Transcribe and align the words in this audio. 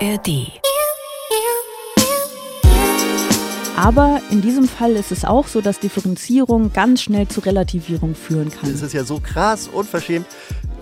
ARD. 0.00 0.52
Aber 3.76 4.20
in 4.30 4.42
diesem 4.42 4.66
Fall 4.68 4.92
ist 4.92 5.12
es 5.12 5.24
auch 5.24 5.46
so, 5.46 5.60
dass 5.60 5.80
Differenzierung 5.80 6.72
ganz 6.72 7.02
schnell 7.02 7.28
zu 7.28 7.40
Relativierung 7.40 8.14
führen 8.14 8.50
kann. 8.50 8.70
Es 8.70 8.82
ist 8.82 8.92
ja 8.92 9.04
so 9.04 9.20
krass 9.20 9.68
unverschämt 9.68 10.26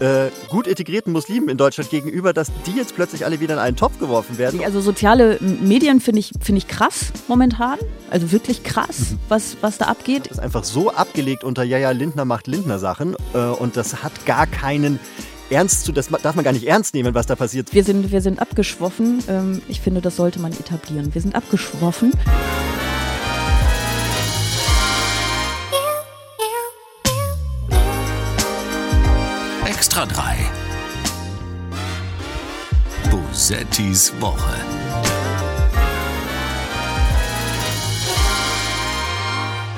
äh, 0.01 0.31
gut 0.49 0.67
integrierten 0.67 1.13
Muslimen 1.13 1.49
in 1.49 1.57
Deutschland 1.57 1.91
gegenüber, 1.91 2.33
dass 2.33 2.51
die 2.67 2.73
jetzt 2.73 2.97
plötzlich 2.97 3.25
alle 3.25 3.41
wieder 3.41 3.55
in 3.55 3.61
einen 3.61 3.77
Topf 3.77 3.99
geworfen 3.99 4.39
werden. 4.39 4.61
Also 4.65 4.81
soziale 4.81 5.39
Medien 5.41 6.01
finde 6.01 6.21
ich, 6.21 6.33
find 6.41 6.59
ich 6.59 6.67
krass 6.67 7.13
momentan. 7.29 7.79
Also 8.11 8.33
wirklich 8.33 8.65
krass, 8.65 9.13
mhm. 9.13 9.19
was, 9.29 9.57
was 9.61 9.79
da 9.79 9.87
abgeht. 9.87 10.27
Das 10.27 10.39
ist 10.39 10.43
einfach 10.43 10.65
so 10.65 10.91
abgelegt 10.91 11.45
unter 11.45 11.63
Ja, 11.63 11.79
ja, 11.79 11.93
Lindner 11.93 12.25
macht 12.25 12.47
Lindner 12.47 12.79
Sachen. 12.79 13.15
Äh, 13.35 13.39
und 13.39 13.77
das 13.77 14.03
hat 14.03 14.27
gar 14.27 14.47
keinen 14.47 14.99
ernst 15.55 15.85
zu, 15.85 15.93
das 15.93 16.09
darf 16.09 16.35
man 16.35 16.45
gar 16.45 16.53
nicht 16.53 16.67
ernst 16.67 16.95
nehmen, 16.95 17.15
was 17.15 17.27
da 17.27 17.37
passiert. 17.37 17.73
Wir 17.73 17.85
sind, 17.85 18.11
wir 18.11 18.21
sind 18.21 18.41
abgeschwoffen. 18.41 19.23
Ähm, 19.29 19.63
ich 19.69 19.81
finde, 19.81 20.01
das 20.01 20.17
sollte 20.17 20.41
man 20.41 20.53
etablieren. 20.53 21.15
Wir 21.15 21.21
sind 21.21 21.35
abgeschwoffen. 21.35 22.13
Extra 29.67 30.07
3. 30.07 30.37
Bosettis 33.11 34.13
Woche. 34.21 34.84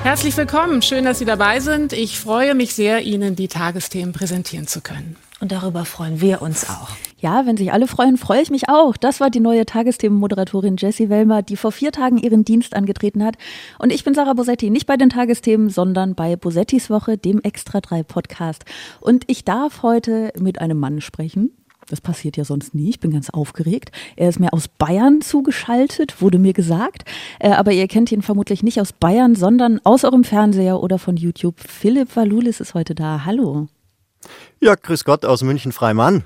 Herzlich 0.07 0.37
willkommen, 0.37 0.81
schön, 0.81 1.03
dass 1.03 1.19
Sie 1.19 1.25
dabei 1.25 1.59
sind. 1.59 1.91
Ich 1.91 2.17
freue 2.17 2.55
mich 2.55 2.73
sehr, 2.73 3.01
Ihnen 3.01 3.35
die 3.35 3.49
Tagesthemen 3.49 4.13
präsentieren 4.13 4.65
zu 4.65 4.79
können. 4.79 5.17
Und 5.41 5.51
darüber 5.51 5.83
freuen 5.83 6.21
wir 6.21 6.41
uns 6.41 6.69
auch. 6.69 6.91
Ja, 7.19 7.45
wenn 7.45 7.57
sich 7.57 7.73
alle 7.73 7.87
freuen, 7.87 8.15
freue 8.15 8.41
ich 8.41 8.49
mich 8.49 8.69
auch. 8.69 8.95
Das 8.95 9.19
war 9.19 9.29
die 9.29 9.41
neue 9.41 9.65
Tagesthemenmoderatorin 9.65 10.77
Jessie 10.77 11.09
Wellmer, 11.09 11.41
die 11.41 11.57
vor 11.57 11.73
vier 11.73 11.91
Tagen 11.91 12.17
ihren 12.17 12.45
Dienst 12.45 12.73
angetreten 12.73 13.21
hat. 13.21 13.35
Und 13.79 13.91
ich 13.91 14.05
bin 14.05 14.13
Sarah 14.13 14.31
Bosetti, 14.31 14.69
nicht 14.69 14.87
bei 14.87 14.95
den 14.95 15.09
Tagesthemen, 15.09 15.69
sondern 15.69 16.15
bei 16.15 16.37
Bosettis 16.37 16.89
Woche, 16.89 17.17
dem 17.17 17.41
Extra 17.41 17.81
3 17.81 18.03
Podcast. 18.03 18.63
Und 19.01 19.25
ich 19.27 19.43
darf 19.43 19.83
heute 19.83 20.31
mit 20.39 20.61
einem 20.61 20.79
Mann 20.79 21.01
sprechen. 21.01 21.51
Das 21.89 22.01
passiert 22.01 22.35
ja 22.35 22.43
sonst 22.43 22.75
nie. 22.75 22.89
Ich 22.89 22.99
bin 22.99 23.11
ganz 23.11 23.29
aufgeregt. 23.29 23.91
Er 24.15 24.27
ist 24.27 24.39
mir 24.39 24.51
aus 24.51 24.67
Bayern 24.67 25.21
zugeschaltet, 25.21 26.21
wurde 26.21 26.37
mir 26.37 26.53
gesagt. 26.53 27.05
Äh, 27.39 27.51
aber 27.51 27.71
ihr 27.71 27.87
kennt 27.87 28.11
ihn 28.11 28.21
vermutlich 28.21 28.61
nicht 28.61 28.81
aus 28.81 28.91
Bayern, 28.91 29.35
sondern 29.35 29.79
aus 29.83 30.03
eurem 30.03 30.23
Fernseher 30.23 30.81
oder 30.81 30.99
von 30.99 31.15
YouTube. 31.15 31.55
Philipp 31.59 32.15
Valulis 32.15 32.59
ist 32.59 32.73
heute 32.73 32.93
da. 32.93 33.23
Hallo. 33.25 33.67
Ja, 34.59 34.75
grüß 34.75 35.05
Gott 35.05 35.25
aus 35.25 35.43
München 35.43 35.71
Freimann. 35.71 36.25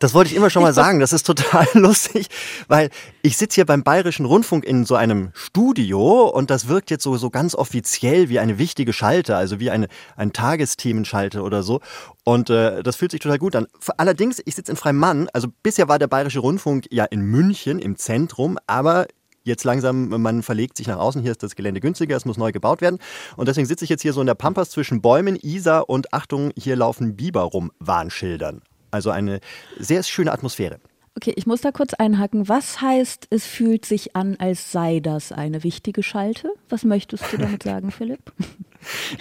Das 0.00 0.14
wollte 0.14 0.30
ich 0.30 0.36
immer 0.36 0.48
schon 0.48 0.62
mal 0.62 0.72
sagen. 0.72 0.98
Das 0.98 1.12
ist 1.12 1.24
total 1.24 1.66
lustig, 1.74 2.28
weil 2.68 2.88
ich 3.20 3.36
sitze 3.36 3.56
hier 3.56 3.66
beim 3.66 3.82
Bayerischen 3.82 4.24
Rundfunk 4.24 4.64
in 4.64 4.86
so 4.86 4.94
einem 4.94 5.30
Studio 5.34 6.26
und 6.26 6.48
das 6.48 6.68
wirkt 6.68 6.90
jetzt 6.90 7.04
so, 7.04 7.18
so 7.18 7.28
ganz 7.28 7.54
offiziell 7.54 8.30
wie 8.30 8.38
eine 8.38 8.56
wichtige 8.56 8.94
Schalte, 8.94 9.36
also 9.36 9.60
wie 9.60 9.70
eine, 9.70 9.88
ein 10.16 10.32
Tagesthemenschalte 10.32 11.42
oder 11.42 11.62
so. 11.62 11.80
Und 12.24 12.48
äh, 12.48 12.82
das 12.82 12.96
fühlt 12.96 13.10
sich 13.10 13.20
total 13.20 13.38
gut 13.38 13.54
an. 13.54 13.66
Allerdings, 13.98 14.40
ich 14.46 14.54
sitze 14.54 14.72
in 14.72 14.76
Freimann. 14.76 15.28
Also 15.34 15.48
bisher 15.62 15.86
war 15.88 15.98
der 15.98 16.08
Bayerische 16.08 16.40
Rundfunk 16.40 16.86
ja 16.90 17.04
in 17.04 17.20
München 17.20 17.78
im 17.78 17.96
Zentrum, 17.96 18.58
aber 18.66 19.06
jetzt 19.44 19.64
langsam, 19.64 20.08
man 20.08 20.42
verlegt 20.42 20.78
sich 20.78 20.86
nach 20.86 20.98
außen, 20.98 21.20
hier 21.20 21.32
ist 21.32 21.42
das 21.42 21.56
Gelände 21.56 21.80
günstiger, 21.80 22.16
es 22.16 22.24
muss 22.24 22.38
neu 22.38 22.52
gebaut 22.52 22.80
werden. 22.80 22.98
Und 23.36 23.48
deswegen 23.48 23.66
sitze 23.66 23.84
ich 23.84 23.90
jetzt 23.90 24.00
hier 24.00 24.14
so 24.14 24.22
in 24.22 24.26
der 24.26 24.34
Pampas 24.34 24.70
zwischen 24.70 25.02
Bäumen, 25.02 25.36
Isar 25.36 25.90
und 25.90 26.14
Achtung, 26.14 26.52
hier 26.56 26.76
laufen 26.76 27.16
Biber 27.16 27.42
rum, 27.42 27.70
Warnschildern. 27.80 28.62
Also 28.90 29.10
eine 29.10 29.40
sehr 29.78 30.02
schöne 30.02 30.32
Atmosphäre. 30.32 30.80
Okay, 31.22 31.34
ich 31.36 31.46
muss 31.46 31.60
da 31.60 31.70
kurz 31.70 31.92
einhaken. 31.92 32.48
Was 32.48 32.80
heißt, 32.80 33.26
es 33.28 33.44
fühlt 33.44 33.84
sich 33.84 34.16
an, 34.16 34.36
als 34.38 34.72
sei 34.72 35.00
das 35.00 35.32
eine 35.32 35.64
wichtige 35.64 36.02
Schalte? 36.02 36.50
Was 36.70 36.82
möchtest 36.82 37.30
du 37.30 37.36
damit 37.36 37.62
sagen, 37.62 37.90
Philipp? 37.90 38.32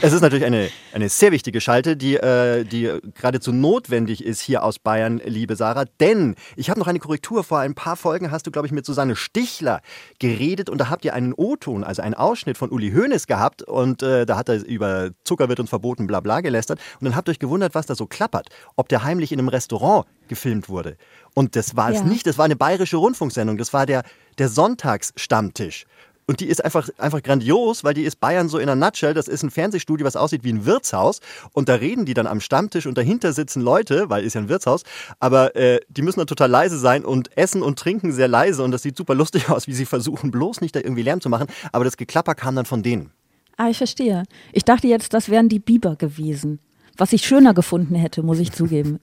Es 0.02 0.14
ist 0.14 0.22
natürlich 0.22 0.46
eine, 0.46 0.70
eine 0.94 1.10
sehr 1.10 1.34
wichtige 1.34 1.60
Schalte, 1.60 1.98
die, 1.98 2.16
äh, 2.16 2.64
die 2.64 2.90
geradezu 3.16 3.52
notwendig 3.52 4.24
ist 4.24 4.40
hier 4.40 4.64
aus 4.64 4.80
Bayern, 4.80 5.20
liebe 5.26 5.58
Sarah. 5.58 5.84
Denn 6.00 6.36
ich 6.56 6.70
habe 6.70 6.80
noch 6.80 6.88
eine 6.88 7.00
Korrektur. 7.00 7.44
Vor 7.44 7.60
ein 7.60 7.76
paar 7.76 7.98
Folgen 7.98 8.32
hast 8.32 8.48
du, 8.48 8.52
glaube 8.52 8.68
ich, 8.68 8.72
mit 8.72 8.86
Susanne 8.86 9.18
Stichler 9.18 9.82
geredet 10.20 10.70
und 10.70 10.78
da 10.78 10.90
habt 10.90 11.04
ihr 11.04 11.14
einen 11.14 11.34
O-Ton, 11.34 11.84
also 11.84 12.02
einen 12.02 12.14
Ausschnitt 12.14 12.58
von 12.58 12.70
Uli 12.70 12.94
Hoeneß 12.94 13.28
gehabt 13.28 13.62
und 13.64 14.04
äh, 14.04 14.26
da 14.26 14.38
hat 14.38 14.48
er 14.48 14.66
über 14.66 15.10
Zucker 15.26 15.50
wird 15.50 15.60
uns 15.60 15.70
verboten, 15.70 16.08
bla 16.08 16.22
bla 16.22 16.40
gelästert. 16.40 16.80
Und 17.02 17.04
dann 17.04 17.18
habt 17.18 17.28
ihr 17.28 17.32
euch 17.32 17.40
gewundert, 17.40 17.76
was 17.76 17.88
da 17.88 17.96
so 17.96 18.08
klappert. 18.08 18.48
Ob 18.78 18.88
der 18.88 19.04
heimlich 19.04 19.34
in 19.34 19.40
einem 19.40 19.50
Restaurant 19.50 20.06
gefilmt 20.30 20.70
wurde. 20.70 20.96
Und 21.34 21.56
das 21.56 21.76
war 21.76 21.90
es 21.90 21.98
ja. 21.98 22.04
nicht, 22.04 22.26
das 22.26 22.38
war 22.38 22.46
eine 22.46 22.56
bayerische 22.56 22.98
Rundfunksendung, 22.98 23.58
das 23.58 23.74
war 23.74 23.86
der, 23.86 24.04
der 24.38 24.48
Sonntagsstammtisch. 24.48 25.86
Und 26.30 26.42
die 26.42 26.46
ist 26.46 26.64
einfach, 26.64 26.88
einfach 27.00 27.24
grandios, 27.24 27.84
weil 27.84 27.96
die 27.96 28.04
ist 28.04 28.20
Bayern 28.20 28.50
so 28.50 28.60
in 28.60 28.70
einer 28.70 28.86
Nutshell. 28.86 29.16
Das 29.16 29.28
ist 29.28 29.42
ein 29.42 29.50
Fernsehstudio, 29.50 30.06
was 30.06 30.16
aussieht 30.16 30.44
wie 30.44 30.54
ein 30.54 30.64
Wirtshaus. 30.64 31.22
Und 31.54 31.70
da 31.70 31.74
reden 31.74 32.06
die 32.06 32.14
dann 32.14 32.28
am 32.28 32.40
Stammtisch 32.40 32.86
und 32.86 33.00
dahinter 33.00 33.34
sitzen 33.34 33.64
Leute, 33.64 34.12
weil 34.12 34.24
ist 34.24 34.36
ja 34.36 34.42
ein 34.42 34.48
Wirtshaus. 34.48 34.84
Aber 35.20 35.56
äh, 35.56 35.80
die 35.90 36.04
müssen 36.04 36.20
dann 36.20 36.28
total 36.28 36.52
leise 36.52 36.78
sein 36.78 37.04
und 37.04 37.36
essen 37.36 37.64
und 37.64 37.80
trinken 37.80 38.12
sehr 38.12 38.28
leise. 38.28 38.62
Und 38.62 38.70
das 38.70 38.84
sieht 38.84 38.96
super 38.96 39.16
lustig 39.16 39.50
aus, 39.50 39.66
wie 39.66 39.74
sie 39.74 39.88
versuchen, 39.88 40.30
bloß 40.30 40.62
nicht 40.62 40.76
da 40.76 40.82
irgendwie 40.82 41.02
Lärm 41.02 41.20
zu 41.20 41.30
machen. 41.30 41.48
Aber 41.72 41.84
das 41.84 41.98
Geklapper 41.98 42.36
kam 42.36 42.56
dann 42.56 42.66
von 42.66 42.84
denen. 42.84 43.10
Ah, 43.58 43.70
ich 43.70 43.80
verstehe. 43.80 44.26
Ich 44.54 44.64
dachte 44.64 44.86
jetzt, 44.86 45.16
das 45.16 45.30
wären 45.30 45.50
die 45.50 45.60
Biber 45.60 45.96
gewesen 45.96 46.60
was 47.00 47.14
ich 47.14 47.26
schöner 47.26 47.54
gefunden 47.54 47.96
hätte, 47.96 48.24
muss 48.24 48.40
ich 48.40 48.52
zugeben. 48.52 49.00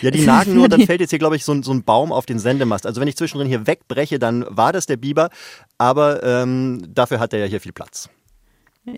Ja, 0.00 0.10
die 0.10 0.24
nagen 0.24 0.54
nur, 0.54 0.68
dann 0.68 0.82
fällt 0.82 1.00
jetzt 1.00 1.10
hier, 1.10 1.18
glaube 1.18 1.36
ich, 1.36 1.44
so, 1.44 1.62
so, 1.62 1.72
ein 1.72 1.84
Baum 1.84 2.12
auf 2.12 2.26
den 2.26 2.38
Sendemast. 2.38 2.86
Also 2.86 3.00
wenn 3.00 3.08
ich 3.08 3.16
zwischendrin 3.16 3.48
hier 3.48 3.66
wegbreche, 3.66 4.18
dann 4.18 4.44
war 4.48 4.72
das 4.72 4.86
der 4.86 4.96
Biber, 4.96 5.30
aber 5.78 6.22
ähm, 6.22 6.82
dafür 6.92 7.20
hat 7.20 7.32
er 7.32 7.40
ja 7.40 7.46
hier 7.46 7.60
viel 7.60 7.72
Platz. 7.72 8.08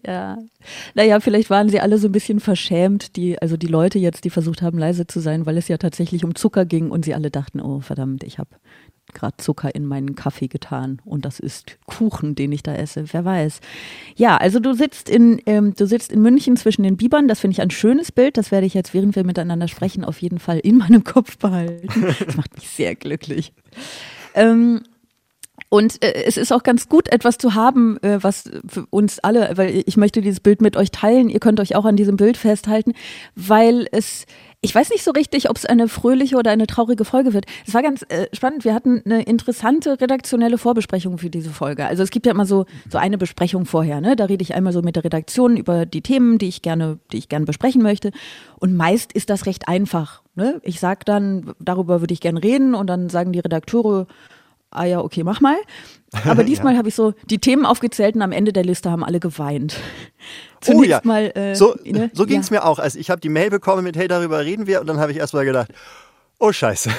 Ja, 0.06 0.38
naja, 0.94 1.20
vielleicht 1.20 1.50
waren 1.50 1.68
sie 1.68 1.78
alle 1.78 1.98
so 1.98 2.08
ein 2.08 2.12
bisschen 2.12 2.40
verschämt, 2.40 3.16
die, 3.16 3.40
also 3.42 3.58
die 3.58 3.66
Leute 3.66 3.98
jetzt, 3.98 4.24
die 4.24 4.30
versucht 4.30 4.62
haben, 4.62 4.78
leise 4.78 5.06
zu 5.06 5.20
sein, 5.20 5.44
weil 5.44 5.58
es 5.58 5.68
ja 5.68 5.76
tatsächlich 5.76 6.24
um 6.24 6.34
Zucker 6.34 6.64
ging 6.64 6.91
und 6.91 7.04
sie 7.04 7.14
alle 7.14 7.30
dachten, 7.30 7.60
oh 7.60 7.80
verdammt, 7.80 8.24
ich 8.24 8.38
habe 8.38 8.48
gerade 9.12 9.37
Zucker 9.37 9.75
in 9.75 9.87
meinen 9.87 10.15
Kaffee 10.15 10.48
getan 10.48 11.00
und 11.04 11.25
das 11.25 11.41
ist 11.41 11.78
Kuchen, 11.87 12.34
den 12.34 12.53
ich 12.53 12.62
da 12.62 12.75
esse. 12.75 13.04
Wer 13.12 13.25
weiß. 13.25 13.60
Ja, 14.16 14.37
also 14.37 14.60
du 14.60 14.75
sitzt 14.75 15.09
in 15.09 15.41
ähm, 15.47 15.75
du 15.75 15.87
sitzt 15.87 16.12
in 16.12 16.22
München 16.22 16.56
zwischen 16.56 16.82
den 16.82 16.97
Bibern. 16.97 17.28
Das 17.28 17.41
finde 17.41 17.53
ich 17.53 17.60
ein 17.60 17.70
schönes 17.70 18.12
Bild. 18.12 18.37
Das 18.37 18.50
werde 18.50 18.66
ich 18.66 18.75
jetzt, 18.75 18.94
während 18.94 19.16
wir 19.16 19.25
miteinander 19.25 19.69
sprechen, 19.69 20.04
auf 20.04 20.20
jeden 20.22 20.38
Fall 20.38 20.59
in 20.59 20.78
meinem 20.78 21.04
Kopf 21.04 21.38
behalten. 21.38 22.15
Das 22.25 22.37
macht 22.37 22.54
mich 22.54 22.69
sehr 22.69 22.94
glücklich. 22.94 23.53
Ähm, 24.34 24.82
und 25.74 26.04
äh, 26.04 26.22
es 26.24 26.36
ist 26.36 26.52
auch 26.52 26.62
ganz 26.62 26.88
gut, 26.88 27.12
etwas 27.12 27.36
zu 27.36 27.56
haben, 27.56 28.00
äh, 28.00 28.22
was 28.22 28.48
für 28.68 28.86
uns 28.90 29.18
alle, 29.18 29.50
weil 29.56 29.82
ich 29.86 29.96
möchte 29.96 30.20
dieses 30.20 30.38
Bild 30.38 30.62
mit 30.62 30.76
euch 30.76 30.92
teilen. 30.92 31.28
Ihr 31.28 31.40
könnt 31.40 31.58
euch 31.58 31.74
auch 31.74 31.84
an 31.84 31.96
diesem 31.96 32.16
Bild 32.16 32.36
festhalten, 32.36 32.92
weil 33.34 33.88
es 33.90 34.24
ich 34.60 34.72
weiß 34.74 34.90
nicht 34.90 35.02
so 35.02 35.10
richtig, 35.10 35.50
ob 35.50 35.56
es 35.56 35.66
eine 35.66 35.88
fröhliche 35.88 36.36
oder 36.36 36.52
eine 36.52 36.68
traurige 36.68 37.04
Folge 37.04 37.34
wird. 37.34 37.44
Es 37.66 37.74
war 37.74 37.82
ganz 37.82 38.02
äh, 38.08 38.28
spannend. 38.32 38.64
Wir 38.64 38.72
hatten 38.72 39.02
eine 39.04 39.24
interessante 39.24 40.00
redaktionelle 40.00 40.58
Vorbesprechung 40.58 41.18
für 41.18 41.28
diese 41.28 41.50
Folge. 41.50 41.84
Also 41.86 42.02
es 42.04 42.10
gibt 42.10 42.24
ja 42.24 42.32
immer 42.32 42.46
so, 42.46 42.64
so 42.88 42.96
eine 42.96 43.18
Besprechung 43.18 43.66
vorher. 43.66 44.00
Ne? 44.00 44.16
Da 44.16 44.24
rede 44.26 44.42
ich 44.42 44.54
einmal 44.54 44.72
so 44.72 44.80
mit 44.80 44.96
der 44.96 45.04
Redaktion 45.04 45.56
über 45.58 45.84
die 45.86 46.00
Themen, 46.00 46.38
die 46.38 46.48
ich 46.48 46.62
gerne, 46.62 46.98
die 47.12 47.18
ich 47.18 47.28
gerne 47.28 47.44
besprechen 47.44 47.82
möchte. 47.82 48.12
Und 48.58 48.74
meist 48.74 49.12
ist 49.12 49.28
das 49.28 49.44
recht 49.44 49.68
einfach. 49.68 50.22
Ne? 50.34 50.60
Ich 50.62 50.80
sage 50.80 51.00
dann, 51.04 51.52
darüber 51.58 52.00
würde 52.00 52.14
ich 52.14 52.20
gerne 52.20 52.42
reden 52.42 52.74
und 52.74 52.86
dann 52.86 53.10
sagen 53.10 53.32
die 53.32 53.41
Redakteure, 53.41 54.06
ah 54.74 54.84
ja, 54.84 55.00
okay, 55.00 55.24
mach 55.24 55.40
mal. 55.40 55.56
Aber 56.24 56.44
diesmal 56.44 56.74
ja. 56.74 56.78
habe 56.78 56.88
ich 56.88 56.94
so 56.94 57.14
die 57.30 57.38
Themen 57.38 57.66
aufgezählt 57.66 58.14
und 58.14 58.22
am 58.22 58.32
Ende 58.32 58.52
der 58.52 58.64
Liste 58.64 58.90
haben 58.90 59.04
alle 59.04 59.20
geweint. 59.20 59.76
Zunächst 60.60 60.86
oh 60.86 60.90
ja, 60.90 61.00
mal, 61.04 61.32
äh, 61.34 61.54
so, 61.54 61.74
ne? 61.84 62.10
so 62.12 62.26
ging 62.26 62.40
es 62.40 62.50
ja. 62.50 62.56
mir 62.56 62.64
auch. 62.64 62.78
Also 62.78 62.98
ich 62.98 63.10
habe 63.10 63.20
die 63.20 63.28
Mail 63.28 63.50
bekommen 63.50 63.84
mit, 63.84 63.96
hey, 63.96 64.08
darüber 64.08 64.44
reden 64.44 64.66
wir 64.66 64.80
und 64.80 64.86
dann 64.86 64.98
habe 64.98 65.12
ich 65.12 65.18
erstmal 65.18 65.44
gedacht, 65.44 65.68
oh 66.38 66.52
scheiße. 66.52 66.91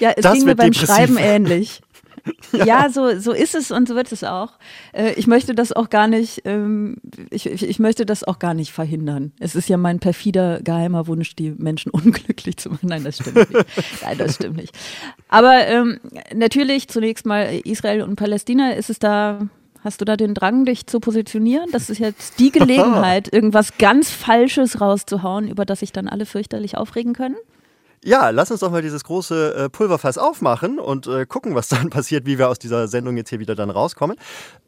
ja, 0.00 0.10
es 0.16 0.22
das 0.22 0.34
ging 0.34 0.44
mir 0.44 0.56
beim 0.56 0.70
depressiv. 0.70 0.94
Schreiben 0.94 1.16
ähnlich. 1.18 1.80
Ja. 2.52 2.88
so, 2.90 3.18
so 3.18 3.32
ist 3.32 3.54
es 3.54 3.70
und 3.70 3.88
so 3.88 3.94
wird 3.94 4.10
es 4.12 4.24
auch. 4.24 4.52
Äh, 4.92 5.12
ich 5.14 5.26
möchte 5.26 5.54
das 5.54 5.72
auch 5.72 5.90
gar 5.90 6.06
nicht, 6.06 6.42
ähm, 6.44 6.96
ich, 7.30 7.46
ich, 7.46 7.62
ich, 7.62 7.78
möchte 7.78 8.06
das 8.06 8.24
auch 8.24 8.38
gar 8.38 8.54
nicht 8.54 8.72
verhindern. 8.72 9.32
Es 9.38 9.54
ist 9.54 9.68
ja 9.68 9.76
mein 9.76 9.98
perfider 9.98 10.60
geheimer 10.62 11.06
Wunsch, 11.06 11.34
die 11.36 11.50
Menschen 11.50 11.90
unglücklich 11.92 12.56
zu 12.56 12.70
machen. 12.70 12.88
Nein, 12.88 13.04
das 13.04 13.16
stimmt 13.16 13.36
nicht. 13.36 13.66
Nein, 14.02 14.18
das 14.18 14.34
stimmt 14.36 14.56
nicht. 14.56 14.74
Aber 15.28 15.66
ähm, 15.66 16.00
natürlich 16.34 16.88
zunächst 16.88 17.26
mal 17.26 17.60
Israel 17.64 18.02
und 18.02 18.16
Palästina 18.16 18.72
ist 18.72 18.90
es 18.90 18.98
da 18.98 19.48
Hast 19.86 20.00
du 20.00 20.04
da 20.04 20.16
den 20.16 20.34
Drang, 20.34 20.64
dich 20.64 20.88
zu 20.88 20.98
positionieren? 20.98 21.70
Das 21.70 21.90
ist 21.90 22.00
jetzt 22.00 22.40
die 22.40 22.50
Gelegenheit, 22.52 23.32
irgendwas 23.32 23.78
ganz 23.78 24.10
Falsches 24.10 24.80
rauszuhauen, 24.80 25.46
über 25.46 25.64
das 25.64 25.78
sich 25.78 25.92
dann 25.92 26.08
alle 26.08 26.26
fürchterlich 26.26 26.76
aufregen 26.76 27.12
können? 27.12 27.36
Ja, 28.06 28.30
lass 28.30 28.52
uns 28.52 28.60
doch 28.60 28.70
mal 28.70 28.82
dieses 28.82 29.02
große 29.02 29.54
äh, 29.54 29.68
Pulverfass 29.68 30.16
aufmachen 30.16 30.78
und 30.78 31.08
äh, 31.08 31.26
gucken, 31.26 31.56
was 31.56 31.66
dann 31.68 31.90
passiert, 31.90 32.24
wie 32.24 32.38
wir 32.38 32.48
aus 32.48 32.60
dieser 32.60 32.86
Sendung 32.86 33.16
jetzt 33.16 33.30
hier 33.30 33.40
wieder 33.40 33.56
dann 33.56 33.68
rauskommen. 33.68 34.16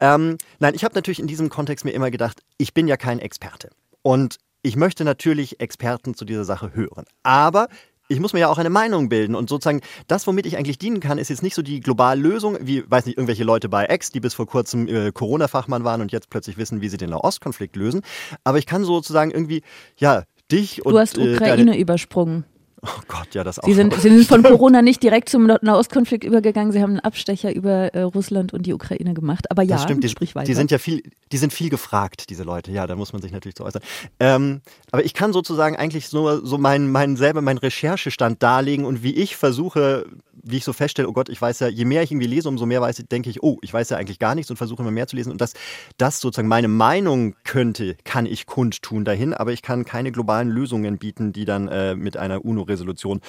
Ähm, 0.01 0.37
nein, 0.59 0.75
ich 0.75 0.83
habe 0.83 0.93
natürlich 0.93 1.21
in 1.21 1.27
diesem 1.27 1.47
Kontext 1.47 1.85
mir 1.85 1.91
immer 1.91 2.11
gedacht, 2.11 2.41
ich 2.57 2.73
bin 2.73 2.89
ja 2.89 2.97
kein 2.97 3.19
Experte. 3.19 3.69
Und 4.01 4.39
ich 4.61 4.75
möchte 4.75 5.05
natürlich 5.05 5.61
Experten 5.61 6.15
zu 6.15 6.25
dieser 6.25 6.43
Sache 6.43 6.73
hören. 6.73 7.05
Aber 7.23 7.69
ich 8.09 8.19
muss 8.19 8.33
mir 8.33 8.39
ja 8.39 8.49
auch 8.49 8.57
eine 8.57 8.69
Meinung 8.69 9.07
bilden 9.07 9.35
und 9.35 9.47
sozusagen 9.47 9.79
das, 10.07 10.27
womit 10.27 10.45
ich 10.45 10.57
eigentlich 10.57 10.77
dienen 10.77 10.99
kann, 10.99 11.17
ist 11.17 11.29
jetzt 11.29 11.43
nicht 11.43 11.55
so 11.55 11.61
die 11.61 11.79
globale 11.79 12.19
Lösung, 12.19 12.57
wie, 12.59 12.83
weiß 12.91 13.05
nicht, 13.05 13.17
irgendwelche 13.17 13.45
Leute 13.45 13.69
bei 13.69 13.85
Ex, 13.85 14.11
die 14.11 14.19
bis 14.19 14.33
vor 14.33 14.47
kurzem 14.47 14.89
äh, 14.89 15.13
Corona-Fachmann 15.13 15.85
waren 15.85 16.01
und 16.01 16.11
jetzt 16.11 16.29
plötzlich 16.29 16.57
wissen, 16.57 16.81
wie 16.81 16.89
sie 16.89 16.97
den 16.97 17.11
Nahostkonflikt 17.11 17.77
lösen. 17.77 18.01
Aber 18.43 18.57
ich 18.57 18.65
kann 18.65 18.83
sozusagen 18.83 19.31
irgendwie, 19.31 19.61
ja, 19.95 20.23
dich 20.51 20.85
und. 20.85 20.91
Du 20.91 20.99
hast 20.99 21.17
äh, 21.17 21.35
Ukraine 21.35 21.67
deine, 21.67 21.79
übersprungen. 21.79 22.43
Oh 22.81 23.01
Gott, 23.07 23.33
ja, 23.33 23.43
das 23.43 23.59
auch. 23.59 23.65
Sie 23.65 23.73
sind, 23.73 23.93
Sie 23.93 24.09
sind 24.09 24.25
von 24.25 24.41
Corona 24.43 24.81
nicht 24.81 25.03
direkt 25.03 25.29
zum 25.29 25.47
Nahostkonflikt 25.47 26.23
übergegangen. 26.23 26.71
Sie 26.71 26.81
haben 26.81 26.91
einen 26.91 26.99
Abstecher 26.99 27.53
über 27.53 27.93
äh, 27.93 28.01
Russland 28.01 28.53
und 28.53 28.65
die 28.65 28.73
Ukraine 28.73 29.13
gemacht. 29.13 29.51
Aber 29.51 29.63
ja, 29.63 29.75
das 29.75 29.83
stimmt. 29.83 30.03
Die, 30.03 30.09
sprich 30.09 30.33
weiter. 30.35 30.45
die 30.45 30.53
sind 30.53 30.71
ja 30.71 30.77
viel, 30.77 31.03
die 31.31 31.37
sind 31.37 31.51
viel 31.51 31.69
gefragt, 31.69 32.29
diese 32.29 32.43
Leute. 32.43 32.71
Ja, 32.71 32.87
da 32.87 32.95
muss 32.95 33.11
man 33.11 33.21
sich 33.21 33.31
natürlich 33.31 33.57
so 33.57 33.65
äußern. 33.65 33.81
Ähm, 34.19 34.61
aber 34.91 35.03
ich 35.03 35.13
kann 35.13 35.33
sozusagen 35.33 35.75
eigentlich 35.75 36.11
nur 36.13 36.45
so 36.45 36.57
meinen, 36.57 36.91
meinen 36.91 37.17
selber 37.17 37.41
meinen 37.41 37.57
Recherchestand 37.57 38.41
darlegen 38.41 38.85
und 38.85 39.03
wie 39.03 39.13
ich 39.13 39.35
versuche, 39.35 40.05
wie 40.51 40.57
ich 40.57 40.63
so 40.63 40.73
feststelle, 40.73 41.07
oh 41.07 41.13
Gott, 41.13 41.29
ich 41.29 41.41
weiß 41.41 41.59
ja, 41.59 41.67
je 41.67 41.85
mehr 41.85 42.03
ich 42.03 42.11
irgendwie 42.11 42.27
lese, 42.27 42.49
umso 42.49 42.65
mehr 42.65 42.81
weiß 42.81 42.99
ich, 42.99 43.07
denke 43.07 43.29
ich, 43.29 43.43
oh, 43.43 43.57
ich 43.61 43.73
weiß 43.73 43.89
ja 43.89 43.97
eigentlich 43.97 44.19
gar 44.19 44.35
nichts 44.35 44.49
und 44.49 44.57
versuche 44.57 44.81
immer 44.81 44.91
mehr 44.91 45.07
zu 45.07 45.15
lesen. 45.15 45.31
Und 45.31 45.41
das, 45.41 45.53
das 45.97 46.19
sozusagen 46.21 46.47
meine 46.47 46.67
Meinung 46.67 47.35
könnte, 47.43 47.95
kann 48.03 48.25
ich 48.25 48.45
kundtun 48.45 49.05
dahin, 49.05 49.33
aber 49.33 49.51
ich 49.51 49.61
kann 49.61 49.85
keine 49.85 50.11
globalen 50.11 50.49
Lösungen 50.49 50.97
bieten, 50.97 51.33
die 51.33 51.45
dann 51.45 51.67
äh, 51.67 51.95
mit 51.95 52.17
einer 52.17 52.43
UNO-Resolution 52.45 53.21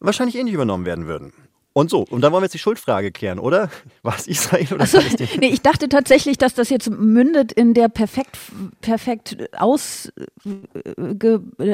wahrscheinlich 0.00 0.36
ähnlich 0.36 0.54
übernommen 0.54 0.84
werden 0.84 1.06
würden. 1.06 1.32
Und 1.76 1.90
so, 1.90 2.06
und 2.08 2.22
dann 2.22 2.32
wollen 2.32 2.40
wir 2.40 2.46
jetzt 2.46 2.54
die 2.54 2.58
Schuldfrage 2.58 3.12
klären, 3.12 3.38
oder? 3.38 3.68
War 4.02 4.16
es 4.16 4.26
Israel 4.26 4.66
oder 4.72 4.80
also, 4.80 4.98
nee, 5.38 5.48
ich 5.48 5.60
dachte 5.60 5.90
tatsächlich, 5.90 6.38
dass 6.38 6.54
das 6.54 6.70
jetzt 6.70 6.88
mündet 6.88 7.52
in 7.52 7.74
der 7.74 7.90
perfekt, 7.90 8.38
perfekt 8.80 9.36
aus, 9.58 10.10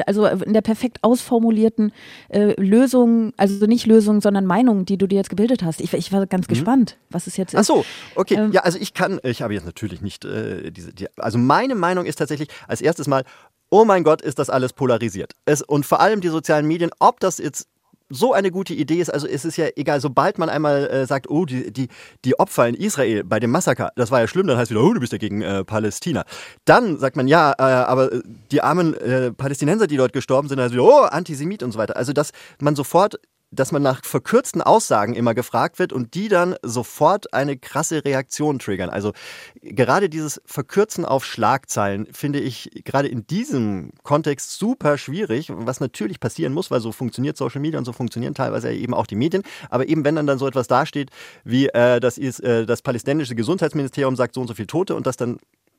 also 0.05 0.25
in 0.25 0.51
der 0.51 0.59
perfekt 0.59 0.97
ausformulierten 1.03 1.93
äh, 2.27 2.53
Lösung, 2.61 3.31
also 3.37 3.65
nicht 3.65 3.85
Lösung, 3.85 4.19
sondern 4.19 4.45
Meinung, 4.45 4.83
die 4.83 4.97
du 4.97 5.07
dir 5.07 5.15
jetzt 5.15 5.29
gebildet 5.29 5.63
hast. 5.63 5.79
Ich, 5.79 5.93
ich 5.93 6.11
war 6.11 6.27
ganz 6.27 6.47
mhm. 6.47 6.49
gespannt, 6.49 6.97
was 7.09 7.25
es 7.25 7.37
jetzt 7.37 7.53
ist. 7.53 7.61
Ach 7.61 7.63
so, 7.63 7.85
okay. 8.15 8.35
Ähm, 8.35 8.51
ja, 8.51 8.63
also 8.63 8.79
ich 8.79 8.93
kann, 8.93 9.21
ich 9.23 9.41
habe 9.41 9.53
jetzt 9.53 9.65
natürlich 9.65 10.01
nicht 10.01 10.25
äh, 10.25 10.69
diese, 10.71 10.91
die, 10.91 11.07
also 11.15 11.37
meine 11.37 11.75
Meinung 11.75 12.05
ist 12.05 12.17
tatsächlich 12.17 12.49
als 12.67 12.81
erstes 12.81 13.07
mal, 13.07 13.23
oh 13.69 13.85
mein 13.85 14.03
Gott, 14.03 14.21
ist 14.21 14.37
das 14.37 14.49
alles 14.49 14.73
polarisiert. 14.73 15.31
Es, 15.45 15.61
und 15.61 15.85
vor 15.85 16.01
allem 16.01 16.19
die 16.19 16.27
sozialen 16.27 16.67
Medien, 16.67 16.91
ob 16.99 17.21
das 17.21 17.37
jetzt 17.37 17.69
so 18.13 18.33
eine 18.33 18.51
gute 18.51 18.73
Idee 18.73 18.99
ist, 18.99 19.09
also 19.09 19.27
es 19.27 19.45
ist 19.45 19.57
ja 19.57 19.67
egal, 19.75 19.99
sobald 19.99 20.37
man 20.37 20.49
einmal 20.49 20.87
äh, 20.87 21.05
sagt, 21.05 21.29
oh, 21.29 21.45
die, 21.45 21.71
die, 21.71 21.87
die 22.25 22.39
Opfer 22.39 22.67
in 22.67 22.75
Israel 22.75 23.23
bei 23.23 23.39
dem 23.39 23.51
Massaker, 23.51 23.91
das 23.95 24.11
war 24.11 24.19
ja 24.19 24.27
schlimm, 24.27 24.47
dann 24.47 24.57
heißt 24.57 24.71
wieder, 24.71 24.83
oh, 24.83 24.93
du 24.93 24.99
bist 24.99 25.11
ja 25.11 25.17
gegen 25.17 25.41
äh, 25.41 25.63
Palästina. 25.63 26.23
Dann 26.65 26.97
sagt 26.97 27.15
man, 27.15 27.27
ja, 27.27 27.53
äh, 27.57 27.63
aber 27.63 28.09
die 28.51 28.61
armen 28.61 28.93
äh, 28.93 29.31
Palästinenser, 29.31 29.87
die 29.87 29.97
dort 29.97 30.13
gestorben 30.13 30.47
sind, 30.47 30.59
heißt 30.59 30.73
wieder, 30.73 30.83
oh, 30.83 31.03
Antisemit 31.03 31.63
und 31.63 31.71
so 31.71 31.79
weiter. 31.79 31.97
Also, 31.97 32.13
dass 32.13 32.31
man 32.59 32.75
sofort 32.75 33.19
dass 33.53 33.71
man 33.71 33.81
nach 33.81 34.03
verkürzten 34.03 34.61
Aussagen 34.61 35.13
immer 35.13 35.33
gefragt 35.33 35.79
wird 35.79 35.93
und 35.93 36.13
die 36.13 36.27
dann 36.27 36.55
sofort 36.63 37.33
eine 37.33 37.57
krasse 37.57 38.03
Reaktion 38.05 38.59
triggern. 38.59 38.89
Also 38.89 39.13
gerade 39.61 40.09
dieses 40.09 40.41
Verkürzen 40.45 41.05
auf 41.05 41.25
Schlagzeilen 41.25 42.07
finde 42.11 42.39
ich 42.39 42.69
gerade 42.83 43.07
in 43.07 43.25
diesem 43.27 43.91
Kontext 44.03 44.57
super 44.57 44.97
schwierig, 44.97 45.51
was 45.53 45.79
natürlich 45.79 46.19
passieren 46.19 46.53
muss, 46.53 46.71
weil 46.71 46.81
so 46.81 46.91
funktioniert 46.91 47.37
Social 47.37 47.61
Media 47.61 47.79
und 47.79 47.85
so 47.85 47.93
funktionieren 47.93 48.33
teilweise 48.33 48.71
eben 48.73 48.93
auch 48.93 49.07
die 49.07 49.15
Medien. 49.15 49.43
Aber 49.69 49.87
eben 49.87 50.03
wenn 50.05 50.15
dann, 50.15 50.27
dann 50.27 50.39
so 50.39 50.47
etwas 50.47 50.67
dasteht, 50.67 51.09
wie 51.43 51.67
äh, 51.67 51.99
das, 51.99 52.17
ist, 52.17 52.39
äh, 52.39 52.65
das 52.65 52.81
palästinensische 52.81 53.35
Gesundheitsministerium 53.35 54.15
sagt 54.15 54.35
so 54.35 54.41
und 54.41 54.47
so 54.47 54.53
viele 54.53 54.67
Tote 54.67 54.95
und 54.95 55.07
das 55.07 55.17
dann 55.17 55.37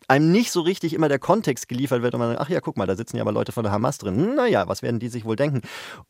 einem 0.09 0.33
nicht 0.33 0.51
so 0.51 0.61
richtig 0.61 0.95
immer 0.95 1.09
der 1.09 1.19
Kontext 1.19 1.69
geliefert 1.69 2.03
wird 2.03 2.15
und 2.15 2.21
man 2.21 2.31
sagt, 2.31 2.41
ach 2.41 2.49
ja, 2.49 2.61
guck 2.61 2.77
mal, 2.77 2.87
da 2.87 2.97
sitzen 2.97 3.17
ja 3.17 3.23
aber 3.23 3.33
Leute 3.33 3.53
von 3.53 3.65
der 3.65 3.73
Hamas 3.73 3.99
drin. 3.99 4.35
Naja, 4.35 4.69
was 4.69 4.83
werden 4.83 5.01
die 5.01 5.09
sich 5.09 5.25
wohl 5.25 5.37
denken? 5.37 5.62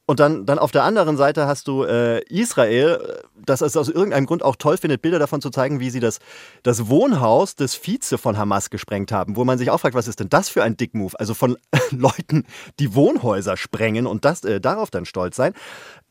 Und 0.07 0.21
dann, 0.21 0.47
dann 0.47 0.59
auf 0.59 0.73
der 0.73 0.85
anderen 0.85 1.17
Seite 1.17 1.47
hast 1.47 1.69
du 1.69 1.85
äh, 1.85 2.21
Israel, 2.29 3.23
das 3.45 3.61
es 3.61 3.77
aus 3.77 3.89
irgendeinem 3.89 4.27
Grund 4.27 4.43
auch 4.43 4.57
toll 4.57 4.77
findet, 4.77 5.03
Bilder 5.03 5.19
davon 5.19 5.41
zu 5.41 5.51
zeigen, 5.51 5.81
wie 5.81 5.91
sie 5.91 6.01
das, 6.01 6.19
das 6.63 6.89
Wohnhaus 6.89 7.55
des 7.55 7.75
Vize 7.75 8.19
von 8.19 8.37
Hamas 8.39 8.71
gesprengt 8.71 9.13
haben, 9.13 9.37
wo 9.37 9.45
man 9.45 9.59
sich 9.59 9.71
auch 9.71 9.81
fragt, 9.81 9.95
was 9.95 10.09
ist 10.09 10.21
denn 10.21 10.29
das 10.29 10.49
für 10.49 10.63
ein 10.63 10.77
Dickmove? 10.77 11.15
Also 11.19 11.35
von 11.35 11.57
Leuten, 11.91 12.45
die 12.79 12.95
Wohnhäuser 12.95 13.57
sprengen 13.57 14.07
und 14.07 14.25
das, 14.25 14.45
äh, 14.45 14.61
darauf 14.61 14.91
dann 14.91 15.05
stolz 15.05 15.37
sein. 15.37 15.55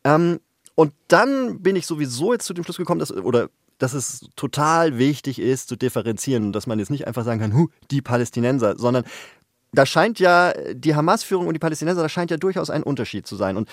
Ähm, 0.04 0.40
und 0.76 0.94
dann 1.08 1.62
bin 1.62 1.76
ich 1.76 1.86
sowieso 1.86 2.34
jetzt 2.34 2.46
zu 2.46 2.54
dem 2.54 2.64
Schluss 2.64 2.78
gekommen, 2.78 3.00
dass, 3.00 3.12
oder 3.12 3.50
dass 3.78 3.94
es 3.94 4.28
total 4.36 4.98
wichtig 4.98 5.40
ist 5.40 5.68
zu 5.68 5.76
differenzieren 5.76 6.46
und 6.46 6.54
dass 6.54 6.68
man 6.68 6.80
jetzt 6.80 6.92
nicht 6.92 7.08
einfach 7.08 7.24
sagen 7.24 7.40
kann, 7.40 7.54
hu, 7.54 7.68
die 7.92 8.02
Palästinenser, 8.02 8.78
sondern 8.78 9.04
da 9.74 9.86
scheint 9.86 10.20
ja 10.20 10.54
die 10.74 10.96
Hamas-Führung 10.96 11.48
und 11.48 11.54
die 11.54 11.60
Palästinenser, 11.60 12.02
da 12.02 12.10
scheint 12.10 12.32
ja 12.32 12.38
durchaus 12.38 12.70
ein 12.70 12.84
Unterschied 12.84 13.26
zu 13.26 13.36
sein. 13.36 13.58
Und 13.58 13.68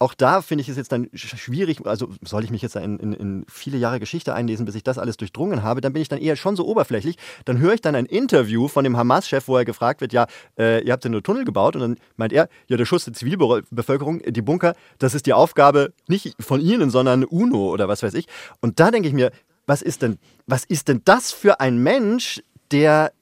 auch 0.00 0.14
da 0.14 0.42
finde 0.42 0.62
ich 0.62 0.68
es 0.68 0.76
jetzt 0.76 0.92
dann 0.92 1.08
schwierig, 1.12 1.84
also 1.84 2.08
soll 2.22 2.44
ich 2.44 2.50
mich 2.50 2.62
jetzt 2.62 2.76
in, 2.76 2.98
in, 2.98 3.12
in, 3.12 3.44
viele 3.48 3.78
Jahre 3.78 3.98
Geschichte 3.98 4.34
einlesen, 4.34 4.64
bis 4.64 4.76
ich 4.76 4.84
das 4.84 4.96
alles 4.96 5.16
durchdrungen 5.16 5.62
habe, 5.62 5.80
dann 5.80 5.92
bin 5.92 6.02
ich 6.02 6.08
dann 6.08 6.20
eher 6.20 6.36
schon 6.36 6.54
so 6.54 6.66
oberflächlich. 6.66 7.16
Dann 7.44 7.58
höre 7.58 7.74
ich 7.74 7.80
dann 7.80 7.96
ein 7.96 8.06
Interview 8.06 8.68
von 8.68 8.84
dem 8.84 8.96
Hamas-Chef, 8.96 9.48
wo 9.48 9.56
er 9.56 9.64
gefragt 9.64 10.00
wird, 10.00 10.12
ja, 10.12 10.26
äh, 10.56 10.84
ihr 10.84 10.92
habt 10.92 11.04
ja 11.04 11.10
nur 11.10 11.22
Tunnel 11.22 11.44
gebaut 11.44 11.74
und 11.74 11.82
dann 11.82 11.96
meint 12.16 12.32
er, 12.32 12.48
ja, 12.68 12.76
der 12.76 12.84
Schuss 12.84 13.04
der 13.04 13.14
Zivilbevölkerung, 13.14 14.22
die 14.22 14.42
Bunker, 14.42 14.74
das 14.98 15.14
ist 15.14 15.26
die 15.26 15.32
Aufgabe 15.32 15.92
nicht 16.06 16.36
von 16.38 16.60
Ihnen, 16.60 16.90
sondern 16.90 17.24
UNO 17.24 17.72
oder 17.72 17.88
was 17.88 18.02
weiß 18.02 18.14
ich. 18.14 18.26
Und 18.60 18.78
da 18.78 18.90
denke 18.90 19.08
ich 19.08 19.14
mir, 19.14 19.32
was 19.66 19.82
ist 19.82 20.02
denn, 20.02 20.18
was 20.46 20.64
ist 20.64 20.88
denn 20.88 21.02
das 21.04 21.32
für 21.32 21.60
ein 21.60 21.78
Mensch, 21.78 22.40
der 22.70 23.12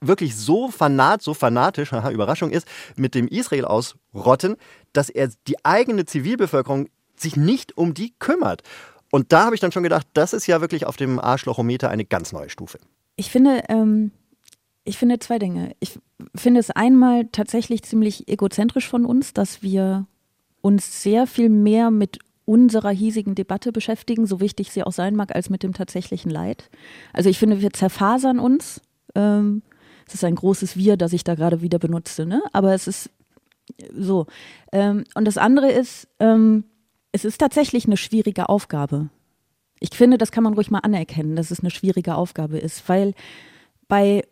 wirklich 0.00 0.36
so 0.36 0.68
fanat, 0.70 1.22
so 1.22 1.34
fanatisch, 1.34 1.92
haha, 1.92 2.10
Überraschung 2.10 2.50
ist, 2.50 2.66
mit 2.96 3.14
dem 3.14 3.28
Israel 3.28 3.64
ausrotten, 3.64 4.56
dass 4.92 5.08
er 5.08 5.30
die 5.46 5.64
eigene 5.64 6.04
Zivilbevölkerung 6.04 6.88
sich 7.16 7.36
nicht 7.36 7.76
um 7.76 7.94
die 7.94 8.14
kümmert. 8.18 8.62
Und 9.10 9.32
da 9.32 9.44
habe 9.46 9.54
ich 9.54 9.60
dann 9.60 9.72
schon 9.72 9.82
gedacht, 9.82 10.06
das 10.14 10.32
ist 10.32 10.46
ja 10.46 10.60
wirklich 10.60 10.86
auf 10.86 10.96
dem 10.96 11.18
Arschlochometer 11.18 11.88
eine 11.88 12.04
ganz 12.04 12.32
neue 12.32 12.50
Stufe. 12.50 12.78
Ich 13.16 13.30
finde, 13.30 13.62
ähm, 13.68 14.10
ich 14.84 14.98
finde 14.98 15.18
zwei 15.18 15.38
Dinge. 15.38 15.74
Ich 15.80 15.98
finde 16.34 16.60
es 16.60 16.70
einmal 16.70 17.26
tatsächlich 17.32 17.82
ziemlich 17.82 18.28
egozentrisch 18.28 18.88
von 18.88 19.04
uns, 19.04 19.32
dass 19.32 19.62
wir 19.62 20.06
uns 20.60 21.02
sehr 21.02 21.26
viel 21.26 21.48
mehr 21.48 21.90
mit 21.90 22.18
unserer 22.44 22.90
hiesigen 22.90 23.34
Debatte 23.34 23.72
beschäftigen, 23.72 24.26
so 24.26 24.40
wichtig 24.40 24.70
sie 24.70 24.84
auch 24.84 24.92
sein 24.92 25.16
mag, 25.16 25.34
als 25.34 25.50
mit 25.50 25.62
dem 25.62 25.72
tatsächlichen 25.72 26.30
Leid. 26.30 26.70
Also 27.12 27.28
ich 27.28 27.38
finde, 27.38 27.60
wir 27.60 27.72
zerfasern 27.72 28.38
uns. 28.38 28.80
Ähm, 29.14 29.62
es 30.06 30.14
ist 30.14 30.24
ein 30.24 30.34
großes 30.34 30.76
Wir, 30.76 30.96
das 30.96 31.12
ich 31.12 31.24
da 31.24 31.34
gerade 31.34 31.62
wieder 31.62 31.78
benutze, 31.78 32.26
ne? 32.26 32.42
Aber 32.52 32.74
es 32.74 32.86
ist 32.86 33.10
so. 33.92 34.26
Ähm, 34.72 35.04
und 35.14 35.24
das 35.24 35.38
andere 35.38 35.70
ist, 35.70 36.08
ähm, 36.20 36.64
es 37.12 37.24
ist 37.24 37.38
tatsächlich 37.38 37.86
eine 37.86 37.96
schwierige 37.96 38.48
Aufgabe. 38.48 39.08
Ich 39.80 39.90
finde, 39.94 40.18
das 40.18 40.32
kann 40.32 40.44
man 40.44 40.54
ruhig 40.54 40.70
mal 40.70 40.78
anerkennen, 40.80 41.36
dass 41.36 41.50
es 41.50 41.60
eine 41.60 41.70
schwierige 41.70 42.14
Aufgabe 42.14 42.58
ist, 42.58 42.88
weil 42.88 43.14
bei 43.88 44.22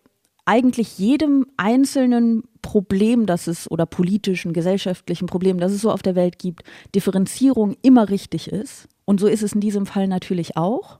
eigentlich 0.46 0.98
jedem 0.98 1.46
einzelnen 1.56 2.44
Problem, 2.62 3.26
das 3.26 3.46
es 3.46 3.70
oder 3.70 3.86
politischen, 3.86 4.52
gesellschaftlichen 4.52 5.26
Problem, 5.26 5.58
das 5.58 5.72
es 5.72 5.80
so 5.80 5.90
auf 5.90 6.02
der 6.02 6.14
Welt 6.14 6.38
gibt, 6.38 6.64
Differenzierung 6.94 7.76
immer 7.82 8.08
richtig 8.08 8.48
ist. 8.48 8.88
Und 9.04 9.20
so 9.20 9.26
ist 9.26 9.42
es 9.42 9.52
in 9.52 9.60
diesem 9.60 9.86
Fall 9.86 10.06
natürlich 10.06 10.56
auch. 10.56 10.98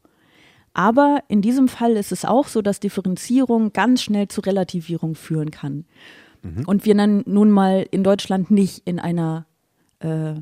Aber 0.75 1.23
in 1.29 1.41
diesem 1.41 1.69
Fall 1.69 1.93
ist 1.93 2.13
es 2.13 2.25
auch 2.25 2.49
so, 2.49 2.61
dass 2.61 2.81
Differenzierung 2.81 3.73
ganz 3.73 4.03
schnell 4.03 4.29
zu 4.29 4.41
Relativierung 4.41 5.15
führen 5.15 5.51
kann. 5.51 5.87
Mhm. 6.43 6.65
Und 6.67 6.85
wir 6.85 6.95
dann 6.95 7.23
nun 7.27 7.51
mal 7.51 7.87
in 7.91 8.03
Deutschland 8.05 8.51
nicht 8.51 8.83
in 8.85 8.99
einer 8.99 9.47
äh, 10.01 10.35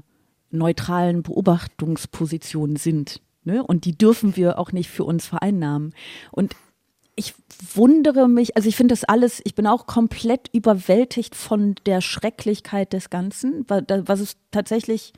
neutralen 0.51 1.23
Beobachtungsposition 1.23 2.77
sind. 2.77 3.21
Ne? 3.45 3.63
Und 3.63 3.85
die 3.85 3.97
dürfen 3.97 4.37
wir 4.37 4.59
auch 4.59 4.73
nicht 4.73 4.91
für 4.91 5.05
uns 5.05 5.27
vereinnahmen. 5.27 5.95
Und 6.31 6.57
ich 7.15 7.35
wundere 7.75 8.27
mich, 8.29 8.57
also 8.57 8.69
ich 8.69 8.77
finde 8.77 8.93
das 8.93 9.05
alles, 9.05 9.43
ich 9.45 9.55
bin 9.55 9.67
auch 9.67 9.87
komplett 9.87 10.49
überwältigt 10.53 11.35
von 11.35 11.75
der 11.85 12.01
Schrecklichkeit 12.01 12.93
des 12.95 13.11
Ganzen, 13.11 13.67
was 13.69 14.21
es 14.21 14.37
tatsächlich, 14.51 15.13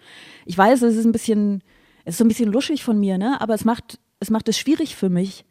ich 0.44 0.58
weiß, 0.58 0.82
es 0.82 0.96
ist 0.96 1.04
ein 1.04 1.12
bisschen, 1.12 1.62
es 2.04 2.14
ist 2.14 2.18
so 2.18 2.24
ein 2.24 2.28
bisschen 2.28 2.52
luschig 2.52 2.82
von 2.82 2.98
mir, 2.98 3.16
ne? 3.16 3.40
aber 3.40 3.54
es 3.54 3.64
macht 3.64 4.00
es 4.24 4.30
macht 4.30 4.48
es 4.48 4.58
schwierig 4.58 4.96
für 4.96 5.10
mich, 5.10 5.44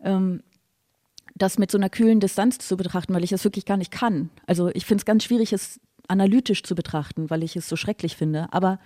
ähm, 0.00 0.42
das 1.34 1.58
mit 1.58 1.70
so 1.70 1.78
einer 1.78 1.88
kühlen 1.88 2.20
Distanz 2.20 2.58
zu 2.58 2.76
betrachten, 2.76 3.14
weil 3.14 3.24
ich 3.24 3.32
es 3.32 3.42
wirklich 3.42 3.64
gar 3.64 3.78
nicht 3.78 3.90
kann. 3.90 4.28
Also 4.46 4.68
ich 4.74 4.84
finde 4.84 5.00
es 5.00 5.06
ganz 5.06 5.24
schwierig, 5.24 5.52
es 5.52 5.80
analytisch 6.08 6.62
zu 6.62 6.74
betrachten, 6.74 7.30
weil 7.30 7.42
ich 7.42 7.56
es 7.56 7.68
so 7.68 7.76
schrecklich 7.76 8.16
finde. 8.16 8.52
Aber 8.52 8.78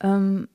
ähm, 0.00 0.48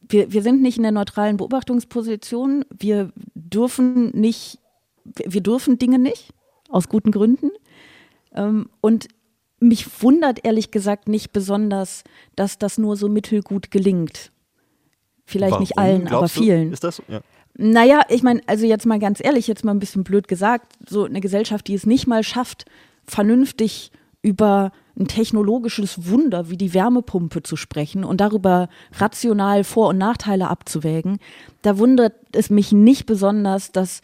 wir, 0.00 0.32
wir 0.32 0.42
sind 0.42 0.60
nicht 0.60 0.76
in 0.76 0.82
der 0.82 0.92
neutralen 0.92 1.38
Beobachtungsposition. 1.38 2.66
Wir 2.70 3.10
dürfen 3.34 4.10
nicht, 4.10 4.58
wir 5.04 5.40
dürfen 5.40 5.78
Dinge 5.78 5.98
nicht, 5.98 6.34
aus 6.68 6.88
guten 6.88 7.10
Gründen. 7.10 7.50
Ähm, 8.34 8.68
und 8.82 9.08
mich 9.60 10.02
wundert 10.02 10.44
ehrlich 10.44 10.70
gesagt 10.70 11.08
nicht 11.08 11.32
besonders, 11.32 12.04
dass 12.36 12.58
das 12.58 12.76
nur 12.76 12.96
so 12.96 13.08
mittelgut 13.08 13.70
gelingt. 13.70 14.30
Vielleicht 15.30 15.52
Warum, 15.52 15.62
nicht 15.62 15.78
allen, 15.78 16.08
aber 16.08 16.28
vielen. 16.28 16.68
Du, 16.68 16.74
ist 16.74 16.84
das 16.84 16.96
so? 16.96 17.02
Ja. 17.08 17.20
Naja, 17.56 18.02
ich 18.08 18.22
meine, 18.22 18.40
also 18.46 18.66
jetzt 18.66 18.86
mal 18.86 18.98
ganz 18.98 19.22
ehrlich, 19.22 19.46
jetzt 19.46 19.64
mal 19.64 19.72
ein 19.72 19.78
bisschen 19.78 20.04
blöd 20.04 20.28
gesagt, 20.28 20.72
so 20.88 21.04
eine 21.04 21.20
Gesellschaft, 21.20 21.68
die 21.68 21.74
es 21.74 21.86
nicht 21.86 22.06
mal 22.06 22.22
schafft, 22.22 22.64
vernünftig 23.04 23.92
über 24.22 24.72
ein 24.98 25.06
technologisches 25.06 26.10
Wunder 26.10 26.50
wie 26.50 26.56
die 26.56 26.74
Wärmepumpe 26.74 27.42
zu 27.42 27.56
sprechen 27.56 28.04
und 28.04 28.20
darüber 28.20 28.68
rational 28.92 29.64
Vor- 29.64 29.88
und 29.88 29.98
Nachteile 29.98 30.48
abzuwägen, 30.48 31.18
da 31.62 31.78
wundert 31.78 32.14
es 32.32 32.50
mich 32.50 32.72
nicht 32.72 33.06
besonders, 33.06 33.72
dass 33.72 34.02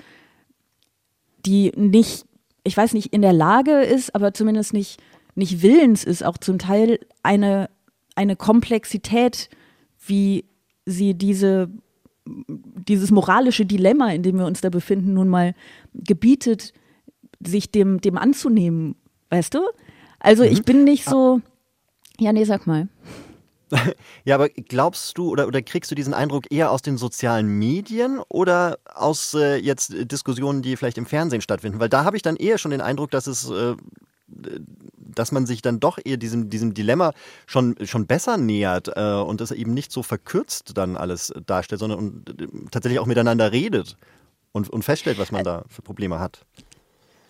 die 1.45 1.73
nicht, 1.76 2.25
ich 2.64 2.76
weiß 2.76 2.95
nicht, 2.95 3.12
in 3.12 3.23
der 3.23 3.33
Lage 3.33 3.83
ist, 3.83 4.14
aber 4.14 4.33
zumindest 4.33 4.73
nicht, 4.73 5.00
nicht 5.35 5.62
willens 5.62 6.02
ist, 6.04 6.25
auch 6.25 6.38
zum 6.38 6.59
Teil 6.59 6.99
eine, 7.23 7.68
eine 8.14 8.37
Komplexität, 8.37 9.50
wie 10.06 10.45
sie 10.87 11.14
diese, 11.14 11.69
dieses 12.25 13.11
moralische 13.11 13.66
Dilemma, 13.66 14.12
in 14.12 14.23
dem 14.23 14.38
wir 14.38 14.47
uns 14.47 14.61
da 14.61 14.71
befinden, 14.71 15.12
nun 15.12 15.28
mal 15.28 15.55
gebietet, 15.93 16.73
sich 17.45 17.71
dem, 17.71 18.00
dem 18.00 18.16
anzunehmen, 18.16 18.95
weißt 19.31 19.55
du? 19.55 19.61
Also 20.21 20.45
ich 20.45 20.61
mhm. 20.61 20.64
bin 20.64 20.85
nicht 20.85 21.05
so. 21.05 21.40
Ja, 22.19 22.33
nee, 22.33 22.45
sag 22.45 22.66
mal. 22.66 22.88
Ja, 24.25 24.37
aber 24.37 24.49
glaubst 24.49 25.19
du 25.19 25.31
oder, 25.31 25.49
oder 25.49 25.61
kriegst 25.61 25.90
du 25.90 25.97
diesen 25.97 26.14
Eindruck 26.14 26.45
eher 26.50 26.71
aus 26.71 26.83
den 26.83 26.97
sozialen 26.97 27.49
Medien 27.59 28.21
oder 28.28 28.78
aus 28.93 29.35
äh, 29.35 29.57
jetzt 29.57 29.93
Diskussionen, 30.11 30.62
die 30.62 30.76
vielleicht 30.76 30.99
im 30.99 31.07
Fernsehen 31.07 31.40
stattfinden? 31.40 31.81
Weil 31.81 31.88
da 31.88 32.05
habe 32.05 32.16
ich 32.16 32.23
dann 32.23 32.37
eher 32.37 32.59
schon 32.59 32.71
den 32.71 32.81
Eindruck, 32.81 33.11
dass 33.11 33.26
es 33.26 33.50
äh, 33.50 33.75
dass 34.28 35.33
man 35.33 35.47
sich 35.47 35.62
dann 35.62 35.80
doch 35.80 35.99
eher 36.04 36.16
diesem, 36.16 36.50
diesem 36.50 36.75
Dilemma 36.75 37.12
schon, 37.47 37.76
schon 37.85 38.06
besser 38.06 38.37
nähert 38.37 38.88
äh, 38.97 39.14
und 39.14 39.40
es 39.40 39.50
eben 39.50 39.73
nicht 39.73 39.92
so 39.92 40.02
verkürzt 40.02 40.76
dann 40.76 40.97
alles 40.97 41.33
darstellt, 41.47 41.78
sondern 41.78 41.99
und, 41.99 42.40
äh, 42.40 42.49
tatsächlich 42.71 42.99
auch 42.99 43.06
miteinander 43.06 43.52
redet 43.52 43.97
und, 44.52 44.68
und 44.68 44.83
feststellt, 44.83 45.18
was 45.18 45.33
man 45.33 45.45
da 45.45 45.64
für 45.68 45.83
Probleme 45.83 46.18
hat. 46.18 46.45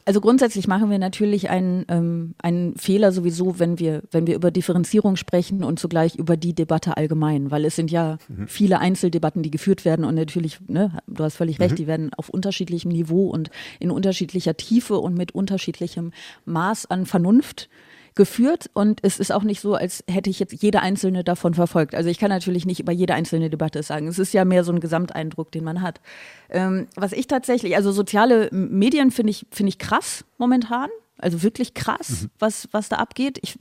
Also 0.07 0.21
grundsätzlich 0.21 0.69
machen 0.69 0.89
wir 0.89 1.01
natürlich 1.01 1.51
einen, 1.51 1.85
ähm, 1.89 2.37
einen 2.39 2.77
Fehler 2.77 3.11
sowieso, 3.11 3.59
wenn 3.59 3.81
wir, 3.81 4.05
wenn 4.13 4.29
wir 4.29 4.37
über 4.37 4.53
Differenzierung 4.53 5.17
sprechen 5.17 5.65
und 5.65 5.81
zugleich 5.81 6.15
über 6.15 6.37
die 6.37 6.55
Debatte 6.55 6.97
allgemein, 6.97 7.51
weil 7.51 7.65
es 7.65 7.75
sind 7.75 7.91
ja 7.91 8.19
mhm. 8.29 8.47
viele 8.47 8.79
Einzeldebatten, 8.79 9.43
die 9.43 9.51
geführt 9.51 9.85
werden 9.85 10.05
und 10.05 10.15
natürlich, 10.15 10.61
ne, 10.69 10.97
du 11.09 11.25
hast 11.25 11.35
völlig 11.35 11.59
recht, 11.59 11.73
mhm. 11.73 11.77
die 11.77 11.87
werden 11.89 12.15
auf 12.15 12.29
unterschiedlichem 12.29 12.93
Niveau 12.93 13.31
und 13.31 13.51
in 13.81 13.91
unterschiedlicher 13.91 14.57
Tiefe 14.57 14.97
und 14.99 15.19
mit 15.19 15.33
unterschiedlichem 15.33 16.13
Maß 16.45 16.87
an 16.87 17.05
Vernunft 17.05 17.69
geführt 18.17 18.71
und 18.73 19.01
es 19.03 19.21
ist 19.21 19.31
auch 19.31 19.43
nicht 19.43 19.61
so, 19.61 19.75
als 19.75 20.03
hätte 20.09 20.31
ich 20.31 20.41
jetzt 20.41 20.61
jede 20.63 20.81
einzelne 20.81 21.23
davon 21.23 21.55
verfolgt. 21.55 21.95
Also 21.95 22.09
ich 22.09 22.19
kann 22.19 22.31
natürlich 22.31 22.67
nicht 22.67 22.81
über 22.81 22.93
jede 22.93 23.15
einzelne 23.15 23.51
Debatte 23.51 23.83
sagen. 23.83 24.09
Es 24.09 24.19
ist 24.19 24.33
ja 24.33 24.45
mehr 24.45 24.65
so 24.65 24.73
ein 24.73 24.81
Gesamteindruck, 24.81 25.53
den 25.53 25.63
man 25.63 25.83
hat. 25.83 26.01
Ähm, 26.49 26.89
was 26.97 27.13
ich 27.13 27.27
tatsächlich, 27.29 27.77
also 27.77 27.93
soziale 27.93 28.49
Medien 28.51 29.11
finde 29.11 29.31
ich, 29.31 29.47
finde 29.51 29.69
ich 29.69 29.79
krass 29.79 30.25
momentan. 30.39 30.89
Also 31.19 31.43
wirklich 31.43 31.75
krass, 31.75 32.23
mhm. 32.23 32.31
was, 32.39 32.69
was 32.73 32.89
da 32.89 32.97
abgeht. 32.97 33.39
Ich, 33.43 33.59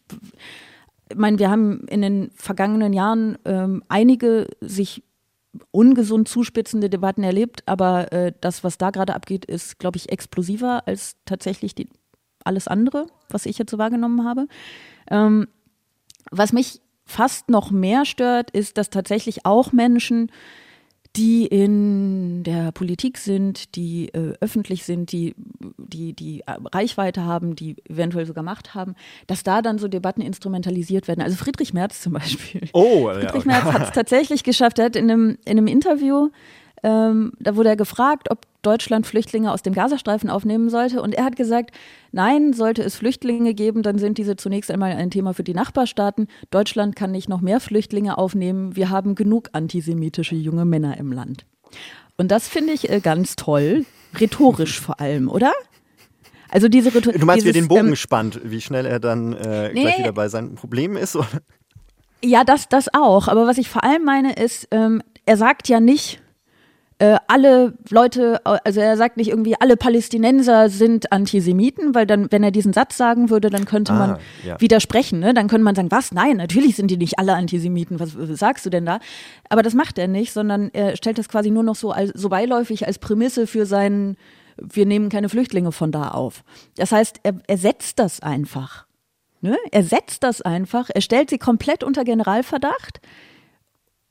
ich 1.10 1.16
meine, 1.16 1.38
wir 1.38 1.50
haben 1.50 1.86
in 1.88 2.02
den 2.02 2.32
vergangenen 2.36 2.94
Jahren 2.94 3.38
ähm, 3.46 3.84
einige 3.88 4.48
sich 4.62 5.04
ungesund 5.72 6.28
zuspitzende 6.28 6.90
Debatten 6.90 7.24
erlebt, 7.24 7.64
aber 7.66 8.12
äh, 8.12 8.34
das, 8.42 8.64
was 8.64 8.78
da 8.78 8.90
gerade 8.90 9.16
abgeht, 9.16 9.46
ist, 9.46 9.80
glaube 9.80 9.98
ich, 9.98 10.12
explosiver 10.12 10.86
als 10.86 11.16
tatsächlich 11.26 11.76
die 11.76 11.88
alles 12.46 12.68
andere, 12.68 13.08
was 13.30 13.46
ich 13.46 13.58
jetzt 13.58 13.72
so 13.72 13.78
wahrgenommen 13.78 14.26
habe. 14.26 14.48
Ähm, 15.10 15.48
was 16.32 16.54
mich 16.54 16.82
fast 17.06 17.50
noch 17.50 17.72
mehr 17.72 18.06
stört, 18.06 18.52
ist, 18.52 18.78
dass 18.78 18.90
tatsächlich 18.90 19.46
auch 19.46 19.72
Menschen, 19.72 20.32
die 21.16 21.46
in 21.46 22.44
der 22.44 22.72
Politik 22.72 23.18
sind, 23.18 23.76
die 23.76 24.10
äh, 24.10 24.34
öffentlich 24.42 24.84
sind, 24.84 25.12
die, 25.12 25.34
die, 25.78 26.14
die 26.14 26.44
Reichweite 26.46 27.24
haben, 27.24 27.56
die 27.56 27.78
eventuell 27.88 28.26
sogar 28.26 28.44
Macht 28.44 28.76
haben, 28.76 28.96
dass 29.28 29.44
da 29.44 29.62
dann 29.62 29.78
so 29.78 29.88
Debatten 29.88 30.22
instrumentalisiert 30.22 31.08
werden. 31.08 31.22
Also 31.22 31.38
Friedrich 31.38 31.74
Merz 31.74 32.02
zum 32.02 32.14
Beispiel. 32.14 32.68
Oh, 32.74 33.10
Friedrich 33.10 33.46
ja. 33.46 33.52
Merz 33.52 33.64
hat 33.64 33.84
es 33.84 33.92
tatsächlich 33.92 34.44
geschafft. 34.44 34.80
Er 34.80 34.86
hat 34.86 34.96
in 34.96 35.10
einem, 35.10 35.38
in 35.46 35.58
einem 35.58 35.68
Interview 35.68 36.30
ähm, 36.86 37.32
da 37.40 37.56
wurde 37.56 37.70
er 37.70 37.76
gefragt, 37.76 38.30
ob 38.30 38.42
Deutschland 38.62 39.08
Flüchtlinge 39.08 39.52
aus 39.52 39.64
dem 39.64 39.74
Gazastreifen 39.74 40.30
aufnehmen 40.30 40.70
sollte. 40.70 41.02
Und 41.02 41.16
er 41.16 41.26
hat 41.26 41.36
gesagt, 41.36 41.72
nein, 42.12 42.54
sollte 42.54 42.84
es 42.84 42.96
Flüchtlinge 42.96 43.56
geben, 43.56 43.82
dann 43.82 43.98
sind 43.98 44.20
diese 44.20 44.36
zunächst 44.36 44.70
einmal 44.70 44.92
ein 44.92 45.10
Thema 45.10 45.34
für 45.34 45.44
die 45.44 45.56
Nachbarstaaten. 45.56 46.28
Deutschland 46.52 46.96
kann 46.96 47.10
nicht 47.10 47.28
noch 47.28 47.42
mehr 47.42 47.60
Flüchtlinge 47.60 48.20
aufnehmen. 48.20 48.76
Wir 48.76 48.92
haben 48.92 49.16
genug 49.16 49.50
antisemitische 49.54 50.36
junge 50.36 50.64
Männer 50.64 50.98
im 50.98 51.12
Land. 51.12 51.48
Und 52.18 52.30
das 52.30 52.48
finde 52.48 52.74
ich 52.74 52.88
äh, 52.88 53.00
ganz 53.00 53.36
toll, 53.36 53.86
rhetorisch 54.20 54.80
vor 54.80 55.00
allem, 55.00 55.28
oder? 55.28 55.54
Also 56.50 56.68
diese 56.68 56.94
Rhetorik. 56.94 57.20
Du 57.20 57.26
meinst, 57.26 57.46
wie 57.46 57.50
er 57.50 57.54
den 57.54 57.68
Bogen 57.68 57.88
ähm, 57.88 57.96
spannt, 57.96 58.40
wie 58.44 58.62
schnell 58.62 58.86
er 58.86 59.00
dann 59.00 59.34
äh, 59.34 59.74
nee, 59.74 59.82
gleich 59.82 59.98
wieder 59.98 60.14
bei 60.14 60.30
seinen 60.30 60.54
Problemen 60.54 60.98
ist? 60.98 61.16
Oder? 61.16 61.42
Ja, 62.24 62.44
das, 62.44 62.70
das 62.70 62.94
auch. 62.94 63.28
Aber 63.28 63.48
was 63.48 63.58
ich 63.58 63.70
vor 63.70 63.84
allem 63.84 64.04
meine, 64.04 64.34
ist, 64.34 64.68
ähm, 64.70 65.02
er 65.26 65.38
sagt 65.38 65.68
ja 65.68 65.80
nicht, 65.80 66.22
äh, 66.98 67.18
alle 67.28 67.74
Leute, 67.90 68.40
also 68.46 68.80
er 68.80 68.96
sagt 68.96 69.18
nicht 69.18 69.30
irgendwie, 69.30 69.56
alle 69.60 69.76
Palästinenser 69.76 70.70
sind 70.70 71.12
Antisemiten, 71.12 71.94
weil 71.94 72.06
dann, 72.06 72.32
wenn 72.32 72.42
er 72.42 72.52
diesen 72.52 72.72
Satz 72.72 72.96
sagen 72.96 73.30
würde, 73.30 73.50
dann 73.50 73.66
könnte 73.66 73.92
ah, 73.92 73.96
man 73.98 74.18
ja. 74.46 74.60
widersprechen. 74.62 75.20
Ne? 75.20 75.34
Dann 75.34 75.50
könnte 75.50 75.66
man 75.66 75.76
sagen, 75.76 75.92
was? 75.92 76.14
Nein, 76.14 76.38
natürlich 76.38 76.78
sind 76.78 76.90
die 76.90 76.98
nicht 76.98 77.20
alle 77.20 77.34
Antisemiten. 77.34 78.00
Was, 78.00 78.18
was 78.18 78.40
sagst 78.40 78.66
du 78.66 78.70
denn 78.70 78.86
da? 78.86 79.00
Aber 79.50 79.62
das 79.62 79.74
macht 79.74 79.98
er 79.98 80.08
nicht, 80.08 80.32
sondern 80.32 80.70
er 80.72 80.96
stellt 80.96 81.18
das 81.18 81.28
quasi 81.28 81.52
nur 81.52 81.64
noch 81.64 81.76
so, 81.76 81.92
als, 81.92 82.12
so 82.14 82.30
beiläufig 82.30 82.88
als 82.88 82.98
Prämisse 82.98 83.46
für 83.46 83.66
seinen, 83.66 84.16
wir 84.58 84.86
nehmen 84.86 85.10
keine 85.10 85.28
Flüchtlinge 85.28 85.74
von 85.74 85.92
da 85.92 86.10
auf. 86.10 86.46
Das 86.78 86.94
heißt, 86.94 87.20
er, 87.24 87.34
er 87.48 87.58
setzt 87.58 88.00
das 88.00 88.22
einfach. 88.22 88.86
Ne? 89.42 89.58
Er 89.72 89.84
setzt 89.84 90.24
das 90.24 90.42
einfach, 90.42 90.90
er 90.94 91.02
stellt 91.02 91.30
sie 91.30 91.40
komplett 91.40 91.84
unter 91.84 92.06
Generalverdacht 92.06 93.02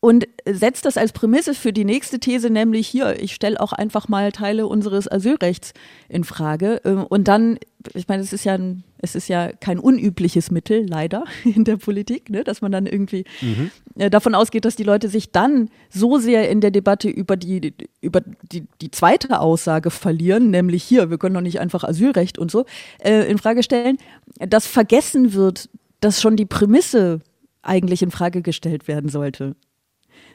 und 0.04 0.28
setzt 0.44 0.84
das 0.84 0.98
als 0.98 1.12
Prämisse 1.12 1.54
für 1.54 1.72
die 1.72 1.86
nächste 1.86 2.18
These, 2.20 2.50
nämlich 2.50 2.86
hier, 2.86 3.22
ich 3.22 3.34
stelle 3.34 3.58
auch 3.58 3.72
einfach 3.72 4.06
mal 4.06 4.32
Teile 4.32 4.66
unseres 4.66 5.10
Asylrechts 5.10 5.72
in 6.10 6.24
Frage. 6.24 6.82
Ähm, 6.84 7.04
und 7.04 7.26
dann, 7.26 7.58
ich 7.94 8.06
meine, 8.06 8.22
es 8.22 8.34
ist 8.34 8.44
ja 8.44 8.52
ein, 8.52 8.84
es 8.98 9.14
ist 9.14 9.28
ja 9.28 9.50
kein 9.50 9.78
unübliches 9.78 10.50
Mittel, 10.50 10.86
leider, 10.86 11.24
in 11.46 11.64
der 11.64 11.78
Politik, 11.78 12.28
ne, 12.28 12.44
dass 12.44 12.60
man 12.60 12.70
dann 12.70 12.84
irgendwie 12.84 13.24
mhm. 13.40 13.70
Äh, 13.96 14.10
davon 14.10 14.34
ausgeht, 14.34 14.66
dass 14.66 14.76
die 14.76 14.82
Leute 14.82 15.08
sich 15.08 15.32
dann 15.32 15.70
so 15.88 16.18
sehr 16.18 16.50
in 16.50 16.60
der 16.60 16.70
Debatte 16.70 17.08
über 17.08 17.38
die, 17.38 17.72
über 18.02 18.20
die, 18.52 18.66
die 18.82 18.90
zweite 18.90 19.40
Aussage 19.40 19.90
verlieren, 19.90 20.50
nämlich 20.50 20.84
hier, 20.84 21.08
wir 21.08 21.16
können 21.16 21.34
doch 21.34 21.40
nicht 21.40 21.60
einfach 21.60 21.82
Asylrecht 21.82 22.38
und 22.38 22.50
so, 22.50 22.66
äh, 22.98 23.22
in 23.30 23.38
Frage 23.38 23.62
stellen, 23.62 23.96
dass 24.38 24.66
vergessen 24.66 25.32
wird, 25.32 25.70
dass 26.00 26.20
schon 26.20 26.36
die 26.36 26.44
Prämisse 26.44 27.22
eigentlich 27.62 28.02
in 28.02 28.10
Frage 28.10 28.42
gestellt 28.42 28.86
werden 28.86 29.08
sollte. 29.08 29.56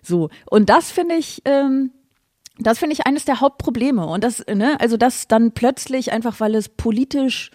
So. 0.02 0.30
Und 0.50 0.70
das 0.70 0.92
finde 0.92 1.16
ich, 1.16 1.42
ähm, 1.46 1.92
das 2.58 2.80
finde 2.80 2.94
ich 2.94 3.06
eines 3.06 3.26
der 3.26 3.40
Hauptprobleme. 3.40 4.06
Und 4.06 4.24
das, 4.24 4.46
ne, 4.48 4.80
also 4.80 4.98
das 4.98 5.28
dann 5.28 5.52
plötzlich 5.52 6.12
einfach, 6.12 6.40
weil 6.40 6.56
es 6.56 6.70
politisch 6.70 7.52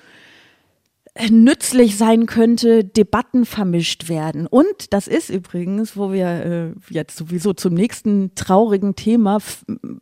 nützlich 1.30 1.96
sein 1.96 2.26
könnte, 2.26 2.84
Debatten 2.84 3.46
vermischt 3.46 4.08
werden. 4.08 4.48
Und 4.48 4.92
das 4.92 5.06
ist 5.06 5.30
übrigens, 5.30 5.96
wo 5.96 6.12
wir 6.12 6.26
äh, 6.26 6.72
jetzt 6.90 7.16
sowieso 7.16 7.52
zum 7.52 7.74
nächsten 7.74 8.34
traurigen 8.34 8.96
Thema 8.96 9.38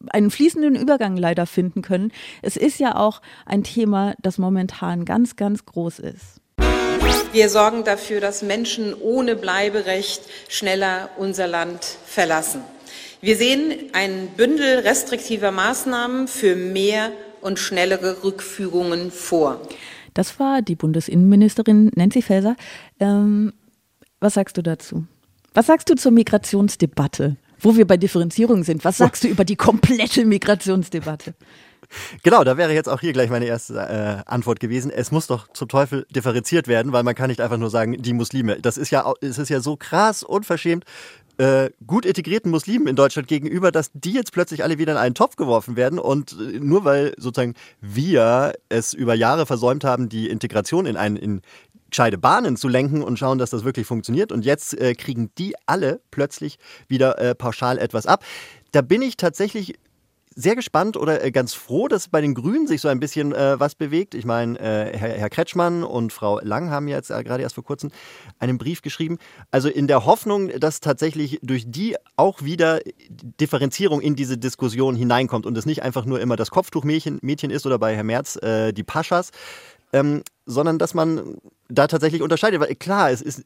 einen 0.09 0.31
fließenden 0.31 0.75
Übergang 0.75 1.17
leider 1.19 1.45
finden 1.45 1.83
können. 1.83 2.13
Es 2.41 2.57
ist 2.57 2.79
ja 2.79 2.97
auch 2.97 3.21
ein 3.45 3.63
Thema, 3.63 4.15
das 4.23 4.39
momentan 4.39 5.05
ganz, 5.05 5.37
ganz 5.37 5.67
groß 5.67 5.99
ist. 5.99 6.42
Wir 7.33 7.49
sorgen 7.49 7.83
dafür, 7.85 8.21
dass 8.21 8.43
Menschen 8.43 8.95
ohne 8.95 9.37
Bleiberecht 9.37 10.23
schneller 10.49 11.09
unser 11.17 11.47
Land 11.47 11.85
verlassen. 12.07 12.61
Wir 13.23 13.37
sehen 13.37 13.73
ein 13.95 14.29
Bündel 14.37 14.81
restriktiver 14.81 15.51
Maßnahmen 15.51 16.29
für 16.29 16.57
mehr 16.57 17.11
und 17.41 17.59
schnellere 17.59 18.23
Rückführungen 18.23 19.11
vor. 19.11 19.61
Das 20.13 20.39
war 20.39 20.61
die 20.61 20.75
Bundesinnenministerin 20.75 21.91
Nancy 21.95 22.21
Faeser. 22.21 22.57
Ähm, 23.01 23.53
was 24.21 24.35
sagst 24.35 24.57
du 24.59 24.63
dazu? 24.63 25.05
Was 25.55 25.67
sagst 25.67 25.89
du 25.89 25.95
zur 25.95 26.13
Migrationsdebatte? 26.13 27.37
Wo 27.61 27.77
wir 27.77 27.87
bei 27.87 27.97
Differenzierung 27.97 28.65
sind. 28.65 28.85
Was 28.85 28.99
sagst 28.99 29.25
du 29.25 29.29
über 29.29 29.45
die 29.45 29.57
komplette 29.57 30.25
Migrationsdebatte? 30.25 31.35
Genau, 32.23 32.45
da 32.45 32.57
wäre 32.57 32.73
jetzt 32.73 32.89
auch 32.89 33.01
hier 33.01 33.13
gleich 33.13 33.31
meine 33.31 33.47
erste 33.47 33.75
äh, 33.75 34.31
Antwort 34.31 34.61
gewesen. 34.61 34.91
Es 34.91 35.11
muss 35.11 35.27
doch 35.27 35.49
zum 35.53 35.69
Teufel 35.69 36.07
differenziert 36.11 36.69
werden, 36.69 36.93
weil 36.93 37.03
man 37.03 37.15
kann 37.15 37.29
nicht 37.29 37.41
einfach 37.41 37.59
nur 37.59 37.71
sagen, 37.71 38.01
die 38.01 38.13
Muslime. 38.13 38.61
Das 38.61 38.77
ist 38.77 38.91
ja, 38.91 39.13
es 39.21 39.39
ist 39.39 39.49
ja 39.49 39.61
so 39.61 39.77
krass 39.77 40.23
unverschämt, 40.23 40.85
äh, 41.39 41.71
gut 41.87 42.05
integrierten 42.05 42.51
Muslimen 42.51 42.87
in 42.87 42.97
Deutschland 42.97 43.27
gegenüber, 43.29 43.73
dass 43.73 43.91
die 43.95 44.13
jetzt 44.13 44.33
plötzlich 44.33 44.63
alle 44.63 44.79
wieder 44.79 44.93
in 44.93 44.99
einen 44.99 45.15
Topf 45.15 45.37
geworfen 45.37 45.77
werden 45.77 45.99
und 45.99 46.33
äh, 46.33 46.59
nur 46.59 46.85
weil 46.85 47.15
sozusagen 47.17 47.55
wir 47.81 48.53
es 48.69 48.93
über 48.93 49.15
Jahre 49.15 49.47
versäumt 49.47 49.85
haben, 49.85 50.09
die 50.09 50.29
Integration 50.29 50.87
in 50.87 50.97
einen 50.97 51.17
in 51.17 51.43
gescheite 51.91 52.19
Bahnen 52.19 52.57
zu 52.57 52.69
lenken 52.69 53.03
und 53.03 53.19
schauen, 53.19 53.39
dass 53.39 53.51
das 53.51 53.65
wirklich 53.65 53.87
funktioniert 53.87 54.33
und 54.33 54.45
jetzt 54.45 54.79
äh, 54.81 54.95
kriegen 54.95 55.31
die 55.37 55.55
alle 55.67 56.01
plötzlich 56.11 56.59
wieder 56.89 57.19
äh, 57.19 57.35
pauschal 57.35 57.79
etwas 57.79 58.07
ab. 58.07 58.25
Da 58.73 58.81
bin 58.81 59.03
ich 59.03 59.17
tatsächlich 59.17 59.75
sehr 60.35 60.57
gespannt 60.57 60.97
oder 60.97 61.25
äh, 61.25 61.31
ganz 61.31 61.55
froh, 61.55 61.89
dass 61.89 62.09
bei 62.09 62.21
den 62.21 62.35
Grünen 62.35 62.67
sich 62.67 62.81
so 62.81 62.89
ein 62.89 63.01
bisschen 63.01 63.33
äh, 63.33 63.59
was 63.59 63.75
bewegt. 63.75 64.15
Ich 64.15 64.25
meine, 64.25 64.59
äh, 64.59 64.97
Herr, 64.97 65.11
Herr, 65.11 65.31
Kretschmann 65.31 65.85
und 65.85 66.13
Frau 66.13 66.41
Lang 66.41 66.71
haben 66.71 66.89
jetzt 66.89 67.11
äh, 67.11 67.23
gerade 67.23 67.43
erst 67.43 67.55
vor 67.55 67.65
kurzem 67.65 67.91
einen 68.39 68.59
Brief 68.59 68.83
geschrieben. 68.83 69.19
Also 69.51 69.69
in 69.69 69.87
der 69.87 70.05
Hoffnung, 70.05 70.49
dass 70.59 70.81
tatsächlich 70.81 71.39
durch 71.43 71.65
die 71.67 71.97
auch 72.17 72.43
wieder 72.43 72.81
Differenzierung 73.09 74.01
in 74.01 74.17
diese 74.17 74.39
Diskussion 74.39 74.95
hineinkommt 74.95 75.47
und 75.47 75.57
es 75.57 75.67
nicht 75.67 75.83
einfach 75.83 76.05
nur 76.05 76.21
immer 76.21 76.37
das 76.37 76.51
Kopftuchmädchen 76.51 77.19
Mädchen 77.23 77.51
ist 77.51 77.67
oder 77.67 77.79
bei 77.79 77.95
Herrn 77.95 78.07
Merz 78.07 78.37
äh, 78.37 78.73
die 78.73 78.85
Paschas, 78.85 79.31
ähm, 79.93 80.23
sondern 80.47 80.79
dass 80.79 80.95
man 80.95 81.37
da 81.69 81.87
tatsächlich 81.87 82.23
unterscheidet. 82.23 82.61
Weil 82.61 82.75
klar, 82.75 83.11
es 83.11 83.23
ist 83.23 83.43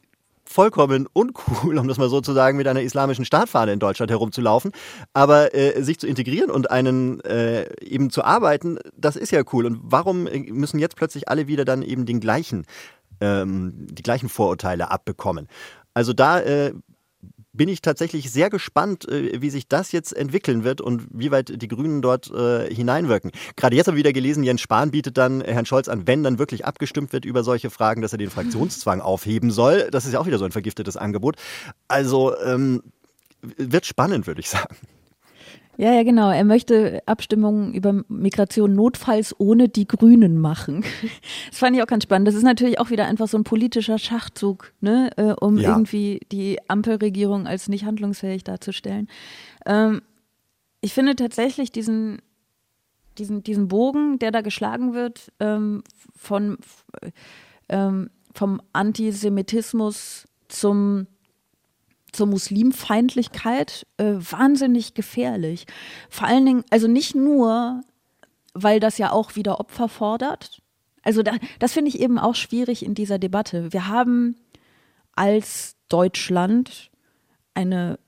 vollkommen 0.46 1.06
uncool, 1.12 1.78
um 1.78 1.88
das 1.88 1.98
mal 1.98 2.08
so 2.08 2.20
zu 2.20 2.32
sagen, 2.32 2.56
mit 2.56 2.66
einer 2.66 2.82
islamischen 2.82 3.24
Staatfahne 3.24 3.72
in 3.72 3.78
Deutschland 3.78 4.10
herumzulaufen. 4.10 4.72
Aber 5.12 5.54
äh, 5.54 5.82
sich 5.82 5.98
zu 5.98 6.06
integrieren 6.06 6.50
und 6.50 6.70
einen 6.70 7.20
äh, 7.20 7.68
eben 7.82 8.10
zu 8.10 8.24
arbeiten, 8.24 8.78
das 8.96 9.16
ist 9.16 9.32
ja 9.32 9.42
cool. 9.52 9.66
Und 9.66 9.80
warum 9.82 10.24
müssen 10.24 10.78
jetzt 10.78 10.96
plötzlich 10.96 11.28
alle 11.28 11.46
wieder 11.46 11.64
dann 11.64 11.82
eben 11.82 12.06
den 12.06 12.20
gleichen, 12.20 12.64
ähm, 13.20 13.72
die 13.90 14.02
gleichen 14.02 14.28
Vorurteile 14.28 14.90
abbekommen? 14.90 15.48
Also 15.94 16.12
da 16.12 16.40
äh, 16.40 16.74
bin 17.56 17.68
ich 17.68 17.82
tatsächlich 17.82 18.30
sehr 18.30 18.50
gespannt, 18.50 19.08
äh, 19.08 19.40
wie 19.40 19.50
sich 19.50 19.68
das 19.68 19.92
jetzt 19.92 20.16
entwickeln 20.16 20.64
wird 20.64 20.80
und 20.80 21.06
wie 21.10 21.30
weit 21.30 21.60
die 21.60 21.68
Grünen 21.68 22.02
dort 22.02 22.30
äh, 22.30 22.72
hineinwirken. 22.72 23.30
Gerade 23.56 23.76
jetzt 23.76 23.86
habe 23.86 23.96
ich 23.96 24.00
wieder 24.00 24.12
gelesen, 24.12 24.42
Jens 24.42 24.60
Spahn 24.60 24.90
bietet 24.90 25.16
dann 25.16 25.40
Herrn 25.40 25.66
Scholz 25.66 25.88
an, 25.88 26.06
wenn 26.06 26.22
dann 26.22 26.38
wirklich 26.38 26.64
abgestimmt 26.64 27.12
wird 27.12 27.24
über 27.24 27.44
solche 27.44 27.70
Fragen, 27.70 28.02
dass 28.02 28.12
er 28.12 28.18
den 28.18 28.30
Fraktionszwang 28.30 29.00
aufheben 29.06 29.50
soll. 29.50 29.88
Das 29.90 30.06
ist 30.06 30.12
ja 30.12 30.20
auch 30.20 30.26
wieder 30.26 30.38
so 30.38 30.44
ein 30.44 30.52
vergiftetes 30.52 30.96
Angebot. 30.96 31.36
Also 31.88 32.36
ähm, 32.40 32.82
wird 33.40 33.86
spannend, 33.86 34.26
würde 34.26 34.40
ich 34.40 34.48
sagen. 34.48 34.76
Ja, 35.78 35.92
ja, 35.92 36.02
genau. 36.04 36.30
Er 36.30 36.44
möchte 36.44 37.02
Abstimmungen 37.06 37.74
über 37.74 38.02
Migration 38.08 38.74
notfalls 38.74 39.38
ohne 39.38 39.68
die 39.68 39.86
Grünen 39.86 40.38
machen. 40.38 40.84
Das 41.50 41.58
fand 41.58 41.76
ich 41.76 41.82
auch 41.82 41.86
ganz 41.86 42.04
spannend. 42.04 42.28
Das 42.28 42.34
ist 42.34 42.42
natürlich 42.42 42.78
auch 42.78 42.90
wieder 42.90 43.06
einfach 43.06 43.28
so 43.28 43.38
ein 43.38 43.44
politischer 43.44 43.98
Schachzug, 43.98 44.72
ne, 44.80 45.10
äh, 45.16 45.32
um 45.32 45.58
ja. 45.58 45.70
irgendwie 45.70 46.20
die 46.32 46.58
Ampelregierung 46.68 47.46
als 47.46 47.68
nicht 47.68 47.84
handlungsfähig 47.84 48.44
darzustellen. 48.44 49.08
Ähm, 49.64 50.02
ich 50.80 50.92
finde 50.92 51.16
tatsächlich 51.16 51.72
diesen, 51.72 52.20
diesen, 53.18 53.42
diesen 53.42 53.68
Bogen, 53.68 54.18
der 54.18 54.32
da 54.32 54.40
geschlagen 54.40 54.92
wird, 54.92 55.32
ähm, 55.40 55.82
von, 56.14 56.58
ähm, 57.68 58.10
vom 58.34 58.60
Antisemitismus 58.72 60.26
zum 60.48 61.06
zur 62.16 62.26
Muslimfeindlichkeit 62.26 63.86
äh, 63.98 64.14
wahnsinnig 64.14 64.94
gefährlich. 64.94 65.66
Vor 66.08 66.26
allen 66.26 66.46
Dingen, 66.46 66.64
also 66.70 66.88
nicht 66.88 67.14
nur, 67.14 67.82
weil 68.54 68.80
das 68.80 68.98
ja 68.98 69.12
auch 69.12 69.36
wieder 69.36 69.60
Opfer 69.60 69.88
fordert. 69.88 70.62
Also 71.02 71.22
da, 71.22 71.32
das 71.58 71.72
finde 71.72 71.90
ich 71.90 72.00
eben 72.00 72.18
auch 72.18 72.34
schwierig 72.34 72.84
in 72.84 72.94
dieser 72.94 73.18
Debatte. 73.18 73.72
Wir 73.72 73.86
haben 73.86 74.36
als 75.14 75.76
Deutschland 75.88 76.90
eine 77.54 77.98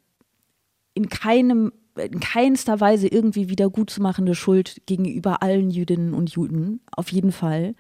in 0.95 1.09
keinem 1.09 1.73
in 1.97 2.21
keinster 2.21 2.81
Weise 2.81 3.09
irgendwie 3.09 3.49
wieder 3.49 3.71
gutzumachende 3.71 4.35
Schuld 4.35 4.83
gegenüber 4.87 5.43
allen 5.43 5.71
Jüdinnen 5.71 6.15
und 6.15 6.31
Juden, 6.31 6.81
auf 6.93 7.11
jeden 7.11 7.33
Fall. 7.33 7.75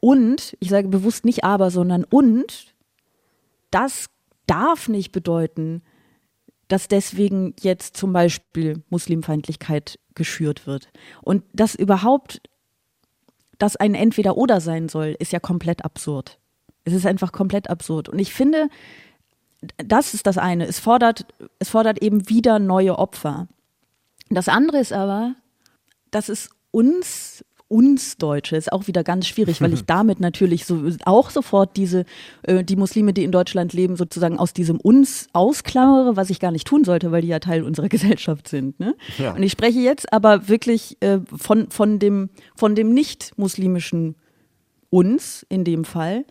Und, 0.00 0.56
ich 0.60 0.70
sage 0.70 0.88
bewusst 0.88 1.26
nicht 1.26 1.44
aber, 1.44 1.70
sondern 1.70 2.04
und, 2.04 2.74
das 3.70 4.06
darf 4.50 4.88
nicht 4.88 5.12
bedeuten, 5.12 5.82
dass 6.68 6.88
deswegen 6.88 7.54
jetzt 7.60 7.96
zum 7.96 8.12
Beispiel 8.12 8.82
Muslimfeindlichkeit 8.90 9.98
geschürt 10.14 10.66
wird. 10.66 10.88
Und 11.22 11.44
dass 11.52 11.74
überhaupt 11.74 12.40
das 13.58 13.76
ein 13.76 13.94
Entweder-Oder 13.94 14.60
sein 14.60 14.88
soll, 14.88 15.16
ist 15.18 15.32
ja 15.32 15.40
komplett 15.40 15.84
absurd. 15.84 16.38
Es 16.84 16.92
ist 16.92 17.06
einfach 17.06 17.32
komplett 17.32 17.70
absurd. 17.70 18.08
Und 18.08 18.18
ich 18.18 18.32
finde, 18.32 18.68
das 19.76 20.14
ist 20.14 20.26
das 20.26 20.38
eine. 20.38 20.66
Es 20.66 20.80
fordert, 20.80 21.26
es 21.58 21.68
fordert 21.68 22.02
eben 22.02 22.28
wieder 22.28 22.58
neue 22.58 22.98
Opfer. 22.98 23.48
Das 24.30 24.48
andere 24.48 24.78
ist 24.78 24.92
aber, 24.92 25.34
dass 26.10 26.28
es 26.28 26.50
uns 26.70 27.44
uns 27.70 28.16
Deutsche 28.16 28.56
ist 28.56 28.72
auch 28.72 28.88
wieder 28.88 29.04
ganz 29.04 29.28
schwierig, 29.28 29.60
weil 29.60 29.72
ich 29.72 29.84
damit 29.86 30.18
natürlich 30.18 30.64
so 30.64 30.90
auch 31.04 31.30
sofort 31.30 31.76
diese 31.76 32.04
äh, 32.42 32.64
die 32.64 32.74
Muslime, 32.74 33.12
die 33.12 33.22
in 33.22 33.30
Deutschland 33.30 33.72
leben, 33.72 33.96
sozusagen 33.96 34.38
aus 34.38 34.52
diesem 34.52 34.80
uns 34.80 35.28
ausklammere, 35.32 36.16
was 36.16 36.30
ich 36.30 36.40
gar 36.40 36.50
nicht 36.50 36.66
tun 36.66 36.84
sollte, 36.84 37.12
weil 37.12 37.22
die 37.22 37.28
ja 37.28 37.38
Teil 37.38 37.62
unserer 37.62 37.88
Gesellschaft 37.90 38.48
sind. 38.48 38.80
Ne? 38.80 38.96
Ja. 39.18 39.34
Und 39.34 39.42
ich 39.42 39.52
spreche 39.52 39.78
jetzt 39.78 40.12
aber 40.12 40.48
wirklich 40.48 40.96
äh, 41.00 41.20
von 41.36 41.70
von 41.70 42.00
dem 42.00 42.30
von 42.56 42.74
dem 42.74 42.92
nicht 42.92 43.32
muslimischen 43.36 44.16
uns 44.90 45.46
in 45.48 45.64
dem 45.64 45.84
Fall. 45.84 46.24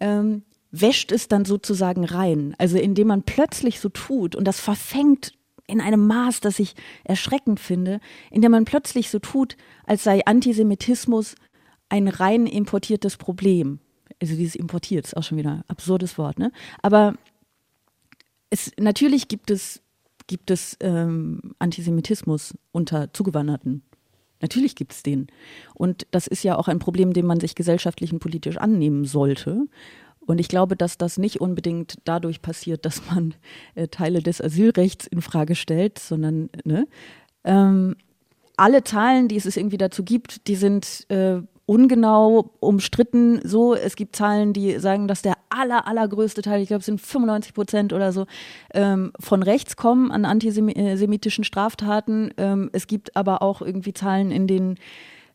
Ähm, 0.00 0.42
wäscht 0.72 1.12
es 1.12 1.28
dann 1.28 1.44
sozusagen 1.44 2.04
rein. 2.04 2.56
Also 2.58 2.78
indem 2.78 3.08
man 3.08 3.22
plötzlich 3.22 3.78
so 3.78 3.88
tut 3.90 4.34
und 4.34 4.48
das 4.48 4.58
verfängt 4.58 5.34
in 5.72 5.80
einem 5.80 6.06
Maß, 6.06 6.40
das 6.40 6.58
ich 6.58 6.74
erschreckend 7.04 7.58
finde, 7.58 8.00
in 8.30 8.42
dem 8.42 8.52
man 8.52 8.64
plötzlich 8.64 9.10
so 9.10 9.18
tut, 9.18 9.56
als 9.84 10.04
sei 10.04 10.24
Antisemitismus 10.24 11.34
ein 11.88 12.08
rein 12.08 12.46
importiertes 12.46 13.16
Problem. 13.16 13.80
Also 14.20 14.36
dieses 14.36 14.54
importiert 14.54 15.06
ist 15.06 15.16
auch 15.16 15.22
schon 15.22 15.38
wieder 15.38 15.50
ein 15.50 15.64
absurdes 15.68 16.16
Wort, 16.18 16.38
ne? 16.38 16.52
Aber 16.80 17.14
es, 18.50 18.70
natürlich 18.78 19.28
gibt 19.28 19.50
es, 19.50 19.82
gibt 20.26 20.50
es 20.50 20.76
ähm, 20.80 21.54
Antisemitismus 21.58 22.54
unter 22.70 23.12
Zugewanderten. 23.12 23.82
Natürlich 24.42 24.74
gibt 24.74 24.92
es 24.92 25.02
den. 25.02 25.28
Und 25.74 26.06
das 26.10 26.26
ist 26.26 26.42
ja 26.42 26.56
auch 26.56 26.68
ein 26.68 26.80
Problem, 26.80 27.12
dem 27.12 27.26
man 27.26 27.40
sich 27.40 27.54
gesellschaftlich 27.54 28.12
und 28.12 28.18
politisch 28.18 28.58
annehmen 28.58 29.04
sollte. 29.04 29.66
Und 30.26 30.38
ich 30.38 30.48
glaube, 30.48 30.76
dass 30.76 30.98
das 30.98 31.18
nicht 31.18 31.40
unbedingt 31.40 31.96
dadurch 32.04 32.42
passiert, 32.42 32.84
dass 32.84 33.02
man 33.10 33.34
äh, 33.74 33.88
Teile 33.88 34.22
des 34.22 34.40
Asylrechts 34.40 35.06
in 35.06 35.22
Frage 35.22 35.54
stellt, 35.54 35.98
sondern 35.98 36.48
ne, 36.64 36.86
ähm, 37.44 37.96
alle 38.56 38.84
Zahlen, 38.84 39.28
die 39.28 39.36
es 39.36 39.56
irgendwie 39.56 39.78
dazu 39.78 40.04
gibt, 40.04 40.46
die 40.46 40.56
sind 40.56 41.06
äh, 41.10 41.40
ungenau 41.66 42.50
umstritten. 42.60 43.40
So, 43.44 43.74
es 43.74 43.96
gibt 43.96 44.16
Zahlen, 44.16 44.52
die 44.52 44.78
sagen, 44.78 45.08
dass 45.08 45.22
der 45.22 45.34
aller, 45.48 45.86
allergrößte 45.86 46.42
Teil, 46.42 46.60
ich 46.60 46.68
glaube, 46.68 46.80
es 46.80 46.86
sind 46.86 47.00
95 47.00 47.54
Prozent 47.54 47.92
oder 47.92 48.12
so, 48.12 48.26
ähm, 48.74 49.12
von 49.18 49.42
rechts 49.42 49.76
kommen 49.76 50.10
an 50.10 50.24
antisemitischen 50.24 51.44
Straftaten. 51.44 52.32
Ähm, 52.36 52.70
es 52.72 52.86
gibt 52.86 53.16
aber 53.16 53.42
auch 53.42 53.62
irgendwie 53.62 53.94
Zahlen, 53.94 54.30
in 54.30 54.46
denen 54.46 54.78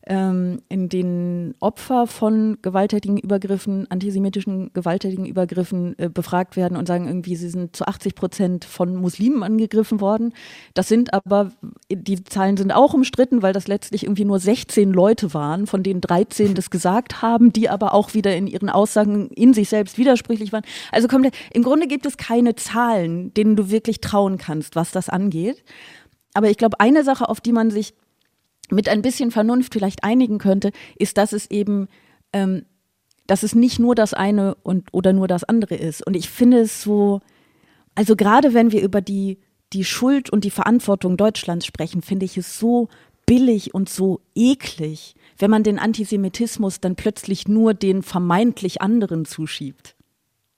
ähm, 0.08 0.62
in 0.70 0.88
denen 0.88 1.54
Opfer 1.60 2.06
von 2.06 2.56
gewalttätigen 2.62 3.18
Übergriffen, 3.18 3.86
antisemitischen 3.90 4.72
gewalttätigen 4.72 5.26
Übergriffen 5.26 5.98
äh, 5.98 6.08
befragt 6.08 6.56
werden 6.56 6.78
und 6.78 6.88
sagen 6.88 7.06
irgendwie, 7.06 7.36
sie 7.36 7.50
sind 7.50 7.76
zu 7.76 7.86
80 7.86 8.14
Prozent 8.14 8.64
von 8.64 8.96
Muslimen 8.96 9.42
angegriffen 9.42 10.00
worden. 10.00 10.32
Das 10.72 10.88
sind 10.88 11.12
aber, 11.12 11.52
die 11.90 12.24
Zahlen 12.24 12.56
sind 12.56 12.72
auch 12.72 12.94
umstritten, 12.94 13.42
weil 13.42 13.52
das 13.52 13.68
letztlich 13.68 14.04
irgendwie 14.04 14.24
nur 14.24 14.38
16 14.38 14.92
Leute 14.92 15.34
waren, 15.34 15.66
von 15.66 15.82
denen 15.82 16.00
13 16.00 16.54
das 16.54 16.70
gesagt 16.70 17.20
haben, 17.20 17.52
die 17.52 17.68
aber 17.68 17.92
auch 17.92 18.14
wieder 18.14 18.34
in 18.34 18.46
ihren 18.46 18.70
Aussagen 18.70 19.28
in 19.28 19.52
sich 19.52 19.68
selbst 19.68 19.98
widersprüchlich 19.98 20.52
waren. 20.52 20.64
Also 20.90 21.06
kommt, 21.06 21.28
im 21.52 21.62
Grunde 21.62 21.86
gibt 21.86 22.06
es 22.06 22.16
keine 22.16 22.54
Zahlen, 22.54 23.34
denen 23.34 23.56
du 23.56 23.70
wirklich 23.70 24.00
trauen 24.00 24.38
kannst, 24.38 24.74
was 24.74 24.90
das 24.90 25.10
angeht. 25.10 25.62
Aber 26.32 26.48
ich 26.48 26.56
glaube, 26.56 26.80
eine 26.80 27.04
Sache, 27.04 27.28
auf 27.28 27.42
die 27.42 27.52
man 27.52 27.70
sich 27.70 27.94
mit 28.70 28.88
ein 28.88 29.02
bisschen 29.02 29.30
Vernunft 29.30 29.72
vielleicht 29.72 30.04
einigen 30.04 30.38
könnte, 30.38 30.72
ist, 30.96 31.16
dass 31.16 31.32
es 31.32 31.50
eben, 31.50 31.88
ähm, 32.32 32.64
dass 33.26 33.42
es 33.42 33.54
nicht 33.54 33.78
nur 33.78 33.94
das 33.94 34.14
eine 34.14 34.54
und 34.62 34.88
oder 34.92 35.12
nur 35.12 35.28
das 35.28 35.44
andere 35.44 35.74
ist. 35.74 36.06
Und 36.06 36.16
ich 36.16 36.28
finde 36.28 36.60
es 36.60 36.82
so, 36.82 37.20
also 37.94 38.16
gerade 38.16 38.54
wenn 38.54 38.72
wir 38.72 38.82
über 38.82 39.00
die, 39.00 39.38
die 39.72 39.84
Schuld 39.84 40.30
und 40.30 40.44
die 40.44 40.50
Verantwortung 40.50 41.16
Deutschlands 41.16 41.66
sprechen, 41.66 42.02
finde 42.02 42.24
ich 42.24 42.36
es 42.36 42.58
so 42.58 42.88
billig 43.26 43.74
und 43.74 43.88
so 43.90 44.22
eklig, 44.34 45.14
wenn 45.36 45.50
man 45.50 45.62
den 45.62 45.78
Antisemitismus 45.78 46.80
dann 46.80 46.96
plötzlich 46.96 47.46
nur 47.46 47.74
den 47.74 48.02
vermeintlich 48.02 48.80
anderen 48.80 49.26
zuschiebt. 49.26 49.94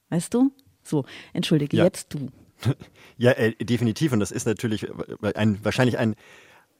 Weißt 0.09 0.33
du? 0.35 0.53
So, 0.83 1.05
entschuldige, 1.33 1.77
ja. 1.77 1.85
jetzt 1.85 2.14
du. 2.14 2.29
Ja, 3.18 3.33
äh, 3.33 3.53
definitiv. 3.55 4.12
Und 4.12 4.20
das 4.20 4.31
ist 4.31 4.46
natürlich 4.46 4.87
ein, 5.35 5.62
wahrscheinlich 5.62 5.99
ein 5.99 6.14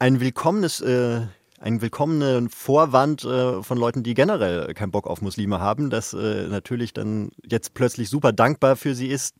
ein 0.01 0.19
willkommenes, 0.19 0.81
äh, 0.81 1.21
ein 1.59 1.83
willkommenen 1.83 2.49
Vorwand 2.49 3.23
äh, 3.23 3.61
von 3.61 3.77
Leuten, 3.77 4.01
die 4.01 4.15
generell 4.15 4.73
keinen 4.73 4.89
Bock 4.89 5.05
auf 5.05 5.21
Muslime 5.21 5.59
haben, 5.59 5.91
das 5.91 6.13
äh, 6.13 6.47
natürlich 6.47 6.91
dann 6.91 7.29
jetzt 7.45 7.75
plötzlich 7.75 8.09
super 8.09 8.31
dankbar 8.31 8.77
für 8.77 8.95
sie 8.95 9.09
ist, 9.09 9.35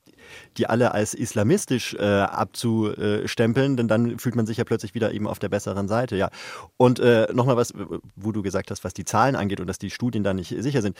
die 0.57 0.67
alle 0.67 0.91
als 0.91 1.15
islamistisch 1.15 1.95
äh, 1.95 2.05
abzustempeln, 2.05 3.75
denn 3.75 3.87
dann 3.87 4.19
fühlt 4.19 4.35
man 4.35 4.45
sich 4.45 4.57
ja 4.57 4.63
plötzlich 4.63 4.93
wieder 4.93 5.11
eben 5.13 5.25
auf 5.25 5.39
der 5.39 5.49
besseren 5.49 5.87
Seite, 5.87 6.15
ja. 6.15 6.29
Und 6.77 6.99
äh, 6.99 7.27
nochmal 7.33 7.57
was, 7.57 7.73
wo 8.15 8.31
du 8.31 8.43
gesagt 8.43 8.69
hast, 8.69 8.83
was 8.83 8.93
die 8.93 9.03
Zahlen 9.03 9.35
angeht 9.35 9.61
und 9.61 9.65
dass 9.65 9.79
die 9.79 9.89
Studien 9.89 10.23
da 10.23 10.35
nicht 10.35 10.55
sicher 10.59 10.83
sind. 10.83 10.95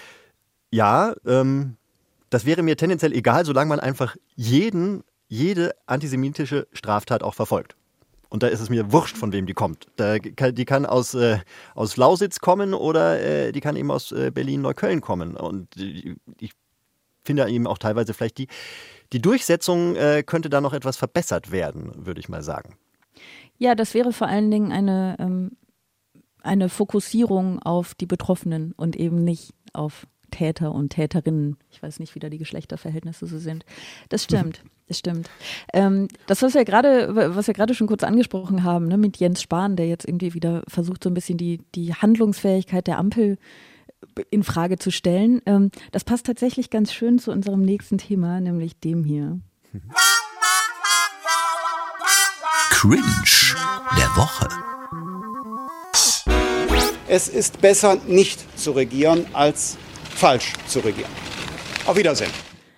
Ja, 0.71 1.13
ähm, 1.23 1.77
das 2.31 2.45
wäre 2.45 2.63
mir 2.63 2.77
tendenziell 2.77 3.13
egal, 3.13 3.45
solange 3.45 3.69
man 3.69 3.79
einfach 3.79 4.15
jeden, 4.35 5.03
jede 5.27 5.75
antisemitische 5.85 6.67
Straftat 6.73 7.21
auch 7.21 7.35
verfolgt 7.35 7.75
Und 8.31 8.43
da 8.43 8.47
ist 8.47 8.61
es 8.61 8.69
mir 8.69 8.93
wurscht, 8.93 9.17
von 9.17 9.33
wem 9.33 9.45
die 9.45 9.53
kommt. 9.53 9.87
Da, 9.97 10.17
die 10.17 10.65
kann 10.65 10.85
aus, 10.85 11.13
äh, 11.13 11.39
aus 11.75 11.97
Lausitz 11.97 12.39
kommen 12.39 12.73
oder 12.73 13.21
äh, 13.21 13.51
die 13.51 13.59
kann 13.59 13.75
eben 13.75 13.91
aus 13.91 14.13
äh, 14.13 14.31
Berlin-Neukölln 14.33 15.01
kommen. 15.01 15.35
Und 15.35 15.75
ich 15.75 16.53
finde 17.25 17.49
eben 17.49 17.67
auch 17.67 17.77
teilweise 17.77 18.13
vielleicht 18.13 18.37
die, 18.37 18.47
die 19.11 19.21
Durchsetzung 19.21 19.97
äh, 19.97 20.23
könnte 20.25 20.49
da 20.49 20.61
noch 20.61 20.71
etwas 20.71 20.95
verbessert 20.95 21.51
werden, 21.51 22.05
würde 22.05 22.21
ich 22.21 22.29
mal 22.29 22.41
sagen. 22.41 22.77
Ja, 23.57 23.75
das 23.75 23.93
wäre 23.93 24.13
vor 24.13 24.27
allen 24.27 24.49
Dingen 24.49 24.71
eine, 24.71 25.17
ähm, 25.19 25.57
eine 26.41 26.69
Fokussierung 26.69 27.59
auf 27.59 27.95
die 27.95 28.05
Betroffenen 28.05 28.71
und 28.77 28.95
eben 28.95 29.25
nicht 29.25 29.53
auf 29.73 30.07
Täter 30.31 30.73
und 30.73 30.89
Täterinnen. 30.89 31.57
Ich 31.69 31.83
weiß 31.83 31.99
nicht, 31.99 32.15
wie 32.15 32.19
da 32.19 32.29
die 32.29 32.37
Geschlechterverhältnisse 32.37 33.27
so 33.27 33.37
sind. 33.37 33.65
Das 34.09 34.23
stimmt. 34.23 34.63
Das 34.87 34.97
stimmt. 34.97 35.29
Ähm, 35.73 36.09
das, 36.27 36.41
was 36.41 36.53
wir 36.53 36.65
gerade, 36.65 37.15
was 37.35 37.47
wir 37.47 37.53
gerade 37.53 37.73
schon 37.73 37.87
kurz 37.87 38.03
angesprochen 38.03 38.63
haben, 38.63 38.87
ne, 38.87 38.97
mit 38.97 39.17
Jens 39.17 39.41
Spahn, 39.41 39.77
der 39.77 39.87
jetzt 39.87 40.05
irgendwie 40.05 40.33
wieder 40.33 40.63
versucht, 40.67 41.03
so 41.03 41.09
ein 41.09 41.13
bisschen 41.13 41.37
die, 41.37 41.61
die 41.75 41.93
Handlungsfähigkeit 41.93 42.87
der 42.87 42.97
Ampel 42.97 43.37
in 44.31 44.43
Frage 44.43 44.77
zu 44.77 44.91
stellen, 44.91 45.41
ähm, 45.45 45.71
das 45.91 46.03
passt 46.03 46.25
tatsächlich 46.25 46.69
ganz 46.69 46.91
schön 46.91 47.19
zu 47.19 47.31
unserem 47.31 47.61
nächsten 47.61 47.99
Thema, 47.99 48.41
nämlich 48.41 48.79
dem 48.79 49.03
hier. 49.03 49.39
Cringe 52.71 53.03
der 53.97 54.09
Woche. 54.17 54.47
Es 57.07 57.27
ist 57.27 57.61
besser, 57.61 57.97
nicht 58.07 58.59
zu 58.59 58.71
regieren, 58.71 59.25
als 59.33 59.77
falsch 60.15 60.53
zu 60.67 60.79
regieren. 60.79 61.11
Auf 61.85 61.97
Wiedersehen. 61.97 62.31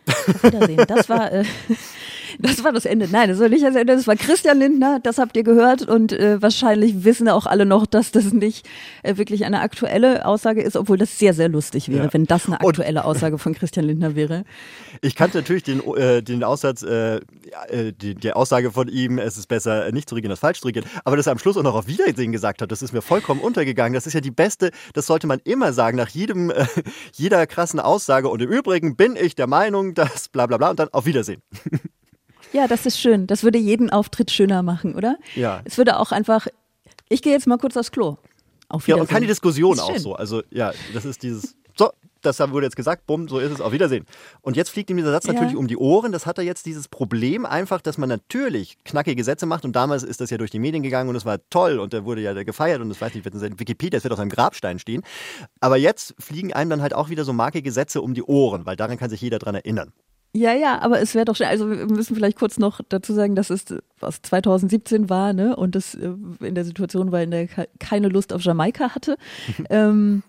Auf 0.08 0.44
Wiedersehen. 0.44 0.86
Das 0.88 1.10
war 1.10 1.32
äh, 1.32 1.44
das 2.40 2.64
war 2.64 2.72
das 2.72 2.86
Ende. 2.86 3.08
Nein, 3.12 3.30
das 3.30 3.40
war 3.40 3.50
nicht 3.50 3.64
das 3.64 3.76
Ende. 3.76 3.96
Das 3.96 4.08
war 4.08 4.16
Christian 4.16 4.60
Lindner. 4.60 5.00
Das 5.02 5.18
habt 5.18 5.36
ihr 5.38 5.44
gehört. 5.44 5.88
Und 5.88 6.12
äh, 6.14 6.42
wahrscheinlich 6.42 7.04
wissen 7.04 7.30
auch 7.30 7.46
alle 7.46 7.66
noch, 7.66 7.86
dass 7.86 8.12
das 8.12 8.34
nicht 8.34 8.68
äh, 9.04 9.18
wirklich 9.18 9.46
eine 9.46 9.62
aktuelle 9.62 10.26
Aussage 10.26 10.62
ist, 10.62 10.76
obwohl 10.76 10.98
das 10.98 11.18
sehr, 11.18 11.34
sehr 11.34 11.50
lustig 11.50 11.90
wäre, 11.90 12.06
ja. 12.06 12.14
wenn 12.14 12.26
das 12.26 12.48
eine 12.48 12.60
aktuelle 12.62 13.02
und 13.02 13.06
Aussage 13.06 13.38
von 13.38 13.54
Christian 13.54 13.86
Lindner 13.86 14.16
wäre. 14.16 14.44
Ich 15.02 15.16
kannte 15.16 15.38
natürlich 15.38 15.64
den, 15.64 15.82
äh, 15.96 16.22
den 16.22 16.44
Aussatz, 16.44 16.84
äh, 16.84 17.16
äh, 17.70 17.92
die, 17.94 18.16
die, 18.16 18.34
Aussage 18.34 18.72
von 18.72 18.88
ihm, 18.88 19.18
es 19.20 19.38
ist 19.38 19.48
besser 19.48 19.92
nicht 19.92 20.10
zu 20.10 20.16
regieren 20.16 20.32
als 20.32 20.40
falsch 20.40 20.62
zu 20.62 20.68
regieren. 20.68 20.86
Aber 21.04 21.18
dass 21.18 21.28
er 21.28 21.34
am 21.34 21.40
Schluss 21.40 21.58
auch 21.58 21.64
noch 21.64 21.76
auf 21.76 21.88
Wiedersehen 21.88 22.32
gesagt 22.32 22.62
hat, 22.62 22.72
das 22.72 22.82
ist 22.82 22.94
mir 22.94 23.02
vollkommen 23.02 23.42
untergegangen. 23.42 23.94
Das 23.94 24.08
ist 24.08 24.14
ja 24.14 24.22
die 24.22 24.32
beste, 24.32 24.72
das 24.94 25.06
sollte 25.06 25.28
man 25.28 25.40
immer 25.44 25.74
sagen, 25.74 25.98
nach 25.98 26.10
jedem, 26.10 26.50
äh, 26.50 26.66
jeder 27.14 27.46
krassen 27.48 27.80
Aussage. 27.80 28.30
Und 28.30 28.42
im 28.42 28.50
Übrigen 28.50 28.96
bin 28.96 29.16
ich 29.16 29.36
der 29.36 29.48
Meinung, 29.48 29.94
dass 29.94 30.30
bla 30.30 30.48
bla 30.48 30.58
bla 30.58 30.72
und 30.72 30.80
dann 30.80 30.90
auf 30.90 31.06
Wiedersehen. 31.06 31.42
Ja, 32.54 32.68
das 32.68 32.86
ist 32.86 33.00
schön. 33.00 33.28
Das 33.28 33.44
würde 33.44 33.58
jeden 33.58 33.90
Auftritt 33.90 34.32
schöner 34.32 34.64
machen, 34.64 34.96
oder? 34.96 35.18
Ja. 35.36 35.62
Es 35.66 35.78
würde 35.78 36.00
auch 36.00 36.12
einfach, 36.12 36.48
ich 37.10 37.22
gehe 37.22 37.34
jetzt 37.34 37.48
mal 37.48 37.58
kurz 37.58 37.76
aufs 37.76 37.92
Klo. 37.92 38.18
Auf 38.70 38.88
ja, 38.88 38.96
und 38.96 39.10
keine 39.10 39.28
Diskussion 39.28 39.80
auch 39.80 39.98
so. 39.98 40.16
Also 40.16 40.42
ja, 40.50 40.72
das 40.94 41.06
ist 41.06 41.24
dieses, 41.24 41.56
so, 41.76 41.92
das 42.22 42.40
wurde 42.40 42.66
jetzt 42.66 42.76
gesagt, 42.76 43.06
bumm, 43.06 43.28
so 43.28 43.40
ist 43.40 43.52
es, 43.52 43.62
auf 43.62 43.72
Wiedersehen. 43.72 44.06
Und 44.42 44.56
jetzt 44.56 44.70
fliegt 44.70 44.90
ihm 44.90 44.98
dieser 44.98 45.12
Satz 45.12 45.26
natürlich 45.26 45.54
ja. 45.54 45.60
um 45.60 45.68
die 45.68 45.78
Ohren. 45.78 46.12
Das 46.12 46.26
hat 46.26 46.38
er 46.38 46.44
jetzt 46.44 46.66
dieses 46.66 46.88
Problem 46.88 47.46
einfach, 47.46 47.82
dass 47.82 47.98
man 47.98 48.10
natürlich 48.10 48.78
knackige 48.84 49.24
Sätze 49.24 49.46
macht. 49.46 49.66
Und 49.66 49.76
damals 49.76 50.04
ist 50.04 50.22
das 50.22 50.30
ja 50.30 50.38
durch 50.38 50.52
die 50.52 50.60
Medien 50.60 50.84
gegangen 50.84 51.10
und 51.10 51.16
es 51.16 51.26
war 51.26 51.40
toll 51.50 51.80
und 51.80 51.94
er 51.94 52.06
wurde 52.06 52.22
ja 52.22 52.34
gefeiert 52.44 52.82
und 52.82 52.90
das 52.90 53.02
weiß 53.02 53.14
nicht, 53.14 53.26
wird 53.26 53.36
in 53.36 53.60
Wikipedia, 53.60 53.98
es 53.98 54.04
wird 54.04 54.14
auf 54.14 54.20
seinem 54.20 54.30
Grabstein 54.30 54.80
stehen. 54.80 55.04
Aber 55.60 55.78
jetzt 55.78 56.16
fliegen 56.20 56.54
einem 56.54 56.70
dann 56.70 56.82
halt 56.82 56.94
auch 56.94 57.10
wieder 57.10 57.26
so 57.26 57.34
markige 57.34 57.72
Sätze 57.72 58.02
um 58.02 58.14
die 58.14 58.24
Ohren, 58.24 58.66
weil 58.66 58.76
daran 58.76 58.98
kann 58.98 59.10
sich 59.10 59.22
jeder 59.22 59.40
dran 59.40 59.56
erinnern. 59.56 59.92
Ja, 60.36 60.52
ja, 60.54 60.82
aber 60.82 61.00
es 61.00 61.14
wäre 61.14 61.26
doch 61.26 61.36
schon, 61.36 61.46
also 61.46 61.70
wir 61.70 61.86
müssen 61.86 62.16
vielleicht 62.16 62.40
kurz 62.40 62.58
noch 62.58 62.82
dazu 62.90 63.14
sagen, 63.14 63.36
dass 63.36 63.52
es 63.52 63.66
was 64.00 64.22
2017 64.24 65.08
war, 65.08 65.32
ne, 65.32 65.56
und 65.56 65.76
das 65.76 65.94
äh, 65.94 66.10
in 66.42 66.56
der 66.56 66.66
Situation 66.66 67.12
war, 67.12 67.22
in 67.22 67.30
der 67.30 67.48
er 67.56 67.68
keine 67.80 68.10
Lust 68.10 68.34
auf 68.34 68.42
Jamaika 68.42 68.96
hatte. 68.96 69.18
ähm, 69.70 70.24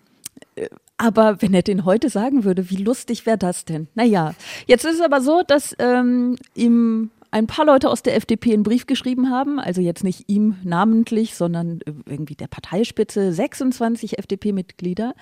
äh, 0.55 0.69
aber 0.97 1.41
wenn 1.41 1.53
er 1.55 1.63
den 1.63 1.85
heute 1.85 2.09
sagen 2.09 2.43
würde, 2.43 2.69
wie 2.69 2.77
lustig 2.77 3.25
wäre 3.25 3.37
das 3.37 3.65
denn? 3.65 3.87
Naja, 3.95 4.35
jetzt 4.67 4.85
ist 4.85 4.95
es 4.95 5.01
aber 5.01 5.21
so, 5.21 5.41
dass 5.45 5.75
ähm, 5.79 6.37
ihm 6.53 7.09
ein 7.35 7.47
paar 7.47 7.65
Leute 7.65 7.89
aus 7.89 8.01
der 8.01 8.15
FDP 8.15 8.53
einen 8.53 8.63
Brief 8.63 8.87
geschrieben 8.87 9.29
haben, 9.29 9.59
also 9.59 9.81
jetzt 9.81 10.05
nicht 10.05 10.29
ihm 10.29 10.55
namentlich, 10.63 11.35
sondern 11.35 11.81
äh, 11.81 11.91
irgendwie 12.05 12.35
der 12.35 12.47
Parteispitze, 12.47 13.33
26 13.33 14.17
FDP-Mitglieder. 14.19 15.13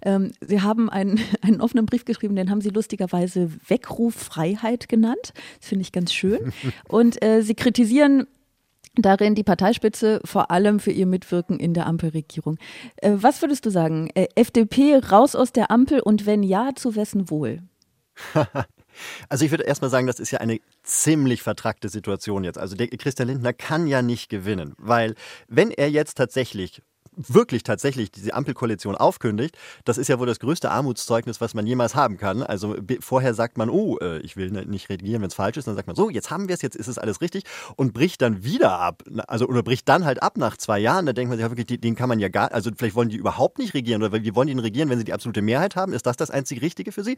Ähm, 0.00 0.30
sie 0.40 0.62
haben 0.62 0.88
einen, 0.88 1.18
einen 1.42 1.60
offenen 1.60 1.84
Brief 1.84 2.04
geschrieben, 2.04 2.36
den 2.36 2.50
haben 2.50 2.60
sie 2.60 2.68
lustigerweise 2.68 3.50
Weckruf 3.66 4.14
Freiheit 4.14 4.88
genannt. 4.88 5.32
Das 5.58 5.68
finde 5.68 5.82
ich 5.82 5.90
ganz 5.90 6.12
schön. 6.12 6.52
Und 6.88 7.20
äh, 7.24 7.42
sie 7.42 7.56
kritisieren 7.56 8.28
darin 8.94 9.34
die 9.34 9.42
Parteispitze 9.42 10.20
vor 10.24 10.52
allem 10.52 10.78
für 10.78 10.92
ihr 10.92 11.06
Mitwirken 11.06 11.58
in 11.58 11.74
der 11.74 11.88
Ampelregierung. 11.88 12.58
Äh, 12.98 13.14
was 13.16 13.42
würdest 13.42 13.66
du 13.66 13.70
sagen? 13.70 14.08
Äh, 14.14 14.28
FDP 14.36 14.98
raus 14.98 15.34
aus 15.34 15.50
der 15.50 15.72
Ampel 15.72 15.98
und 15.98 16.26
wenn 16.26 16.44
ja, 16.44 16.76
zu 16.76 16.94
wessen 16.94 17.28
Wohl? 17.28 17.62
Also 19.28 19.44
ich 19.44 19.50
würde 19.50 19.64
erstmal 19.64 19.90
sagen, 19.90 20.06
das 20.06 20.20
ist 20.20 20.30
ja 20.30 20.40
eine 20.40 20.60
ziemlich 20.82 21.42
vertrackte 21.42 21.88
Situation 21.88 22.44
jetzt. 22.44 22.58
Also 22.58 22.76
der 22.76 22.88
Christian 22.88 23.28
Lindner 23.28 23.52
kann 23.52 23.86
ja 23.86 24.02
nicht 24.02 24.28
gewinnen, 24.28 24.74
weil 24.78 25.14
wenn 25.48 25.70
er 25.70 25.90
jetzt 25.90 26.16
tatsächlich 26.16 26.82
wirklich 27.16 27.62
tatsächlich 27.62 28.12
diese 28.12 28.34
Ampelkoalition 28.34 28.94
aufkündigt, 28.94 29.56
das 29.84 29.98
ist 29.98 30.08
ja 30.08 30.18
wohl 30.18 30.26
das 30.26 30.38
größte 30.38 30.70
Armutszeugnis, 30.70 31.40
was 31.40 31.54
man 31.54 31.66
jemals 31.66 31.94
haben 31.94 32.18
kann. 32.18 32.42
Also 32.42 32.76
vorher 33.00 33.34
sagt 33.34 33.58
man, 33.58 33.70
oh, 33.70 33.98
äh, 33.98 34.18
ich 34.18 34.36
will 34.36 34.50
ne, 34.50 34.66
nicht 34.66 34.88
regieren, 34.90 35.22
wenn 35.22 35.28
es 35.28 35.34
falsch 35.34 35.56
ist. 35.56 35.66
Dann 35.66 35.76
sagt 35.76 35.86
man, 35.86 35.96
so, 35.96 36.10
jetzt 36.10 36.30
haben 36.30 36.48
wir 36.48 36.54
es, 36.54 36.62
jetzt 36.62 36.76
ist 36.76 36.88
es 36.88 36.98
alles 36.98 37.20
richtig 37.20 37.44
und 37.76 37.92
bricht 37.94 38.22
dann 38.22 38.44
wieder 38.44 38.78
ab. 38.78 39.02
Also 39.26 39.46
oder 39.46 39.62
bricht 39.62 39.88
dann 39.88 40.04
halt 40.04 40.22
ab 40.22 40.36
nach 40.36 40.56
zwei 40.56 40.78
Jahren. 40.78 41.06
Da 41.06 41.12
denkt 41.12 41.30
man 41.30 41.38
sich 41.38 41.44
ja 41.44 41.50
wirklich, 41.50 41.80
den 41.80 41.96
kann 41.96 42.08
man 42.08 42.18
ja 42.18 42.28
gar, 42.28 42.52
also 42.52 42.70
vielleicht 42.76 42.94
wollen 42.94 43.08
die 43.08 43.16
überhaupt 43.16 43.58
nicht 43.58 43.74
regieren 43.74 44.02
oder 44.02 44.22
wie 44.22 44.34
wollen 44.34 44.48
die 44.48 44.52
ihn 44.52 44.58
regieren, 44.58 44.90
wenn 44.90 44.98
sie 44.98 45.04
die 45.04 45.14
absolute 45.14 45.42
Mehrheit 45.42 45.76
haben? 45.76 45.92
Ist 45.92 46.06
das 46.06 46.16
das 46.16 46.30
einzig 46.30 46.62
Richtige 46.62 46.92
für 46.92 47.02
sie? 47.02 47.16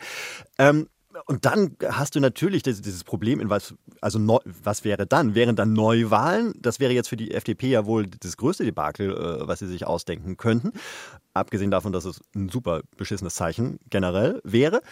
Ähm, 0.59 0.89
und 1.27 1.45
dann 1.45 1.77
hast 1.89 2.15
du 2.15 2.21
natürlich 2.21 2.63
dieses 2.63 3.05
Problem, 3.05 3.41
in 3.41 3.51
was, 3.51 3.75
also 4.01 4.19
neu, 4.19 4.39
was 4.45 4.85
wäre 4.85 5.07
dann? 5.07 5.35
Wären 5.35 5.57
dann 5.57 5.73
Neuwahlen? 5.73 6.53
Das 6.59 6.81
wäre 6.81 6.93
jetzt 6.93 7.09
für 7.09 7.17
die 7.17 7.33
FDP 7.33 7.69
ja 7.69 7.87
wohl 7.87 8.07
das 8.07 8.37
größte 8.37 8.65
Debakel, 8.65 9.11
äh, 9.11 9.47
was 9.47 9.61
sie 9.61 9.67
sich 9.67 9.87
ausdenken 9.87 10.37
könnten. 10.37 10.73
Abgesehen 11.35 11.71
davon, 11.71 11.93
dass 11.93 12.05
es 12.05 12.21
ein 12.35 12.49
super 12.49 12.83
beschissenes 12.97 13.35
Zeichen 13.35 13.79
generell 13.91 14.41
wäre. 14.45 14.83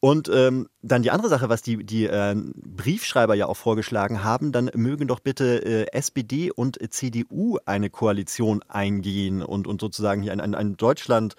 Und 0.00 0.30
ähm, 0.32 0.68
dann 0.82 1.02
die 1.02 1.10
andere 1.10 1.28
Sache, 1.28 1.48
was 1.48 1.62
die, 1.62 1.84
die 1.84 2.06
äh, 2.06 2.36
Briefschreiber 2.54 3.34
ja 3.34 3.46
auch 3.46 3.56
vorgeschlagen 3.56 4.22
haben, 4.22 4.52
dann 4.52 4.70
mögen 4.74 5.08
doch 5.08 5.20
bitte 5.20 5.64
äh, 5.64 5.92
SPD 5.92 6.50
und 6.50 6.78
CDU 6.90 7.58
eine 7.64 7.90
Koalition 7.90 8.62
eingehen 8.68 9.42
und, 9.42 9.66
und 9.66 9.80
sozusagen 9.80 10.22
hier 10.22 10.32
ein, 10.32 10.40
ein, 10.40 10.54
ein 10.54 10.76
Deutschland 10.76 11.34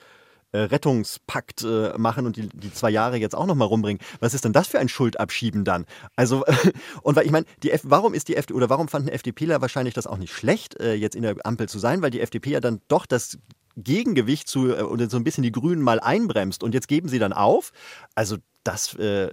Rettungspakt 0.57 1.63
äh, 1.63 1.97
machen 1.97 2.25
und 2.25 2.37
die, 2.37 2.49
die 2.49 2.73
zwei 2.73 2.89
Jahre 2.89 3.17
jetzt 3.17 3.35
auch 3.35 3.45
noch 3.45 3.55
mal 3.55 3.65
rumbringen. 3.65 4.01
Was 4.19 4.33
ist 4.33 4.45
denn 4.45 4.53
das 4.53 4.67
für 4.67 4.79
ein 4.79 4.89
Schuldabschieben 4.89 5.63
dann? 5.63 5.85
Also, 6.15 6.43
und 7.01 7.15
weil 7.15 7.25
ich 7.25 7.31
meine, 7.31 7.45
die 7.63 7.71
F 7.71 7.81
warum 7.83 8.13
ist 8.13 8.27
die 8.27 8.35
FDP 8.35 8.57
oder 8.57 8.69
warum 8.69 8.87
fanden 8.87 9.09
FDPler 9.09 9.61
wahrscheinlich 9.61 9.93
das 9.93 10.07
auch 10.07 10.17
nicht 10.17 10.33
schlecht, 10.33 10.79
äh, 10.79 10.93
jetzt 10.93 11.15
in 11.15 11.23
der 11.23 11.35
Ampel 11.43 11.69
zu 11.69 11.79
sein? 11.79 12.01
Weil 12.01 12.11
die 12.11 12.21
FDP 12.21 12.51
ja 12.51 12.59
dann 12.59 12.81
doch 12.87 13.05
das 13.05 13.37
Gegengewicht 13.77 14.47
zu 14.47 14.75
äh, 14.75 14.81
oder 14.81 15.09
so 15.09 15.17
ein 15.17 15.23
bisschen 15.23 15.43
die 15.43 15.51
Grünen 15.51 15.81
mal 15.81 15.99
einbremst 15.99 16.63
und 16.63 16.73
jetzt 16.73 16.87
geben 16.87 17.07
sie 17.07 17.19
dann 17.19 17.33
auf. 17.33 17.71
Also 18.15 18.37
das 18.67 18.93
äh, 18.95 19.30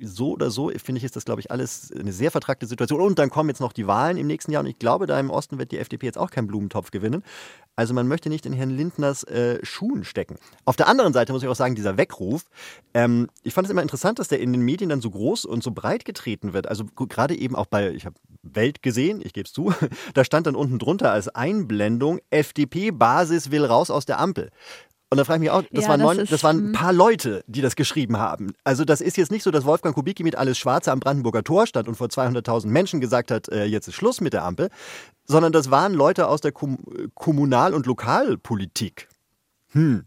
so 0.00 0.32
oder 0.32 0.50
so, 0.50 0.70
finde 0.70 0.98
ich, 0.98 1.04
ist 1.04 1.14
das, 1.14 1.24
glaube 1.24 1.40
ich, 1.40 1.50
alles 1.50 1.92
eine 1.92 2.12
sehr 2.12 2.30
vertragte 2.30 2.66
Situation. 2.66 3.00
Und 3.00 3.18
dann 3.18 3.28
kommen 3.30 3.50
jetzt 3.50 3.60
noch 3.60 3.72
die 3.72 3.86
Wahlen 3.86 4.16
im 4.16 4.26
nächsten 4.26 4.50
Jahr 4.50 4.62
und 4.62 4.68
ich 4.68 4.78
glaube, 4.78 5.06
da 5.06 5.20
im 5.20 5.30
Osten 5.30 5.58
wird 5.58 5.72
die 5.72 5.78
FDP 5.78 6.06
jetzt 6.06 6.18
auch 6.18 6.30
keinen 6.30 6.46
Blumentopf 6.46 6.90
gewinnen. 6.90 7.22
Also 7.76 7.94
man 7.94 8.08
möchte 8.08 8.28
nicht 8.28 8.46
in 8.46 8.52
Herrn 8.52 8.70
Lindners 8.70 9.24
äh, 9.24 9.64
Schuhen 9.64 10.04
stecken. 10.04 10.36
Auf 10.64 10.76
der 10.76 10.88
anderen 10.88 11.12
Seite 11.12 11.32
muss 11.32 11.42
ich 11.42 11.48
auch 11.48 11.54
sagen, 11.54 11.74
dieser 11.74 11.96
Weckruf, 11.96 12.44
ähm, 12.94 13.28
ich 13.42 13.54
fand 13.54 13.66
es 13.66 13.70
immer 13.70 13.82
interessant, 13.82 14.18
dass 14.18 14.28
der 14.28 14.40
in 14.40 14.52
den 14.52 14.62
Medien 14.62 14.88
dann 14.88 15.00
so 15.00 15.10
groß 15.10 15.44
und 15.44 15.62
so 15.62 15.70
breit 15.70 16.04
getreten 16.04 16.54
wird. 16.54 16.66
Also 16.66 16.86
gerade 16.86 17.36
eben 17.36 17.54
auch 17.54 17.66
bei, 17.66 17.90
ich 17.92 18.06
habe 18.06 18.16
Welt 18.42 18.82
gesehen, 18.82 19.20
ich 19.22 19.32
gebe 19.32 19.46
es 19.46 19.52
zu, 19.52 19.72
da 20.14 20.24
stand 20.24 20.46
dann 20.46 20.56
unten 20.56 20.78
drunter 20.78 21.12
als 21.12 21.28
Einblendung, 21.28 22.20
FDP-Basis 22.30 23.50
will 23.50 23.64
raus 23.64 23.90
aus 23.90 24.06
der 24.06 24.18
Ampel. 24.18 24.50
Und 25.10 25.16
da 25.16 25.24
frage 25.24 25.38
ich 25.38 25.40
mich 25.40 25.50
auch, 25.50 25.62
das, 25.70 25.84
ja, 25.84 25.90
waren, 25.90 26.00
neun, 26.00 26.18
ist, 26.18 26.30
das 26.32 26.44
waren 26.44 26.70
ein 26.70 26.72
paar 26.72 26.92
Leute, 26.92 27.42
die 27.46 27.62
das 27.62 27.76
geschrieben 27.76 28.18
haben. 28.18 28.52
Also 28.62 28.84
das 28.84 29.00
ist 29.00 29.16
jetzt 29.16 29.30
nicht 29.30 29.42
so, 29.42 29.50
dass 29.50 29.64
Wolfgang 29.64 29.94
Kubicki 29.94 30.22
mit 30.22 30.36
alles 30.36 30.58
Schwarze 30.58 30.92
am 30.92 31.00
Brandenburger 31.00 31.42
Tor 31.42 31.66
stand 31.66 31.88
und 31.88 31.94
vor 31.94 32.08
200.000 32.08 32.66
Menschen 32.66 33.00
gesagt 33.00 33.30
hat, 33.30 33.48
äh, 33.48 33.64
jetzt 33.64 33.88
ist 33.88 33.94
Schluss 33.94 34.20
mit 34.20 34.34
der 34.34 34.44
Ampel, 34.44 34.68
sondern 35.24 35.52
das 35.52 35.70
waren 35.70 35.94
Leute 35.94 36.28
aus 36.28 36.42
der 36.42 36.52
Kom 36.52 36.78
Kommunal- 37.14 37.72
und 37.72 37.86
Lokalpolitik. 37.86 39.08
Hm. 39.72 40.04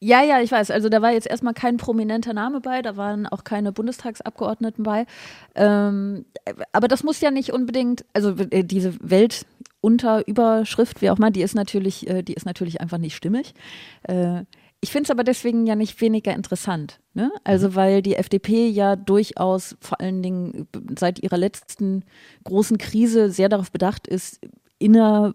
Ja, 0.00 0.22
ja, 0.22 0.42
ich 0.42 0.52
weiß. 0.52 0.70
Also 0.70 0.90
da 0.90 1.00
war 1.00 1.12
jetzt 1.12 1.26
erstmal 1.26 1.54
kein 1.54 1.78
prominenter 1.78 2.34
Name 2.34 2.60
bei, 2.60 2.82
da 2.82 2.98
waren 2.98 3.26
auch 3.26 3.42
keine 3.42 3.72
Bundestagsabgeordneten 3.72 4.84
bei. 4.84 5.06
Ähm, 5.54 6.26
aber 6.72 6.88
das 6.88 7.04
muss 7.04 7.22
ja 7.22 7.30
nicht 7.30 7.54
unbedingt, 7.54 8.04
also 8.12 8.34
äh, 8.50 8.64
diese 8.64 8.92
Welt, 9.00 9.46
Unterüberschrift, 9.84 11.02
wie 11.02 11.10
auch 11.10 11.18
immer, 11.18 11.30
die 11.30 11.42
ist 11.42 11.54
natürlich, 11.54 12.08
äh, 12.08 12.22
die 12.22 12.34
ist 12.34 12.46
natürlich 12.46 12.80
einfach 12.80 12.98
nicht 12.98 13.14
stimmig. 13.14 13.54
Äh, 14.04 14.44
ich 14.80 14.92
finde 14.92 15.04
es 15.04 15.10
aber 15.10 15.24
deswegen 15.24 15.66
ja 15.66 15.76
nicht 15.76 16.00
weniger 16.00 16.34
interessant. 16.34 17.00
Ne? 17.14 17.30
Also 17.44 17.68
mhm. 17.70 17.74
weil 17.74 18.02
die 18.02 18.16
FDP 18.16 18.68
ja 18.68 18.96
durchaus 18.96 19.76
vor 19.80 20.00
allen 20.00 20.22
Dingen 20.22 20.68
seit 20.98 21.22
ihrer 21.22 21.38
letzten 21.38 22.04
großen 22.44 22.78
Krise 22.78 23.30
sehr 23.30 23.48
darauf 23.48 23.70
bedacht 23.70 24.06
ist, 24.06 24.40
inner 24.78 25.34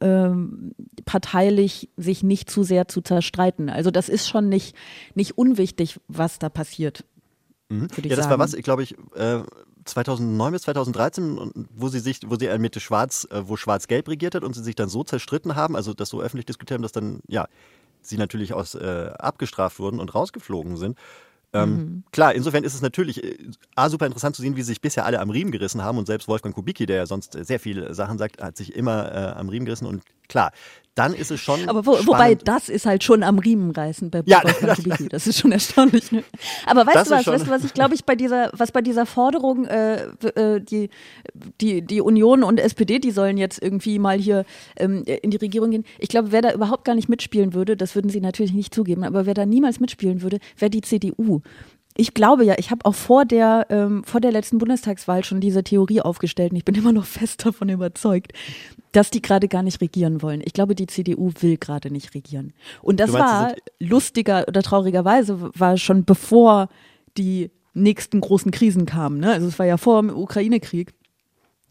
ähm, 0.00 0.72
parteilich 1.04 1.88
sich 1.96 2.22
nicht 2.22 2.50
zu 2.50 2.62
sehr 2.62 2.88
zu 2.88 3.00
zerstreiten. 3.00 3.70
Also 3.70 3.90
das 3.90 4.08
ist 4.08 4.28
schon 4.28 4.48
nicht, 4.48 4.74
nicht 5.14 5.38
unwichtig, 5.38 6.00
was 6.08 6.38
da 6.38 6.48
passiert. 6.48 7.04
Mhm. 7.68 7.88
Ja, 8.02 8.16
das 8.16 8.24
sagen. 8.24 8.30
war 8.30 8.38
was, 8.38 8.52
glaube 8.56 8.82
ich, 8.82 8.96
äh, 9.14 9.42
2009 9.84 10.52
bis 10.52 10.62
2013, 10.62 11.68
wo 11.74 11.88
sie 11.88 12.00
sich, 12.00 12.20
wo 12.26 12.36
sie 12.36 12.48
mit 12.58 12.80
Schwarz, 12.80 13.26
äh, 13.30 13.42
wo 13.46 13.56
Schwarz-Gelb 13.56 14.08
regiert 14.08 14.34
hat 14.34 14.44
und 14.44 14.54
sie 14.54 14.62
sich 14.62 14.74
dann 14.74 14.88
so 14.88 15.04
zerstritten 15.04 15.56
haben, 15.56 15.76
also 15.76 15.94
das 15.94 16.08
so 16.08 16.20
öffentlich 16.20 16.46
diskutiert 16.46 16.78
haben, 16.78 16.82
dass 16.82 16.92
dann, 16.92 17.20
ja, 17.28 17.48
sie 18.02 18.18
natürlich 18.18 18.52
aus, 18.52 18.74
äh, 18.74 19.10
abgestraft 19.18 19.78
wurden 19.78 20.00
und 20.00 20.14
rausgeflogen 20.14 20.76
sind. 20.76 20.98
Ähm, 21.62 21.70
mhm. 21.70 22.04
Klar, 22.12 22.34
insofern 22.34 22.64
ist 22.64 22.74
es 22.74 22.82
natürlich 22.82 23.22
äh, 23.22 23.36
A, 23.74 23.88
super 23.88 24.06
interessant 24.06 24.36
zu 24.36 24.42
sehen, 24.42 24.56
wie 24.56 24.62
sich 24.62 24.80
bisher 24.80 25.04
alle 25.06 25.20
am 25.20 25.30
Riemen 25.30 25.52
gerissen 25.52 25.82
haben 25.82 25.98
und 25.98 26.06
selbst 26.06 26.28
Wolfgang 26.28 26.54
Kubicki, 26.54 26.86
der 26.86 26.96
ja 26.96 27.06
sonst 27.06 27.32
sehr 27.32 27.60
viele 27.60 27.94
Sachen 27.94 28.18
sagt, 28.18 28.42
hat 28.42 28.56
sich 28.56 28.74
immer 28.74 29.12
äh, 29.12 29.38
am 29.38 29.48
Riemen 29.48 29.66
gerissen 29.66 29.86
und 29.86 30.02
klar, 30.28 30.52
dann 30.96 31.12
ist 31.12 31.30
es 31.30 31.40
schon. 31.40 31.68
Aber 31.68 31.84
wo, 31.84 31.92
wobei 32.06 32.34
das 32.34 32.70
ist 32.70 32.86
halt 32.86 33.04
schon 33.04 33.22
am 33.22 33.38
Riemen 33.38 33.70
reißen 33.70 34.10
bei 34.10 34.22
ja, 34.24 34.42
Wolfgang 34.42 34.76
Kubicki. 34.76 35.08
Das 35.10 35.26
ist 35.26 35.38
schon 35.38 35.52
erstaunlich. 35.52 36.10
Ne? 36.10 36.24
Aber 36.66 36.86
weißt 36.86 36.96
das 36.96 37.08
du 37.08 37.14
was, 37.14 37.26
weißt 37.26 37.46
du 37.46 37.50
was 37.50 37.64
ich 37.64 37.74
glaube 37.74 37.94
ich 37.94 38.06
bei 38.06 38.16
dieser, 38.16 38.50
was 38.54 38.72
bei 38.72 38.80
dieser 38.80 39.04
Forderung, 39.04 39.66
äh, 39.66 40.06
äh, 40.34 40.58
die, 40.58 40.88
die, 41.60 41.82
die 41.82 42.00
Union 42.00 42.42
und 42.42 42.58
SPD, 42.58 42.98
die 42.98 43.10
sollen 43.10 43.36
jetzt 43.36 43.62
irgendwie 43.62 43.98
mal 43.98 44.18
hier 44.18 44.46
ähm, 44.76 45.04
in 45.04 45.30
die 45.30 45.36
Regierung 45.36 45.70
gehen. 45.70 45.84
Ich 45.98 46.08
glaube, 46.08 46.32
wer 46.32 46.40
da 46.40 46.52
überhaupt 46.52 46.86
gar 46.86 46.94
nicht 46.94 47.10
mitspielen 47.10 47.52
würde, 47.52 47.76
das 47.76 47.94
würden 47.94 48.08
sie 48.08 48.22
natürlich 48.22 48.54
nicht 48.54 48.74
zugeben, 48.74 49.04
aber 49.04 49.26
wer 49.26 49.34
da 49.34 49.44
niemals 49.44 49.80
mitspielen 49.80 50.22
würde, 50.22 50.38
wäre 50.56 50.70
die 50.70 50.80
CDU 50.80 51.42
ich 51.96 52.14
glaube 52.14 52.44
ja, 52.44 52.54
ich 52.58 52.70
habe 52.70 52.84
auch 52.84 52.94
vor 52.94 53.24
der, 53.24 53.66
ähm, 53.70 54.04
vor 54.04 54.20
der 54.20 54.32
letzten 54.32 54.58
Bundestagswahl 54.58 55.24
schon 55.24 55.40
diese 55.40 55.64
Theorie 55.64 56.00
aufgestellt 56.00 56.52
und 56.52 56.58
ich 56.58 56.64
bin 56.64 56.74
immer 56.76 56.92
noch 56.92 57.06
fest 57.06 57.44
davon 57.46 57.68
überzeugt, 57.68 58.32
dass 58.92 59.10
die 59.10 59.22
gerade 59.22 59.48
gar 59.48 59.62
nicht 59.62 59.80
regieren 59.80 60.22
wollen. 60.22 60.42
Ich 60.44 60.52
glaube, 60.52 60.74
die 60.74 60.86
CDU 60.86 61.32
will 61.40 61.56
gerade 61.56 61.90
nicht 61.90 62.14
regieren. 62.14 62.52
Und 62.82 63.00
das 63.00 63.12
meinst, 63.12 63.26
war 63.26 63.54
lustiger 63.78 64.44
oder 64.48 64.62
traurigerweise, 64.62 65.50
war 65.54 65.76
schon 65.76 66.04
bevor 66.04 66.68
die 67.16 67.50
nächsten 67.74 68.20
großen 68.20 68.50
Krisen 68.52 68.86
kamen. 68.86 69.20
Ne? 69.20 69.32
Also 69.32 69.48
es 69.48 69.58
war 69.58 69.66
ja 69.66 69.76
vor 69.76 70.00
dem 70.00 70.10
Ukraine-Krieg. 70.10 70.94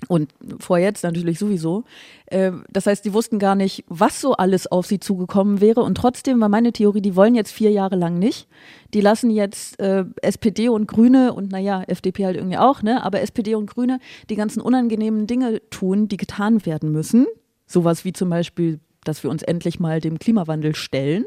Und 0.08 0.34
vor 0.60 0.78
jetzt 0.78 1.04
natürlich 1.04 1.40
sowieso. 1.40 1.84
Äh, 2.26 2.52
das 2.70 2.86
heißt, 2.86 3.06
die 3.06 3.14
wussten 3.14 3.40
gar 3.40 3.56
nicht, 3.56 3.86
was 3.88 4.20
so 4.20 4.34
alles 4.34 4.68
auf 4.68 4.86
sie 4.86 5.00
zugekommen 5.00 5.62
wäre. 5.62 5.82
Und 5.82 5.96
trotzdem 5.96 6.40
war 6.42 6.50
meine 6.50 6.74
Theorie, 6.74 7.02
die 7.02 7.16
wollen 7.16 7.34
jetzt 7.34 7.52
vier 7.52 7.72
Jahre 7.72 7.96
lang 7.96 8.20
nicht. 8.20 8.48
Die 8.94 9.02
lassen 9.02 9.30
jetzt 9.30 9.80
äh, 9.80 10.04
SPD 10.22 10.70
und 10.70 10.88
Grüne 10.88 11.34
und 11.34 11.52
naja, 11.52 11.84
FDP 11.88 12.26
halt 12.26 12.36
irgendwie 12.36 12.58
auch, 12.58 12.84
ne? 12.84 13.04
Aber 13.04 13.22
SPD 13.22 13.56
und 13.56 13.68
Grüne 13.68 14.00
die 14.30 14.36
ganzen 14.36 14.62
unangenehmen 14.62 15.28
Dinge 15.28 15.62
tun, 15.70 16.08
die 16.08 16.18
getan 16.18 16.66
werden 16.66 16.92
müssen. 16.92 17.26
Sowas 17.66 18.06
wie 18.06 18.14
zum 18.14 18.30
Beispiel, 18.30 18.80
dass 19.06 19.24
wir 19.24 19.30
uns 19.30 19.44
endlich 19.44 19.80
mal 19.80 20.02
dem 20.02 20.20
Klimawandel 20.20 20.76
stellen. 20.76 21.26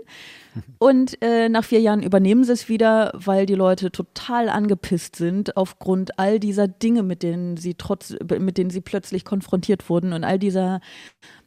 Und 0.78 1.20
äh, 1.22 1.48
nach 1.48 1.64
vier 1.64 1.80
Jahren 1.80 2.02
übernehmen 2.02 2.44
sie 2.44 2.52
es 2.52 2.68
wieder, 2.68 3.12
weil 3.14 3.46
die 3.46 3.54
Leute 3.54 3.90
total 3.90 4.48
angepisst 4.48 5.16
sind 5.16 5.56
aufgrund 5.56 6.18
all 6.18 6.40
dieser 6.40 6.68
Dinge, 6.68 7.02
mit 7.02 7.22
denen 7.22 7.56
sie 7.56 7.74
trotz, 7.74 8.14
mit 8.38 8.58
denen 8.58 8.70
sie 8.70 8.80
plötzlich 8.80 9.24
konfrontiert 9.24 9.88
wurden 9.88 10.12
und 10.12 10.24
all 10.24 10.38
dieser 10.38 10.80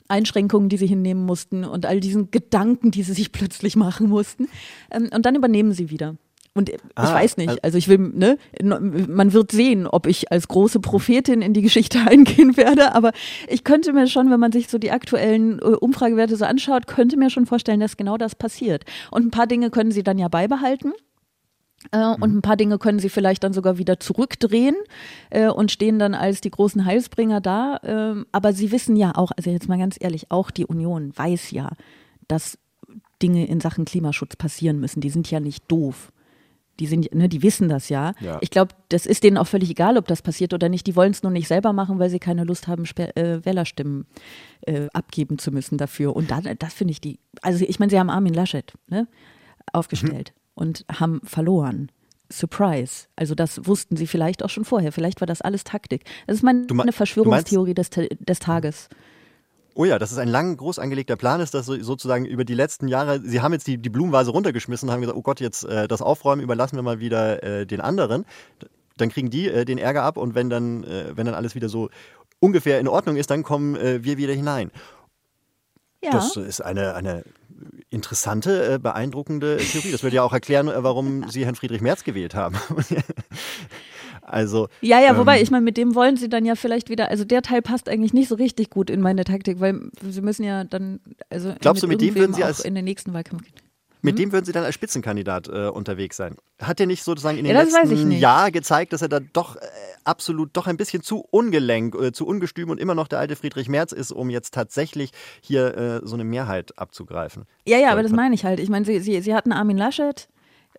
Einschränkungen, 0.08 0.69
die 0.69 0.78
sie 0.78 0.88
hinnehmen 0.88 1.26
mussten 1.26 1.63
und 1.63 1.86
all 1.86 2.00
diesen 2.00 2.32
Gedanken, 2.32 2.91
die 2.91 3.04
sie 3.04 3.13
sich 3.13 3.32
plötzlich 3.32 3.76
machen 3.76 4.10
mussten. 4.10 4.47
Ähm, 4.91 5.10
und 5.13 5.26
dann 5.26 5.36
übernehmen 5.36 5.71
sie 5.71 5.89
wieder. 5.89 6.15
Und 6.54 6.68
ich 6.68 6.78
ah, 6.96 7.14
weiß 7.14 7.38
nicht, 7.38 7.64
also 7.64 7.78
ich 7.78 7.88
will, 7.88 7.98
ne, 7.98 8.38
man 8.62 9.32
wird 9.32 9.52
sehen, 9.52 9.88
ob 9.88 10.06
ich 10.06 10.34
als 10.34 10.50
große 10.50 10.82
Prophetin 10.82 11.42
in 11.42 11.54
die 11.54 11.62
Geschichte 11.62 12.00
eingehen 12.06 12.58
werde, 12.58 12.94
aber 12.94 13.12
ich 13.48 13.64
könnte 13.64 13.94
mir 13.94 14.08
schon, 14.08 14.30
wenn 14.30 14.40
man 14.40 14.52
sich 14.52 14.68
so 14.68 14.78
die 14.78 14.92
aktuellen 14.92 15.60
äh, 15.60 15.64
Umfragewerte 15.64 16.36
so 16.36 16.44
anschaut, 16.44 16.88
könnte 16.88 17.16
mir 17.16 17.30
schon 17.30 17.46
vorstellen, 17.46 17.80
dass 17.80 17.96
genau 17.96 18.18
das 18.18 18.36
passiert. 18.36 18.84
Und 19.12 19.26
ein 19.26 19.32
paar 19.32 19.48
Dinge 19.48 19.70
können 19.70 19.92
sie 19.92 20.04
dann 20.04 20.20
ja 20.20 20.28
beibehalten. 20.28 20.92
Äh, 21.92 22.16
und 22.20 22.36
ein 22.36 22.42
paar 22.42 22.58
Dinge 22.58 22.78
können 22.80 23.00
sie 23.00 23.10
vielleicht 23.10 23.46
dann 23.46 23.54
sogar 23.54 23.78
wieder 23.78 24.02
zurückdrehen 24.02 24.76
äh, 25.30 25.48
und 25.48 25.72
stehen 25.72 26.00
dann 26.00 26.14
als 26.14 26.42
die 26.42 26.52
großen 26.52 26.84
Heilsbringer 26.84 27.40
da. 27.40 27.78
Äh, 27.78 28.26
aber 28.34 28.52
sie 28.52 28.74
wissen 28.74 28.98
ja 28.98 29.16
auch, 29.16 29.32
also 29.38 29.50
jetzt 29.50 29.70
mal 29.70 29.80
ganz 29.80 29.96
ehrlich, 30.00 30.30
auch 30.30 30.52
die 30.52 30.66
Union 30.66 31.14
weiß 31.16 31.52
ja, 31.52 31.70
dass 32.28 32.58
Dinge 33.22 33.48
in 33.48 33.62
Sachen 33.62 33.86
Klimaschutz 33.86 34.36
passieren 34.36 34.82
müssen. 34.82 35.00
Die 35.00 35.10
sind 35.10 35.32
ja 35.32 35.40
nicht 35.40 35.64
doof 35.72 36.12
die 36.82 36.88
sind, 36.88 37.13
ne, 37.13 37.30
die 37.30 37.44
wissen 37.44 37.70
das 37.70 37.89
ja. 37.89 38.13
ja. 38.20 38.39
Ich 38.41 38.50
glaube, 38.50 38.74
das 38.89 39.06
ist 39.06 39.24
denen 39.24 39.38
auch 39.38 39.46
völlig 39.46 39.70
egal, 39.70 40.00
ob 40.00 40.08
das 40.08 40.24
passiert 40.24 40.52
oder 40.52 40.67
nicht. 40.67 40.88
Die 40.88 40.96
wollen 40.96 41.12
es 41.12 41.22
nur 41.22 41.32
nicht 41.32 41.48
selber 41.48 41.74
machen, 41.74 42.00
weil 42.00 42.10
sie 42.10 42.17
keine 42.17 42.44
Lust 42.44 42.67
haben, 42.67 42.88
Spe 42.88 43.15
äh, 43.15 43.46
Wählerstimmen 43.46 44.08
äh, 44.62 44.88
abgeben 44.91 45.38
zu 45.38 45.52
müssen 45.52 45.78
dafür. 45.78 46.15
Und 46.15 46.32
dann, 46.32 46.44
das 46.58 46.74
finde 46.74 46.94
ich 46.94 47.00
die, 47.00 47.20
also 47.44 47.63
ich 47.67 47.78
meine, 47.78 47.91
sie 47.91 48.00
haben 48.00 48.10
Armin 48.10 48.34
Laschet 48.34 48.74
ne, 48.88 49.08
aufgestellt 49.72 50.34
mhm. 50.36 50.50
und 50.56 50.86
haben 50.91 51.22
verloren. 51.24 51.91
Surprise. 52.32 53.06
Also 53.15 53.36
das 53.36 53.67
wussten 53.67 53.96
sie 53.96 54.08
vielleicht 54.08 54.44
auch 54.44 54.50
schon 54.50 54.65
vorher. 54.65 54.91
Vielleicht 54.91 55.22
war 55.22 55.28
das 55.28 55.41
alles 55.41 55.63
Taktik. 55.63 56.06
Das 56.26 56.38
ist 56.38 56.44
meine, 56.44 56.65
eine 56.67 56.94
Verschwörungstheorie 56.94 57.76
des, 57.76 57.91
des 57.91 58.39
Tages. 58.39 58.89
Oh 59.74 59.86
ja, 59.86 60.00
das 60.00 60.12
ist 60.12 60.18
ein 60.18 60.28
lang, 60.28 60.58
groß 60.58 60.80
angelegter 60.80 61.16
Plan, 61.16 61.40
ist 61.40 61.54
das 61.54 61.66
sozusagen 61.66 62.26
über 62.26 62.44
die 62.44 62.54
letzten 62.54 62.88
Jahre, 62.88 63.22
Sie 63.22 63.42
haben 63.42 63.54
jetzt 63.54 63.68
die, 63.68 63.78
die 63.78 63.90
Blumenvase 63.90 64.32
runtergeschmissen 64.32 64.90
und 64.90 64.94
haben 64.94 65.02
gesagt, 65.02 65.18
oh 65.18 65.22
Gott, 65.22 65.40
jetzt 65.40 65.64
äh, 65.64 65.88
das 65.88 66.02
Aufräumen 66.02 66.42
überlassen 66.42 66.76
wir 66.76 66.84
mal 66.84 67.00
wieder 67.00 67.42
äh, 67.44 67.66
den 67.66 67.80
anderen. 67.80 68.26
Dann 68.98 69.10
kriegen 69.10 69.30
die 69.30 69.48
äh, 69.48 69.64
den 69.64 69.78
Ärger 69.78 70.04
ab 70.04 70.18
und 70.18 70.36
wenn 70.36 70.50
dann, 70.50 70.84
äh, 70.84 71.16
wenn 71.16 71.26
dann 71.26 71.36
alles 71.36 71.56
wieder 71.56 71.70
so 71.70 71.90
ungefähr 72.40 72.80
in 72.80 72.88
Ordnung 72.88 73.16
ist, 73.16 73.30
dann 73.30 73.44
kommen 73.44 73.76
äh, 73.76 74.04
wir 74.04 74.18
wieder 74.18 74.34
hinein. 74.34 74.72
Ja. 76.04 76.12
Das 76.12 76.36
ist 76.36 76.62
eine, 76.62 76.96
eine 76.96 77.24
interessante, 77.90 78.74
äh, 78.74 78.80
beeindruckende 78.80 79.58
Theorie. 79.58 79.92
Das 79.92 80.04
würde 80.04 80.16
ja 80.18 80.24
auch 80.24 80.34
erklären, 80.34 80.70
warum 80.74 81.30
Sie 81.30 81.46
Herrn 81.46 81.56
Friedrich 81.56 81.82
Merz 81.82 82.04
gewählt 82.04 82.36
haben. 82.36 82.58
Also 84.32 84.70
ja, 84.82 85.00
ja, 85.00 85.17
wobei 85.17 85.38
ähm, 85.38 85.44
ich 85.44 85.52
meine, 85.52 85.63
mit 85.63 85.78
dem 85.78 85.94
wollen 85.94 86.15
sie 86.15 86.30
dann 86.30 86.46
ja 86.46 86.56
vielleicht 86.56 86.89
wieder. 86.89 87.10
Also 87.10 87.26
der 87.26 87.41
Teil 87.41 87.62
passt 87.62 87.89
eigentlich 87.89 88.13
nicht 88.13 88.30
so 88.30 88.36
richtig 88.36 88.70
gut 88.70 88.89
in 88.89 89.02
meine 89.02 89.24
Taktik, 89.26 89.60
weil 89.60 89.91
sie 90.08 90.22
müssen 90.22 90.44
ja 90.44 90.63
dann 90.63 91.00
also 91.30 91.54
glaubst 91.60 91.84
du, 91.84 91.88
mit 91.88 92.02
dem 92.02 92.15
würden 92.15 92.34
sie 92.34 92.44
als 92.44 92.62
in 92.62 92.76
den 92.76 92.86
nächsten 92.86 93.13
Wahlkampf 93.13 93.44
gehen? 93.44 93.54
Mit 94.02 94.13
hm? 94.13 94.24
dem 94.24 94.32
würden 94.32 94.46
Sie 94.46 94.52
dann 94.52 94.63
als 94.63 94.74
Spitzenkandidat 94.74 95.48
äh, 95.48 95.67
unterwegs 95.67 96.17
sein. 96.17 96.36
Hat 96.60 96.80
er 96.80 96.88
nicht 96.88 97.04
sozusagen 97.04 97.38
in 97.38 97.46
den 97.46 97.56
ja, 97.56 97.62
letzten 97.62 98.12
Jahren 98.12 98.52
gezeigt, 98.52 98.94
dass 98.94 99.02
er 99.02 99.10
da 99.10 99.20
doch 99.20 99.58
äh, 99.58 99.60
absolut 100.04 100.50
doch 100.54 100.67
ein 100.67 100.78
bisschen 100.78 101.04
zu 101.04 101.24
ungelenk, 101.30 101.96
äh, 101.96 102.12
zu 102.12 102.26
ungestüm 102.26 102.70
und 102.70 102.80
immer 102.80 102.96
noch 102.96 103.08
der 103.08 103.20
alte 103.20 103.36
Friedrich 103.36 103.70
Merz 103.70 103.91
ist, 103.91 104.12
um 104.12 104.30
jetzt 104.30 104.54
tatsächlich 104.54 105.12
hier 105.41 105.78
äh, 105.78 106.02
so 106.04 106.15
eine 106.15 106.24
Mehrheit 106.24 106.78
abzugreifen? 106.80 107.46
Ja, 107.67 107.78
ja, 107.78 107.91
aber 107.91 108.02
das 108.02 108.12
meine 108.12 108.34
ich 108.34 108.44
halt. 108.44 108.60
Ich 108.60 108.70
meine, 108.70 108.86
Sie, 108.86 109.00
Sie, 109.00 109.22
Sie 109.22 109.36
hatten 109.36 109.52
Armin 109.52 109.78
Laschet, 109.78 110.28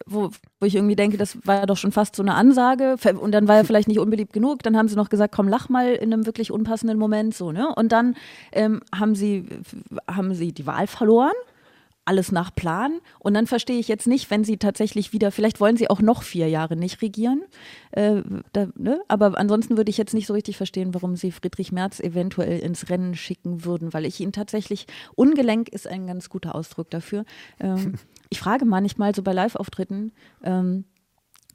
wo, 0.07 0.31
wo 0.61 0.66
ich 0.66 0.74
irgendwie 0.74 0.96
denke, 0.96 1.16
das 1.16 1.38
war 1.46 1.61
ja 1.61 1.66
doch 1.66 1.76
schon 1.76 1.92
fast 1.92 2.16
so 2.16 2.22
eine 2.22 2.35
Ansage 2.35 2.96
und 3.20 3.33
dann 3.33 3.48
war 3.48 3.57
er 3.57 3.64
vielleicht 3.64 3.88
nicht 3.88 3.98
unbeliebt 3.98 4.33
genug. 4.33 4.62
Dann 4.62 4.76
haben 4.76 4.88
sie 4.88 4.96
noch 4.96 5.11
gesagt, 5.11 5.35
komm, 5.35 5.48
lach 5.48 5.68
mal 5.68 5.92
in 5.92 6.12
einem 6.12 6.26
wirklich 6.26 6.50
unpassenden 6.50 6.98
Moment 6.98 7.35
so, 7.35 7.52
ne? 7.52 7.72
Und 7.74 7.92
dann 7.92 8.16
ähm, 8.52 8.81
haben 8.94 9.14
sie 9.14 9.46
haben 10.09 10.35
sie 10.35 10.52
die 10.52 10.66
Wahl 10.66 10.87
verloren 10.87 11.33
alles 12.04 12.32
nach 12.32 12.54
Plan. 12.54 13.00
Und 13.18 13.34
dann 13.34 13.46
verstehe 13.46 13.78
ich 13.78 13.88
jetzt 13.88 14.06
nicht, 14.06 14.30
wenn 14.30 14.44
sie 14.44 14.56
tatsächlich 14.56 15.12
wieder, 15.12 15.30
vielleicht 15.30 15.60
wollen 15.60 15.76
sie 15.76 15.88
auch 15.88 16.00
noch 16.00 16.22
vier 16.22 16.48
Jahre 16.48 16.76
nicht 16.76 17.02
regieren. 17.02 17.42
Äh, 17.92 18.22
da, 18.52 18.68
ne? 18.76 19.00
Aber 19.08 19.38
ansonsten 19.38 19.76
würde 19.76 19.90
ich 19.90 19.98
jetzt 19.98 20.14
nicht 20.14 20.26
so 20.26 20.34
richtig 20.34 20.56
verstehen, 20.56 20.94
warum 20.94 21.16
sie 21.16 21.32
Friedrich 21.32 21.72
Merz 21.72 22.00
eventuell 22.00 22.58
ins 22.58 22.88
Rennen 22.88 23.14
schicken 23.14 23.64
würden, 23.64 23.92
weil 23.92 24.04
ich 24.04 24.20
ihn 24.20 24.32
tatsächlich, 24.32 24.86
ungelenk 25.14 25.68
ist 25.68 25.86
ein 25.86 26.06
ganz 26.06 26.28
guter 26.28 26.54
Ausdruck 26.54 26.90
dafür. 26.90 27.24
Ähm, 27.60 27.94
ich 28.30 28.40
frage 28.40 28.64
manchmal 28.64 29.14
so 29.14 29.22
bei 29.22 29.32
Live-Auftritten, 29.32 30.12
ähm, 30.42 30.84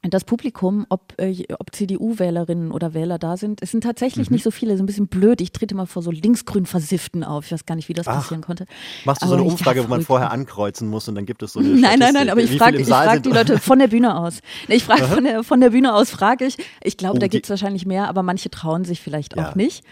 das 0.10 0.24
Publikum, 0.24 0.86
ob, 0.90 1.14
äh, 1.18 1.44
ob 1.60 1.74
CDU-Wählerinnen 1.74 2.72
oder 2.72 2.94
Wähler 2.94 3.20
da 3.20 3.38
sind. 3.38 3.62
Es 3.62 3.72
sind 3.72 3.84
tatsächlich 3.84 4.30
mhm. 4.30 4.36
nicht 4.36 4.44
so 4.44 4.52
viele, 4.52 4.78
so 4.78 4.84
ein 4.84 4.86
bisschen 4.86 5.08
blöd. 5.08 5.42
Ich 5.42 5.52
trete 5.52 5.76
mal 5.76 5.86
vor 5.86 6.02
so 6.02 6.12
linksgrün 6.12 6.66
Versifften 6.66 7.24
auf. 7.24 7.46
Ich 7.46 7.52
weiß 7.52 7.66
gar 7.66 7.76
nicht, 7.76 7.90
wie 7.90 7.94
das 7.94 8.08
Ach, 8.08 8.16
passieren 8.16 8.42
konnte. 8.42 8.66
Machst 9.06 9.22
du 9.22 9.26
aber 9.26 9.38
so 9.38 9.42
eine 9.42 9.52
Umfrage, 9.52 9.84
wo 9.84 9.88
man 9.88 10.02
vorher 10.02 10.32
ankreuzen 10.32 10.90
muss 10.90 11.08
und 11.08 11.16
dann 11.16 11.26
gibt 11.26 11.44
es 11.44 11.54
so 11.54 11.60
eine 11.60 11.70
Nein, 11.80 12.00
nein, 12.00 12.14
nein, 12.14 12.30
aber 12.30 12.42
ich 12.42 12.58
frage 12.58 12.84
frag 12.86 13.24
die 13.24 13.30
Leute 13.30 13.60
von 13.60 13.80
der 13.80 13.88
Bühne 13.88 14.18
aus. 14.18 14.40
Ich 14.68 14.84
frage 14.84 15.04
von 15.04 15.24
der, 15.24 15.44
von 15.44 15.62
der 15.62 15.72
Bühne 15.72 15.94
aus, 15.94 16.10
frage 16.10 16.46
ich. 16.46 16.58
Ich 16.84 16.98
glaube, 16.98 17.18
oh, 17.18 17.20
da 17.20 17.28
gibt 17.28 17.46
es 17.46 17.50
wahrscheinlich 17.50 17.86
mehr, 17.86 18.08
aber 18.08 18.24
manche 18.24 18.50
trauen 18.50 18.86
sich 18.86 19.02
vielleicht 19.02 19.36
ja. 19.36 19.50
auch 19.50 19.56
nicht. 19.56 19.84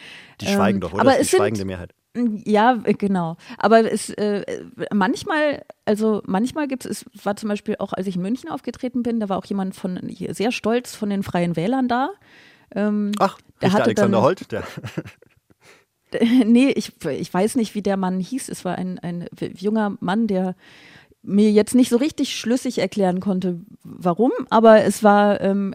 Die 0.42 0.48
schweigen 0.48 0.78
ähm, 0.78 0.82
doch, 0.82 0.94
oder? 0.94 1.02
Aber 1.02 1.20
es 1.20 1.30
die 1.30 1.38
schweigende 1.38 1.66
Mehrheit. 1.66 1.94
Ja, 2.46 2.80
äh, 2.84 2.94
genau. 2.94 3.38
Aber 3.58 3.92
es 3.92 4.10
äh, 4.12 4.46
manchmal, 4.94 5.64
also 5.86 6.22
manchmal 6.26 6.68
gibt 6.68 6.86
es, 6.86 7.06
es 7.14 7.26
war 7.26 7.36
zum 7.36 7.50
Beispiel 7.50 7.76
auch, 7.80 7.94
als 7.94 8.08
ich 8.08 8.16
in 8.16 8.22
München 8.22 8.50
aufgetreten 8.50 9.04
bin, 9.04 9.20
da 9.20 9.30
war 9.30 9.38
auch 9.38 9.46
jemand 9.46 9.76
von 9.76 10.00
sehr 10.10 10.52
stolz 10.52 10.96
von 10.96 11.10
den 11.10 11.24
Freien 11.24 11.56
Wählern 11.56 11.88
da. 11.88 12.12
Ähm, 12.74 13.12
Ach, 13.20 13.38
der 13.62 13.74
hatte 13.74 13.84
Alexander 13.84 14.18
dann, 14.18 14.26
Holt, 14.26 14.52
der. 14.52 14.64
nee, 16.46 16.70
ich, 16.70 16.94
ich 17.06 17.34
weiß 17.34 17.56
nicht, 17.56 17.76
wie 17.76 17.82
der 17.82 17.98
Mann 17.98 18.20
hieß. 18.20 18.50
Es 18.50 18.64
war 18.64 18.78
ein, 18.78 19.00
ein 19.00 19.28
junger 19.58 19.98
Mann, 20.00 20.28
der 20.28 20.56
mir 21.26 21.52
jetzt 21.52 21.76
nicht 21.76 21.90
so 21.90 21.98
richtig 21.98 22.36
schlüssig 22.36 22.80
erklären 22.80 23.20
konnte, 23.20 23.60
warum, 23.84 24.32
aber 24.50 24.84
es 24.84 25.04
war, 25.04 25.42
ähm, 25.42 25.74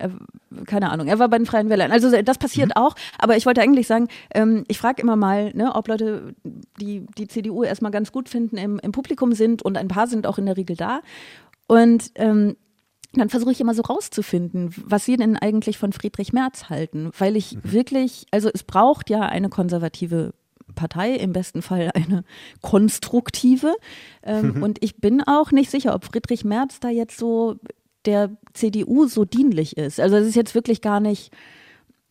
keine 0.67 0.91
Ahnung, 0.91 1.07
er 1.07 1.19
war 1.19 1.29
bei 1.29 1.39
den 1.39 1.47
Freien 1.47 1.69
Wählern. 1.69 1.93
Also 1.93 2.11
das 2.23 2.39
passiert 2.39 2.69
mhm. 2.69 2.83
auch, 2.83 2.95
aber 3.19 3.37
ich 3.37 3.47
wollte 3.47 3.61
eigentlich 3.61 3.87
sagen, 3.87 4.09
ähm, 4.35 4.65
ich 4.69 4.79
frage 4.79 5.03
immer 5.03 5.17
mal, 5.17 5.53
ne, 5.55 5.75
ob 5.75 5.89
Leute, 5.89 6.35
die 6.81 7.07
die 7.19 7.29
CDU 7.29 7.63
erstmal 7.63 7.91
ganz 7.91 8.13
gut 8.13 8.29
finden, 8.29 8.57
im, 8.57 8.79
im 8.79 8.93
Publikum 8.93 9.33
sind 9.33 9.63
und 9.63 9.77
ein 9.77 9.89
paar 9.89 10.07
sind 10.07 10.27
auch 10.27 10.39
in 10.39 10.47
der 10.47 10.57
Regel 10.57 10.77
da. 10.77 11.01
Und 11.67 12.11
ähm, 12.17 12.57
dann 13.13 13.29
versuche 13.29 13.53
ich 13.53 13.61
immer 13.61 13.75
so 13.75 13.83
rauszufinden, 13.83 14.73
was 14.85 15.05
sie 15.05 15.17
denn 15.17 15.37
eigentlich 15.37 15.79
von 15.79 15.93
Friedrich 15.93 16.33
Merz 16.33 16.69
halten, 16.69 17.11
weil 17.19 17.37
ich 17.37 17.57
mhm. 17.57 17.61
wirklich, 17.65 18.27
also 18.31 18.51
es 18.53 18.63
braucht 18.63 19.11
ja 19.11 19.23
eine 19.23 19.49
konservative 19.49 20.33
Partei, 20.75 21.15
im 21.15 21.33
besten 21.33 21.63
Fall 21.63 21.91
eine 21.95 22.25
konstruktive. 22.63 23.75
Ähm, 24.23 24.55
mhm. 24.55 24.63
Und 24.63 24.83
ich 24.83 24.97
bin 24.97 25.23
auch 25.23 25.51
nicht 25.51 25.71
sicher, 25.71 25.95
ob 25.95 26.05
Friedrich 26.05 26.45
Merz 26.45 26.81
da 26.81 26.89
jetzt 26.89 27.19
so 27.19 27.57
der 28.07 28.31
CDU 28.55 29.07
so 29.07 29.25
dienlich 29.25 29.77
ist. 29.77 30.01
Also 30.01 30.17
es 30.17 30.27
ist 30.27 30.37
jetzt 30.37 30.55
wirklich 30.55 30.81
gar 30.81 31.01
nicht 31.01 31.33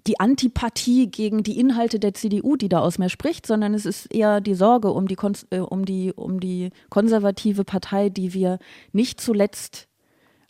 die 0.08 0.20
Antipathie 0.20 1.08
gegen 1.08 1.44
die 1.44 1.60
Inhalte 1.60 2.00
der 2.00 2.14
CDU, 2.14 2.56
die 2.56 2.70
da 2.70 2.80
aus 2.80 2.98
mir 2.98 3.10
spricht, 3.10 3.46
sondern 3.46 3.74
es 3.74 3.86
ist 3.86 4.14
eher 4.14 4.42
die 4.42 4.54
Sorge 4.54 4.92
um 4.92 5.08
die, 5.08 5.18
äh, 5.52 5.60
um 5.60 5.86
die, 5.86 6.14
um 6.14 6.40
die 6.40 6.70
konservative 6.90 7.64
Partei, 7.64 8.10
die 8.10 8.34
wir 8.34 8.60
nicht 8.92 9.20
zuletzt 9.20 9.88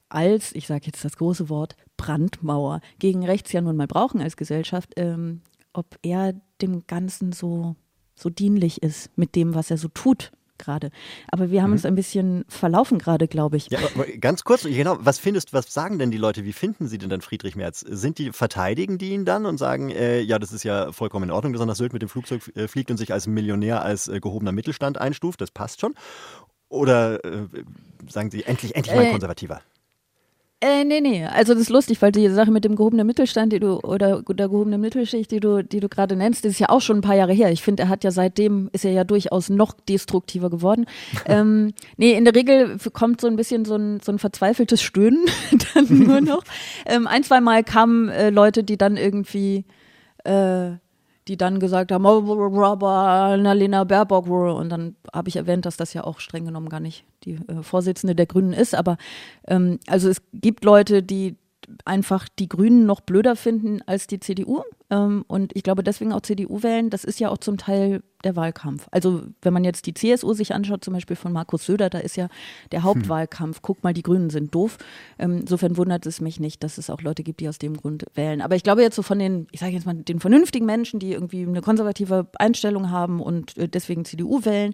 als, 0.08 0.54
ich 0.54 0.68
sage 0.68 0.88
jetzt 0.88 1.06
das 1.06 1.18
große 1.18 1.50
Wort, 1.50 1.76
Brandmauer 1.98 2.82
gegen 2.98 3.24
rechts 3.24 3.52
ja 3.52 3.62
nun 3.62 3.76
mal 3.76 3.88
brauchen 3.88 4.22
als 4.22 4.38
Gesellschaft, 4.38 4.94
ähm, 4.96 5.42
ob 5.74 5.98
er 6.02 6.34
dem 6.62 6.88
Ganzen 6.88 7.32
so 7.32 7.76
so 8.20 8.30
dienlich 8.30 8.84
ist 8.84 9.10
mit 9.18 9.36
dem, 9.36 9.56
was 9.56 9.72
er 9.72 9.78
so 9.78 9.88
tut 9.88 10.32
gerade. 10.60 10.92
Aber 11.32 11.50
wir 11.50 11.64
haben 11.64 11.70
mhm. 11.70 11.78
uns 11.78 11.86
ein 11.86 11.96
bisschen 11.96 12.46
verlaufen 12.48 13.00
gerade, 13.00 13.28
glaube 13.28 13.58
ich. 13.58 13.70
Ja, 13.70 13.80
ganz 14.20 14.44
kurz, 14.44 14.64
genau, 14.64 14.98
was 15.00 15.18
findest, 15.18 15.54
was 15.54 15.74
sagen 15.74 15.98
denn 15.98 16.12
die 16.12 16.18
Leute, 16.18 16.44
wie 16.44 16.54
finden 16.54 16.88
sie 16.88 17.00
denn 17.00 17.10
dann 17.10 17.22
Friedrich 17.22 17.56
Merz? 17.56 17.80
Sind 17.80 18.20
die, 18.20 18.32
verteidigen 18.32 18.98
die 18.98 19.12
ihn 19.12 19.26
dann 19.26 19.46
und 19.46 19.58
sagen, 19.58 19.90
äh, 19.90 20.20
ja, 20.20 20.38
das 20.38 20.52
ist 20.52 20.64
ja 20.64 20.92
vollkommen 20.92 21.30
in 21.30 21.32
Ordnung, 21.32 21.54
dass 21.54 21.62
er 21.62 21.66
nach 21.66 21.76
Sylt 21.76 21.94
mit 21.94 22.02
dem 22.02 22.10
Flugzeug 22.10 22.52
äh, 22.56 22.68
fliegt 22.68 22.92
und 22.92 22.98
sich 22.98 23.12
als 23.12 23.26
Millionär, 23.26 23.82
als 23.82 24.08
äh, 24.08 24.20
gehobener 24.20 24.52
Mittelstand 24.52 25.00
einstuft, 25.00 25.42
das 25.42 25.50
passt 25.50 25.82
schon? 25.82 25.96
Oder 26.68 27.24
äh, 27.26 27.48
sagen 28.08 28.30
sie, 28.30 28.44
endlich, 28.44 28.76
endlich 28.76 28.96
mal 28.96 29.06
äh, 29.06 29.12
Konservativer? 29.12 29.62
Äh, 30.62 30.84
nee, 30.84 31.00
nee. 31.00 31.26
Also 31.26 31.54
das 31.54 31.64
ist 31.64 31.70
lustig, 31.70 32.02
weil 32.02 32.12
die 32.12 32.28
Sache 32.28 32.52
mit 32.52 32.66
dem 32.66 32.76
gehobenen 32.76 33.08
Mittelstand, 33.08 33.54
die 33.54 33.62
du, 33.62 33.80
oder 33.80 34.22
der 34.24 34.50
gehobenen 34.50 34.82
Mittelschicht, 34.82 35.32
die 35.32 35.40
du, 35.40 35.64
die 35.64 35.80
du 35.80 35.88
gerade 35.88 36.18
nennst, 36.18 36.44
das 36.44 36.52
ist 36.52 36.60
ja 36.60 36.68
auch 36.68 36.82
schon 36.82 36.98
ein 36.98 37.02
paar 37.02 37.16
Jahre 37.16 37.32
her. 37.32 37.50
Ich 37.52 37.62
finde, 37.62 37.84
er 37.84 37.90
hat 37.90 38.04
ja 38.04 38.12
seitdem, 38.12 38.70
ist 38.74 38.84
er 38.84 38.92
ja 38.92 39.06
durchaus 39.06 39.50
noch 39.50 39.72
destruktiver 39.72 40.50
geworden. 40.50 40.86
ähm, 41.26 41.74
nee, 41.96 42.12
in 42.12 42.26
der 42.26 42.36
Regel 42.36 42.78
kommt 42.92 43.22
so 43.22 43.28
ein 43.28 43.38
bisschen 43.38 43.64
so 43.64 43.76
ein, 43.76 44.02
so 44.02 44.12
ein 44.12 44.20
verzweifeltes 44.20 44.82
Stöhnen 44.82 45.26
dann 45.74 45.86
nur 45.90 46.22
noch. 46.22 46.44
Ähm, 46.86 47.08
ein, 47.08 47.24
zwei 47.24 47.40
Mal 47.42 47.64
kamen 47.64 48.10
äh, 48.10 48.30
Leute, 48.30 48.64
die 48.64 48.78
dann 48.78 48.98
irgendwie 48.98 49.66
äh, 50.24 50.72
die 51.30 51.38
dann 51.38 51.60
gesagt 51.60 51.92
haben, 51.92 52.06
oh, 52.06 52.86
Annalena 52.86 53.84
Baerbock. 53.84 54.28
Und 54.28 54.70
dann 54.70 54.96
habe 55.14 55.30
ich 55.30 55.36
erwähnt, 55.36 55.66
dass 55.66 55.78
das 55.78 55.94
ja 55.94 56.04
auch 56.04 56.20
streng 56.20 56.46
genommen 56.46 56.70
gar 56.70 56.80
nicht 56.80 57.06
die 57.24 57.36
äh, 57.48 57.62
Vorsitzende 57.62 58.16
der 58.16 58.26
Grünen 58.26 58.52
ist. 58.52 58.74
Aber 58.74 58.98
ähm, 59.48 59.80
also 59.88 60.10
es 60.10 60.22
gibt 60.34 60.66
Leute, 60.66 61.04
die 61.04 61.38
einfach 61.86 62.28
die 62.40 62.50
Grünen 62.50 62.86
noch 62.86 63.02
blöder 63.02 63.36
finden 63.36 63.82
als 63.86 64.08
die 64.08 64.20
CDU. 64.20 64.62
Ähm, 64.90 65.24
und 65.28 65.56
ich 65.56 65.64
glaube, 65.64 65.84
deswegen 65.84 66.14
auch 66.14 66.22
CDU 66.22 66.64
wählen, 66.64 66.90
das 66.90 67.04
ist 67.04 67.20
ja 67.20 67.30
auch 67.30 67.38
zum 67.38 67.58
Teil 67.58 68.02
der 68.24 68.36
Wahlkampf. 68.36 68.88
Also 68.92 69.24
wenn 69.42 69.54
man 69.54 69.64
jetzt 69.64 69.86
die 69.86 69.94
CSU 69.94 70.34
sich 70.34 70.54
anschaut, 70.54 70.84
zum 70.84 70.94
Beispiel 70.94 71.16
von 71.16 71.32
Markus 71.32 71.66
Söder, 71.66 71.90
da 71.90 72.00
ist 72.00 72.18
ja 72.18 72.28
der 72.72 72.84
Hauptwahlkampf, 72.84 73.58
hm. 73.58 73.62
guck 73.62 73.84
mal, 73.84 73.94
die 73.94 74.04
Grünen 74.04 74.30
sind 74.30 74.54
doof. 74.54 74.78
Ähm, 75.18 75.40
insofern 75.42 75.78
wundert 75.78 76.06
es 76.06 76.22
mich 76.22 76.40
nicht, 76.40 76.64
dass 76.64 76.78
es 76.78 76.90
auch 76.90 77.02
Leute 77.02 77.24
gibt, 77.24 77.40
die 77.40 77.50
aus 77.50 77.60
dem 77.60 77.78
Grund 77.78 78.06
wählen. 78.16 78.42
Aber 78.42 78.56
ich 78.56 78.64
glaube 78.64 78.82
jetzt 78.82 78.96
so 78.96 79.04
von 79.04 79.20
den, 79.20 79.48
ich 79.52 79.60
sage 79.60 79.74
jetzt 79.74 79.86
mal, 79.86 79.96
den 79.96 80.20
vernünftigen 80.20 80.66
Menschen, 80.66 81.00
die 81.00 81.14
irgendwie 81.14 81.44
eine 81.44 81.62
konservative 81.62 82.28
Einstellung 82.38 82.90
haben 82.90 83.22
und 83.22 83.58
äh, 83.58 83.68
deswegen 83.70 84.06
CDU 84.06 84.44
wählen, 84.44 84.74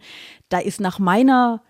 da 0.49 0.59
ist 0.59 0.79
nach 0.79 0.99
meiner 0.99 1.61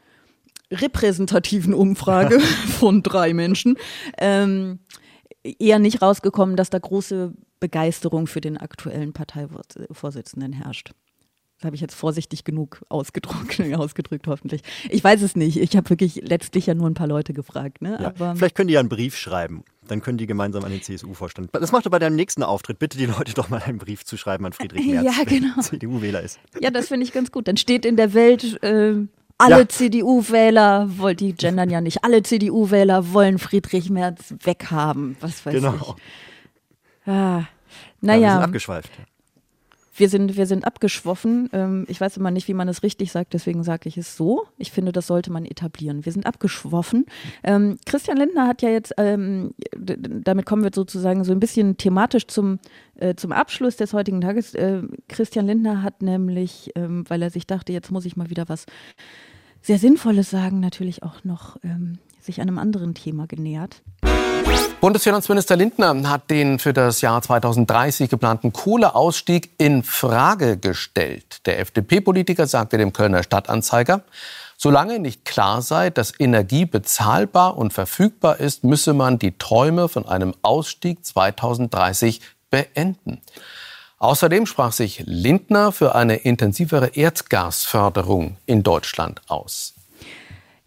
repräsentativen 0.72 1.74
Umfrage 1.74 2.40
von 2.80 3.04
drei 3.04 3.34
Menschen 3.34 3.78
ähm, 4.18 4.80
eher 5.60 5.80
nicht 5.80 6.02
rausgekommen, 6.02 6.56
dass 6.56 6.70
da 6.70 6.80
große 6.80 7.34
Begeisterung 7.60 8.28
für 8.28 8.42
den 8.42 8.58
aktuellen 8.58 9.14
Parteivorsitzenden 9.14 10.54
herrscht. 10.54 10.92
Das 11.58 11.68
habe 11.68 11.76
ich 11.76 11.82
jetzt 11.82 11.96
vorsichtig 11.96 12.44
genug 12.44 12.82
ausgedrückt, 12.90 13.62
ausgedrückt 13.76 14.28
hoffentlich. 14.28 14.62
Ich 14.90 15.02
weiß 15.02 15.22
es 15.22 15.38
nicht. 15.38 15.58
Ich 15.58 15.78
habe 15.78 15.90
wirklich 15.90 16.16
letztlich 16.16 16.66
ja 16.66 16.74
nur 16.74 16.90
ein 16.90 16.96
paar 16.96 17.08
Leute 17.08 17.34
gefragt. 17.34 17.82
Ne? 17.82 17.98
Ja, 18.02 18.08
Aber 18.08 18.36
vielleicht 18.36 18.56
können 18.56 18.68
die 18.68 18.74
ja 18.74 18.82
einen 18.82 18.90
Brief 18.90 19.16
schreiben. 19.16 19.64
Dann 19.88 20.02
können 20.02 20.18
die 20.18 20.26
gemeinsam 20.26 20.66
an 20.66 20.72
den 20.72 20.82
CSU-Vorstand. 20.82 21.52
Das 21.54 21.72
macht 21.72 21.90
bei 21.90 22.00
deinem 22.00 22.18
nächsten 22.18 22.44
Auftritt. 22.44 22.80
Bitte 22.80 22.98
die 22.98 23.06
Leute 23.06 23.34
doch 23.34 23.50
mal 23.50 23.62
einen 23.62 23.78
Brief 23.78 24.04
zu 24.04 24.18
schreiben 24.18 24.46
an 24.46 24.52
Friedrich 24.52 24.86
Merz, 24.88 25.06
ja, 25.06 25.24
genau. 25.24 25.60
CDU-Wähler 25.62 26.22
ist. 26.22 26.40
Ja, 26.60 26.72
das 26.72 26.90
finde 26.90 27.06
ich 27.06 27.14
ganz 27.14 27.32
gut. 27.32 27.48
Dann 27.48 27.56
steht 27.56 27.86
in 27.86 27.96
der 27.96 28.14
Welt, 28.14 28.62
äh, 28.62 28.96
alle 29.38 29.60
ja. 29.60 29.70
CDU-Wähler, 29.70 30.90
die 31.18 31.34
gendern 31.34 31.70
ja 31.70 31.82
nicht, 31.82 32.04
alle 32.04 32.24
CDU-Wähler 32.24 33.14
wollen 33.14 33.40
Friedrich 33.40 33.90
Merz 33.90 34.34
weghaben. 34.44 35.18
Was 35.20 35.46
weiß 35.46 35.54
genau. 35.54 35.96
ich. 37.06 37.08
Ah, 37.12 37.44
naja. 38.02 38.22
Ja, 38.22 38.22
wir 38.22 38.32
sind 38.34 38.44
abgeschweift. 38.44 38.92
Wir 39.98 40.10
sind, 40.10 40.36
wir 40.36 40.46
sind 40.46 40.66
abgeschwoffen. 40.66 41.50
Ähm, 41.54 41.86
ich 41.88 42.02
weiß 42.02 42.18
immer 42.18 42.30
nicht, 42.30 42.50
wie 42.50 42.54
man 42.54 42.68
es 42.68 42.84
richtig 42.84 43.14
sagt, 43.14 43.34
deswegen 43.34 43.64
sage 43.64 43.88
ich 43.88 43.98
es 43.98 44.18
so. 44.18 44.46
Ich 44.58 44.72
finde, 44.72 44.92
das 44.92 45.08
sollte 45.08 45.32
man 45.32 45.46
etablieren. 45.46 46.04
Wir 46.04 46.12
sind 46.12 46.26
abgeschwoffen. 46.26 47.06
Ähm, 47.44 47.78
Christian 47.86 48.18
Lindner 48.18 48.46
hat 48.48 48.62
ja 48.62 48.70
jetzt, 48.70 48.94
ähm, 48.98 49.54
damit 49.74 50.46
kommen 50.46 50.64
wir 50.64 50.72
sozusagen 50.74 51.24
so 51.24 51.32
ein 51.32 51.40
bisschen 51.40 51.78
thematisch 51.78 52.28
zum, 52.28 52.60
äh, 52.96 53.16
zum 53.16 53.32
Abschluss 53.32 53.78
des 53.78 53.94
heutigen 53.94 54.20
Tages. 54.20 54.54
Äh, 54.54 54.82
Christian 55.08 55.48
Lindner 55.48 55.82
hat 55.82 56.02
nämlich, 56.02 56.72
ähm, 56.76 57.06
weil 57.08 57.22
er 57.22 57.30
sich 57.30 57.48
dachte, 57.48 57.72
jetzt 57.72 57.92
muss 57.92 58.06
ich 58.06 58.18
mal 58.18 58.30
wieder 58.30 58.50
was 58.50 58.66
sehr 59.62 59.80
Sinnvolles 59.80 60.30
sagen, 60.30 60.60
natürlich 60.60 61.04
auch 61.04 61.24
noch 61.24 61.58
ähm, 61.64 62.00
sich 62.26 62.42
einem 62.42 62.58
anderen 62.58 62.94
Thema 62.94 63.28
genähert. 63.28 63.82
Bundesfinanzminister 64.82 65.56
Lindner 65.56 66.10
hat 66.10 66.30
den 66.30 66.60
für 66.60 66.74
das 66.74 67.02
Jahr 67.02 67.22
2030 67.22 68.10
geplanten 68.10 68.54
Kohleausstieg 68.54 69.52
in 69.58 69.84
Frage 69.84 70.58
gestellt. 70.58 71.46
Der 71.46 71.60
FDP-Politiker 71.60 72.46
sagte 72.46 72.78
dem 72.78 72.94
Kölner 72.94 73.24
Stadtanzeiger, 73.24 74.04
solange 74.58 75.00
nicht 75.00 75.26
klar 75.26 75.62
sei, 75.62 75.90
dass 75.90 76.14
Energie 76.20 76.66
bezahlbar 76.66 77.58
und 77.58 77.74
verfügbar 77.74 78.40
ist, 78.40 78.64
müsse 78.64 78.94
man 78.94 79.18
die 79.18 79.38
Träume 79.38 79.90
von 79.90 80.08
einem 80.08 80.36
Ausstieg 80.42 81.06
2030 81.06 82.22
beenden. 82.52 83.22
Außerdem 83.98 84.46
sprach 84.46 84.72
sich 84.72 85.04
Lindner 85.06 85.72
für 85.72 85.96
eine 85.96 86.18
intensivere 86.18 86.88
Erdgasförderung 86.88 88.38
in 88.46 88.62
Deutschland 88.62 89.22
aus. 89.28 89.75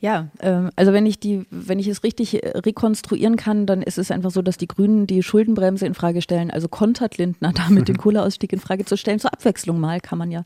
Ja, 0.01 0.29
ähm, 0.41 0.71
also 0.77 0.93
wenn 0.93 1.07
ich 1.07 1.19
die, 1.19 1.45
wenn 1.51 1.81
ich 1.81 1.89
es 1.89 2.05
richtig 2.05 2.43
äh, 2.43 2.57
rekonstruieren 2.59 3.35
kann, 3.37 3.67
dann 3.67 3.83
ist 3.83 3.99
es 3.99 4.13
einfach 4.13 4.31
so, 4.31 4.43
dass 4.43 4.57
die 4.57 4.69
Grünen 4.69 5.09
die 5.09 5.25
Schuldenbremse 5.25 5.87
in 5.87 5.95
Frage 5.95 6.23
stellen. 6.23 6.53
Also 6.53 6.69
kontert 6.69 7.19
Lindner 7.19 7.53
damit 7.55 7.89
den 7.89 7.97
Kohleausstieg 7.99 8.53
in 8.53 8.61
Frage 8.61 8.85
zu 8.85 8.97
stellen. 8.97 9.19
Zur 9.19 9.33
Abwechslung 9.33 9.81
mal 9.81 10.01
kann 10.01 10.19
man 10.19 10.31
ja 10.31 10.45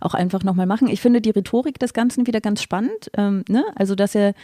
auch 0.00 0.12
einfach 0.12 0.44
nochmal 0.44 0.66
machen. 0.66 0.88
Ich 0.88 1.00
finde 1.00 1.22
die 1.22 1.30
Rhetorik 1.30 1.78
des 1.78 1.94
Ganzen 1.94 2.26
wieder 2.26 2.42
ganz 2.42 2.60
spannend. 2.60 3.10
Ähm, 3.16 3.44
ne? 3.48 3.64
Also 3.74 3.94
dass 3.94 4.14
er 4.14 4.34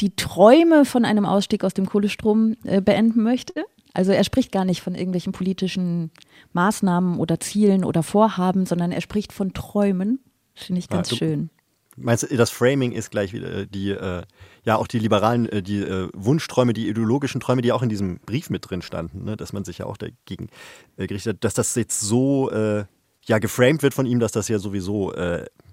die 0.00 0.16
Träume 0.16 0.86
von 0.86 1.04
einem 1.04 1.26
Ausstieg 1.26 1.62
aus 1.64 1.74
dem 1.74 1.86
Kohlestrom 1.86 2.56
äh, 2.64 2.80
beenden 2.80 3.22
möchte. 3.22 3.64
Also 3.92 4.12
er 4.12 4.24
spricht 4.24 4.52
gar 4.52 4.64
nicht 4.64 4.80
von 4.80 4.94
irgendwelchen 4.94 5.32
politischen 5.32 6.12
Maßnahmen 6.54 7.18
oder 7.18 7.40
Zielen 7.40 7.84
oder 7.84 8.02
Vorhaben, 8.02 8.64
sondern 8.64 8.92
er 8.92 9.00
spricht 9.00 9.32
von 9.32 9.52
Träumen. 9.52 10.20
Finde 10.54 10.78
ich 10.78 10.88
ganz 10.88 11.10
ja, 11.10 11.16
schön. 11.16 11.50
Meinst 12.00 12.24
du, 12.24 12.36
das 12.36 12.50
Framing 12.50 12.92
ist 12.92 13.10
gleich 13.10 13.32
wieder 13.32 13.52
äh, 13.52 13.66
die, 13.66 13.90
äh, 13.90 14.22
ja 14.64 14.76
auch 14.76 14.86
die 14.86 14.98
liberalen, 14.98 15.48
äh, 15.48 15.62
die 15.62 15.80
äh, 15.80 16.08
Wunschträume, 16.14 16.72
die 16.72 16.88
ideologischen 16.88 17.40
Träume, 17.40 17.62
die 17.62 17.72
auch 17.72 17.82
in 17.82 17.88
diesem 17.88 18.18
Brief 18.20 18.50
mit 18.50 18.68
drin 18.68 18.82
standen, 18.82 19.24
ne? 19.24 19.36
dass 19.36 19.52
man 19.52 19.64
sich 19.64 19.78
ja 19.78 19.86
auch 19.86 19.96
dagegen 19.96 20.48
äh, 20.96 21.06
gerichtet 21.06 21.36
hat, 21.36 21.44
dass 21.44 21.54
das 21.54 21.74
jetzt 21.74 22.00
so 22.00 22.50
äh, 22.50 22.84
ja 23.24 23.38
geframed 23.38 23.82
wird 23.82 23.94
von 23.94 24.06
ihm, 24.06 24.20
dass 24.20 24.32
das 24.32 24.48
ja 24.48 24.58
sowieso 24.58 25.12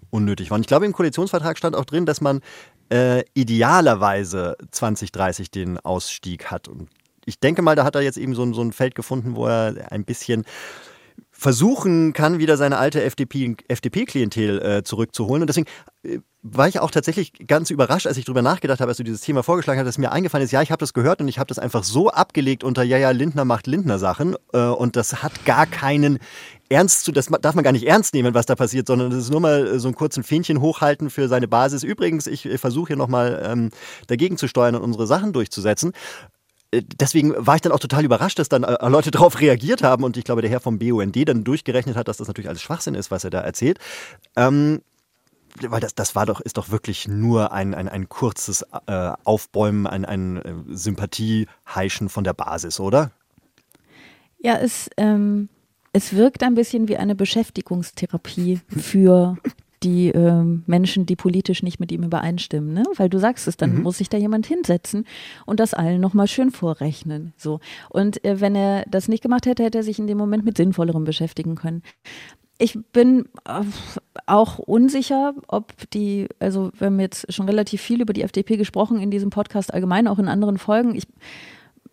unnötig 0.09 0.49
war. 0.49 0.55
Und 0.55 0.61
ich 0.61 0.67
glaube, 0.67 0.85
im 0.85 0.91
Koalitionsvertrag 0.91 1.57
stand 1.57 1.73
auch 1.75 1.85
drin, 1.85 2.05
dass 2.05 2.19
man 2.19 2.41
idealerweise 3.33 4.57
2030 4.71 5.51
den 5.51 5.80
Ausstieg 5.80 6.51
hat. 6.51 6.67
Und 6.67 6.89
ich 7.26 7.39
denke 7.39 7.61
mal, 7.61 7.76
da 7.76 7.86
hat 7.86 7.95
er 7.95 8.01
jetzt 8.01 8.17
eben 8.17 8.36
so 8.36 8.51
so 8.53 8.61
ein 8.61 8.73
Feld 8.73 8.93
gefunden, 8.93 9.38
wo 9.38 9.47
er 9.47 9.89
ein 9.89 10.03
bisschen 10.03 10.43
versuchen 11.38 12.13
kann, 12.13 12.39
wieder 12.39 12.55
seine 12.57 12.78
alte 12.78 13.03
FDP-Klientel 13.03 14.61
äh, 14.61 14.84
zurückzuholen. 14.84 15.43
Und 15.43 15.47
deswegen 15.47 15.68
äh, 16.03 16.20
war 16.41 16.68
ich 16.68 16.80
auch 16.80 16.91
tatsächlich 16.91 17.34
ganz 17.47 17.72
überrascht, 17.72 18.07
als 18.07 18.18
ich 18.18 18.26
darüber 18.26 18.41
nachgedacht 18.41 18.80
habe, 18.80 18.89
als 18.89 18.97
du 18.97 19.03
dieses 19.03 19.22
Thema 19.22 19.43
vorgeschlagen 19.43 19.80
hast, 19.80 19.88
dass 19.88 19.97
mir 19.97 20.11
eingefallen 20.11 20.45
ist, 20.45 20.51
ja, 20.51 20.61
ich 20.61 20.72
habe 20.72 20.80
das 20.80 20.93
gehört 20.93 21.20
und 21.20 21.28
ich 21.28 21.39
habe 21.39 21.47
das 21.47 21.59
einfach 21.59 21.84
so 21.84 22.09
abgelegt 22.09 22.63
unter, 22.63 22.84
ja, 22.84 22.97
ja, 22.97 23.11
Lindner 23.11 23.45
macht 23.45 23.68
Lindner-Sachen 23.68 24.36
äh, 24.53 24.59
und 24.59 24.95
das 24.95 25.24
hat 25.24 25.43
gar 25.45 25.66
keinen 25.66 26.20
ernst 26.70 27.03
zu, 27.03 27.11
das 27.11 27.28
darf 27.41 27.55
man 27.55 27.63
gar 27.63 27.74
nicht 27.74 27.88
ernst 27.88 28.13
nehmen, 28.13 28.34
was 28.34 28.45
da 28.45 28.55
passiert, 28.55 28.88
sondern 28.88 29.09
das 29.09 29.20
ist 29.20 29.32
nur 29.32 29.41
mal 29.41 29.68
äh, 29.68 29.80
so 29.80 29.88
einen 29.88 29.95
kurzen 29.95 30.24
Fähnchen 30.24 30.61
hochhalten 30.61 31.09
für 31.09 31.28
seine 31.28 31.47
Basis. 31.47 31.84
Übrigens, 31.84 32.28
ich 32.28 32.47
versuche 32.59 32.88
hier 32.88 32.97
nochmal 32.97 33.43
ähm, 33.45 33.72
dagegen 34.07 34.38
zu 34.38 34.47
steuern 34.47 34.76
und 34.76 34.84
unsere 34.84 35.07
Sachen 35.07 35.34
durchzusetzen 35.34 35.91
deswegen 36.74 37.34
war 37.38 37.55
ich 37.55 37.61
dann 37.61 37.72
auch 37.72 37.80
total 37.80 38.03
überrascht, 38.03 38.39
dass 38.39 38.49
dann 38.49 38.63
äh, 38.63 38.89
Leute 38.89 39.11
darauf 39.11 39.39
reagiert 39.39 39.84
haben 39.84 40.03
und 40.03 40.18
ich 40.18 40.24
glaube, 40.24 40.41
der 40.41 40.51
Herr 40.51 40.59
vom 40.59 40.80
BUND 40.80 41.28
dann 41.28 41.43
durchgerechnet 41.43 41.95
hat, 41.95 42.07
dass 42.07 42.18
das 42.18 42.28
natürlich 42.28 42.49
alles 42.49 42.61
Schwachsinn 42.61 42.95
ist, 42.95 43.11
was 43.11 43.24
er 43.24 43.30
da 43.30 43.41
erzählt. 43.41 43.80
Ähm, 44.36 44.82
weil 45.61 45.80
das, 45.80 45.95
das 45.95 46.16
war 46.16 46.26
doch, 46.26 46.41
ist 46.41 46.57
doch 46.57 46.70
wirklich 46.70 47.07
nur 47.07 47.51
ein, 47.53 47.74
ein, 47.74 47.88
ein 47.88 48.09
kurzes 48.09 48.66
äh, 48.88 49.11
Aufbäumen, 49.24 49.88
ein, 49.88 50.03
ein 50.05 50.38
äh, 50.38 50.53
Sympathieheischen 50.76 52.09
von 52.09 52.24
der 52.24 52.34
Basis, 52.34 52.80
oder? 52.80 53.11
Ja, 54.39 54.57
es, 54.57 54.89
ähm, 54.97 55.49
es 55.93 56.13
wirkt 56.13 56.43
ein 56.43 56.55
bisschen 56.55 56.88
wie 56.88 56.97
eine 56.97 57.16
Beschäftigungstherapie 57.16 58.59
für 58.68 59.38
die 59.86 60.09
äh, 60.09 60.43
Menschen, 60.65 61.05
die 61.05 61.15
politisch 61.15 61.61
nicht 61.61 61.79
mit 61.79 61.91
ihm 61.91 62.03
übereinstimmen, 62.03 62.73
ne? 62.73 62.83
Weil 62.95 63.07
du 63.07 63.19
sagst 63.19 63.47
es, 63.47 63.55
dann 63.55 63.75
mhm. 63.75 63.83
muss 63.83 63.99
sich 63.99 64.09
da 64.09 64.17
jemand 64.17 64.47
hinsetzen 64.47 65.05
und 65.45 65.59
das 65.59 65.75
allen 65.75 66.01
nochmal 66.01 66.27
schön 66.27 66.51
vorrechnen. 66.51 67.33
So. 67.38 67.59
Und 67.89 68.23
äh, 68.25 68.41
wenn 68.41 68.55
er 68.55 68.86
das 68.89 69.07
nicht 69.07 69.21
gemacht 69.21 69.45
hätte, 69.45 69.63
hätte 69.63 69.77
er 69.77 69.83
sich 69.83 69.99
in 69.99 70.07
dem 70.07 70.17
Moment 70.17 70.43
mit 70.43 70.57
Sinnvollerem 70.57 71.03
beschäftigen 71.03 71.55
können. 71.55 71.83
Ich 72.57 72.79
bin 72.93 73.25
äh, 73.45 73.61
auch 74.25 74.57
unsicher, 74.57 75.36
ob 75.47 75.73
die, 75.91 76.27
also 76.39 76.71
wir 76.77 76.88
haben 76.88 76.99
jetzt 76.99 77.31
schon 77.31 77.47
relativ 77.47 77.81
viel 77.81 78.01
über 78.01 78.13
die 78.13 78.23
FDP 78.23 78.57
gesprochen 78.57 78.99
in 78.99 79.11
diesem 79.11 79.29
Podcast, 79.29 79.71
allgemein 79.71 80.07
auch 80.07 80.17
in 80.17 80.27
anderen 80.27 80.57
Folgen. 80.57 80.95
Ich 80.95 81.07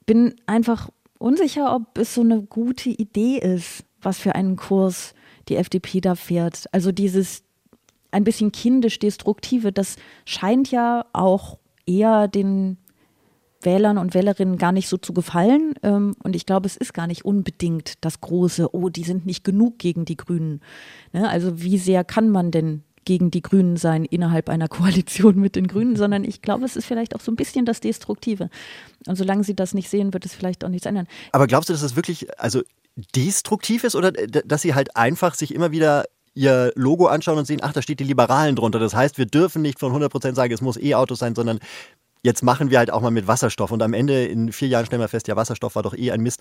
bin 0.07 0.35
einfach 0.47 0.89
unsicher, 1.19 1.75
ob 1.75 1.99
es 1.99 2.15
so 2.15 2.23
eine 2.23 2.43
gute 2.43 2.89
Idee 2.89 3.37
ist, 3.37 3.85
was 4.01 4.19
für 4.19 4.35
einen 4.35 4.57
Kurs 4.57 5.15
die 5.49 5.57
FDP 5.57 6.01
da 6.01 6.15
fährt. 6.15 6.67
Also 6.73 6.91
dieses 6.91 7.43
ein 8.13 8.25
bisschen 8.25 8.53
kindisch 8.53 8.99
Destruktive, 8.99 9.73
das 9.73 9.97
scheint 10.25 10.71
ja 10.71 11.07
auch 11.13 11.59
eher 11.87 12.29
den 12.29 12.77
Wählern 13.65 13.99
und 13.99 14.15
Wählerinnen 14.15 14.59
gar 14.59 14.73
nicht 14.73 14.89
so 14.89 14.97
zu 14.97 15.13
gefallen. 15.13 15.75
Ähm, 15.83 16.15
und 16.23 16.37
ich 16.37 16.47
glaube, 16.47 16.67
es 16.67 16.77
ist 16.77 16.95
gar 16.95 17.07
nicht 17.07 17.25
unbedingt 17.25 17.95
das 18.01 18.21
große, 18.21 18.75
oh, 18.75 18.89
die 18.89 19.05
sind 19.05 19.27
nicht 19.27 19.45
genug 19.45 19.79
gegen 19.79 20.05
die 20.05 20.17
Grünen. 20.17 20.61
Ne? 21.13 21.29
Also 21.29 21.63
wie 21.63 21.79
sehr 21.79 22.05
kann 22.05 22.29
man 22.29 22.51
denn 22.51 22.83
gegen 23.05 23.31
die 23.31 23.43
Grünen 23.43 23.77
sein 23.77 24.05
innerhalb 24.05 24.49
einer 24.49 24.69
Koalition 24.69 25.37
mit 25.37 25.57
den 25.57 25.67
Grünen, 25.67 25.97
sondern 25.97 26.25
ich 26.25 26.43
glaube, 26.43 26.65
es 26.65 26.77
ist 26.77 26.87
vielleicht 26.87 27.15
auch 27.17 27.21
so 27.21 27.33
ein 27.33 27.37
bisschen 27.37 27.65
das 27.65 27.81
Destruktive. 27.81 28.49
Und 29.07 29.17
solange 29.17 29.45
sie 29.45 29.55
das 29.55 29.75
nicht 29.75 29.89
sehen, 29.89 30.13
wird 30.13 30.25
es 30.25 30.35
vielleicht 30.35 30.65
auch 30.65 30.69
nichts 30.69 30.87
ändern. 30.87 31.07
Aber 31.33 31.47
glaubst 31.47 31.69
du, 31.69 31.73
dass 31.73 31.83
das 31.83 31.97
wirklich 31.97 32.39
also 32.41 32.63
destruktiv 33.17 33.85
ist 33.85 33.97
oder 33.97 34.13
dass 34.13 34.63
sie 34.63 34.75
halt 34.75 34.97
einfach 34.97 35.35
sich 35.35 35.55
immer 35.55 35.71
wieder 35.71 36.05
ihr 36.35 36.73
Logo 36.75 37.07
anschauen 37.07 37.39
und 37.39 37.47
sehen, 37.47 37.61
ach, 37.63 37.73
da 37.73 37.83
steht 37.83 38.01
die 38.01 38.05
Liberalen 38.05 38.57
drunter. 38.57 38.79
Das 38.79 38.95
heißt, 38.95 39.19
wir 39.19 39.27
dürfen 39.27 39.63
nicht 39.63 39.79
von 39.79 39.93
100% 39.93 40.35
sagen, 40.35 40.53
es 40.53 40.61
muss 40.61 40.77
E-Autos 40.77 41.19
sein, 41.19 41.35
sondern 41.35 41.59
jetzt 42.23 42.43
machen 42.43 42.71
wir 42.71 42.79
halt 42.79 42.91
auch 42.91 43.01
mal 43.01 43.11
mit 43.11 43.27
Wasserstoff. 43.27 43.71
Und 43.71 43.83
am 43.83 43.93
Ende 43.93 44.25
in 44.25 44.53
vier 44.53 44.69
Jahren 44.69 44.87
stellen 44.87 45.03
wir 45.03 45.09
fest, 45.09 45.29
ja, 45.29 45.37
Wasserstoff 45.37 45.75
war 45.75 45.83
doch 45.83 45.95
eh 45.95 46.11
ein 46.11 46.21
Mist, 46.21 46.41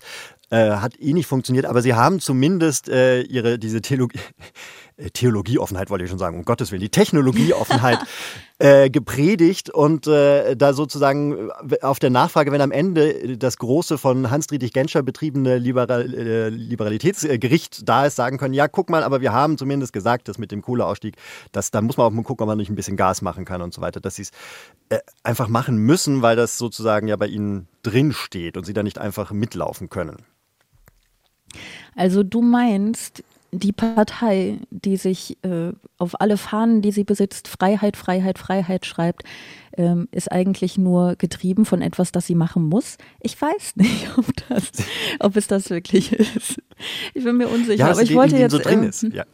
äh, 0.50 0.70
hat 0.70 0.98
eh 1.00 1.12
nicht 1.12 1.26
funktioniert. 1.26 1.66
Aber 1.66 1.82
sie 1.82 1.94
haben 1.94 2.20
zumindest 2.20 2.88
äh, 2.88 3.22
ihre, 3.22 3.58
diese 3.58 3.82
Theologie, 3.82 4.20
Theologieoffenheit 5.10 5.90
wollte 5.90 6.04
ich 6.04 6.10
schon 6.10 6.18
sagen, 6.18 6.38
um 6.38 6.44
Gottes 6.44 6.70
Willen, 6.70 6.80
die 6.80 6.90
Technologieoffenheit 6.90 7.98
äh, 8.58 8.90
gepredigt 8.90 9.70
und 9.70 10.06
äh, 10.06 10.56
da 10.56 10.72
sozusagen 10.72 11.50
äh, 11.70 11.80
auf 11.82 11.98
der 11.98 12.10
Nachfrage, 12.10 12.52
wenn 12.52 12.60
am 12.60 12.70
Ende 12.70 13.36
das 13.36 13.58
große 13.58 13.98
von 13.98 14.30
Hans-Dietrich 14.30 14.72
Genscher 14.72 15.02
betriebene 15.02 15.58
Liberal, 15.58 16.14
äh, 16.14 16.48
Liberalitätsgericht 16.48 17.88
da 17.88 18.06
ist, 18.06 18.16
sagen 18.16 18.38
können, 18.38 18.54
ja, 18.54 18.68
guck 18.68 18.90
mal, 18.90 19.02
aber 19.02 19.20
wir 19.20 19.32
haben 19.32 19.58
zumindest 19.58 19.92
gesagt, 19.92 20.28
dass 20.28 20.38
mit 20.38 20.52
dem 20.52 20.62
Kohleausstieg, 20.62 21.16
dass, 21.52 21.70
da 21.70 21.80
muss 21.80 21.96
man 21.96 22.06
auch 22.06 22.10
mal 22.10 22.22
gucken, 22.22 22.44
ob 22.44 22.48
man 22.48 22.58
nicht 22.58 22.70
ein 22.70 22.76
bisschen 22.76 22.96
Gas 22.96 23.22
machen 23.22 23.44
kann 23.44 23.62
und 23.62 23.74
so 23.74 23.80
weiter, 23.80 24.00
dass 24.00 24.16
sie 24.16 24.22
es 24.22 24.30
äh, 24.90 24.98
einfach 25.22 25.48
machen 25.48 25.76
müssen, 25.78 26.22
weil 26.22 26.36
das 26.36 26.58
sozusagen 26.58 27.08
ja 27.08 27.16
bei 27.16 27.26
ihnen 27.26 27.68
drin 27.82 28.12
steht 28.12 28.56
und 28.56 28.64
sie 28.64 28.72
da 28.72 28.82
nicht 28.82 28.98
einfach 28.98 29.32
mitlaufen 29.32 29.90
können. 29.90 30.18
Also 31.96 32.22
du 32.22 32.40
meinst, 32.40 33.22
die 33.52 33.72
Partei, 33.72 34.58
die 34.70 34.96
sich 34.96 35.36
äh, 35.44 35.72
auf 35.98 36.20
alle 36.20 36.38
Fahnen, 36.38 36.80
die 36.80 36.90
sie 36.90 37.04
besitzt, 37.04 37.48
Freiheit, 37.48 37.98
Freiheit, 37.98 38.38
Freiheit 38.38 38.86
schreibt, 38.86 39.24
ähm, 39.76 40.08
ist 40.10 40.32
eigentlich 40.32 40.78
nur 40.78 41.16
getrieben 41.16 41.66
von 41.66 41.82
etwas, 41.82 42.12
das 42.12 42.26
sie 42.26 42.34
machen 42.34 42.64
muss. 42.64 42.96
Ich 43.20 43.40
weiß 43.40 43.76
nicht, 43.76 44.08
ob, 44.16 44.26
das, 44.48 44.70
ob 45.20 45.36
es 45.36 45.46
das 45.46 45.68
wirklich 45.68 46.12
ist. 46.12 46.62
Ich 47.12 47.24
bin 47.24 47.36
mir 47.36 47.48
unsicher. 47.48 47.74
Ja, 47.74 47.90
aber 47.90 48.02
ich 48.02 48.14
wollte 48.14 48.36
jetzt. 48.36 48.52
So 48.52 48.58
drin 48.58 48.84
ähm, 48.84 48.88
ist. 48.88 49.02
Ja. 49.02 49.24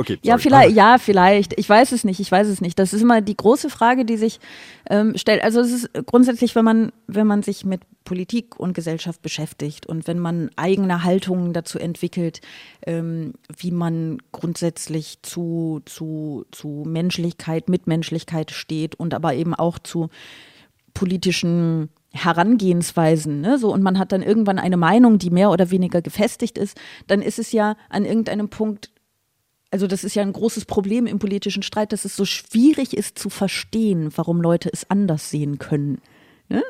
Okay, 0.00 0.18
ja, 0.22 0.38
vielleicht, 0.38 0.74
ja, 0.74 0.96
vielleicht. 0.96 1.58
Ich 1.58 1.68
weiß 1.68 1.92
es 1.92 2.04
nicht. 2.04 2.20
Ich 2.20 2.32
weiß 2.32 2.48
es 2.48 2.62
nicht. 2.62 2.78
Das 2.78 2.94
ist 2.94 3.02
immer 3.02 3.20
die 3.20 3.36
große 3.36 3.68
Frage, 3.68 4.06
die 4.06 4.16
sich 4.16 4.40
ähm, 4.88 5.14
stellt. 5.14 5.44
Also 5.44 5.60
es 5.60 5.70
ist 5.70 5.90
grundsätzlich, 6.06 6.54
wenn 6.54 6.64
man, 6.64 6.90
wenn 7.06 7.26
man 7.26 7.42
sich 7.42 7.66
mit 7.66 7.82
Politik 8.06 8.58
und 8.58 8.72
Gesellschaft 8.72 9.20
beschäftigt 9.20 9.84
und 9.84 10.06
wenn 10.06 10.18
man 10.18 10.48
eigene 10.56 11.04
Haltungen 11.04 11.52
dazu 11.52 11.78
entwickelt, 11.78 12.40
ähm, 12.86 13.34
wie 13.54 13.72
man 13.72 14.22
grundsätzlich 14.32 15.18
zu, 15.20 15.82
zu, 15.84 16.46
zu 16.50 16.84
Menschlichkeit, 16.86 17.68
Mitmenschlichkeit 17.68 18.52
steht 18.52 18.94
und 18.94 19.12
aber 19.12 19.34
eben 19.34 19.54
auch 19.54 19.78
zu 19.78 20.08
politischen 20.94 21.90
Herangehensweisen, 22.12 23.42
ne? 23.42 23.58
so 23.58 23.70
und 23.70 23.82
man 23.82 23.98
hat 23.98 24.12
dann 24.12 24.22
irgendwann 24.22 24.58
eine 24.58 24.78
Meinung, 24.78 25.18
die 25.18 25.30
mehr 25.30 25.50
oder 25.50 25.70
weniger 25.70 26.00
gefestigt 26.00 26.56
ist, 26.56 26.80
dann 27.06 27.20
ist 27.20 27.38
es 27.38 27.52
ja 27.52 27.76
an 27.90 28.06
irgendeinem 28.06 28.48
Punkt 28.48 28.90
also 29.70 29.86
das 29.86 30.04
ist 30.04 30.14
ja 30.14 30.22
ein 30.22 30.32
großes 30.32 30.64
Problem 30.64 31.06
im 31.06 31.18
politischen 31.18 31.62
Streit, 31.62 31.92
dass 31.92 32.04
es 32.04 32.16
so 32.16 32.24
schwierig 32.24 32.96
ist 32.96 33.18
zu 33.18 33.30
verstehen, 33.30 34.10
warum 34.16 34.40
Leute 34.40 34.70
es 34.72 34.90
anders 34.90 35.30
sehen 35.30 35.58
können. 35.58 36.00
Ne? 36.48 36.62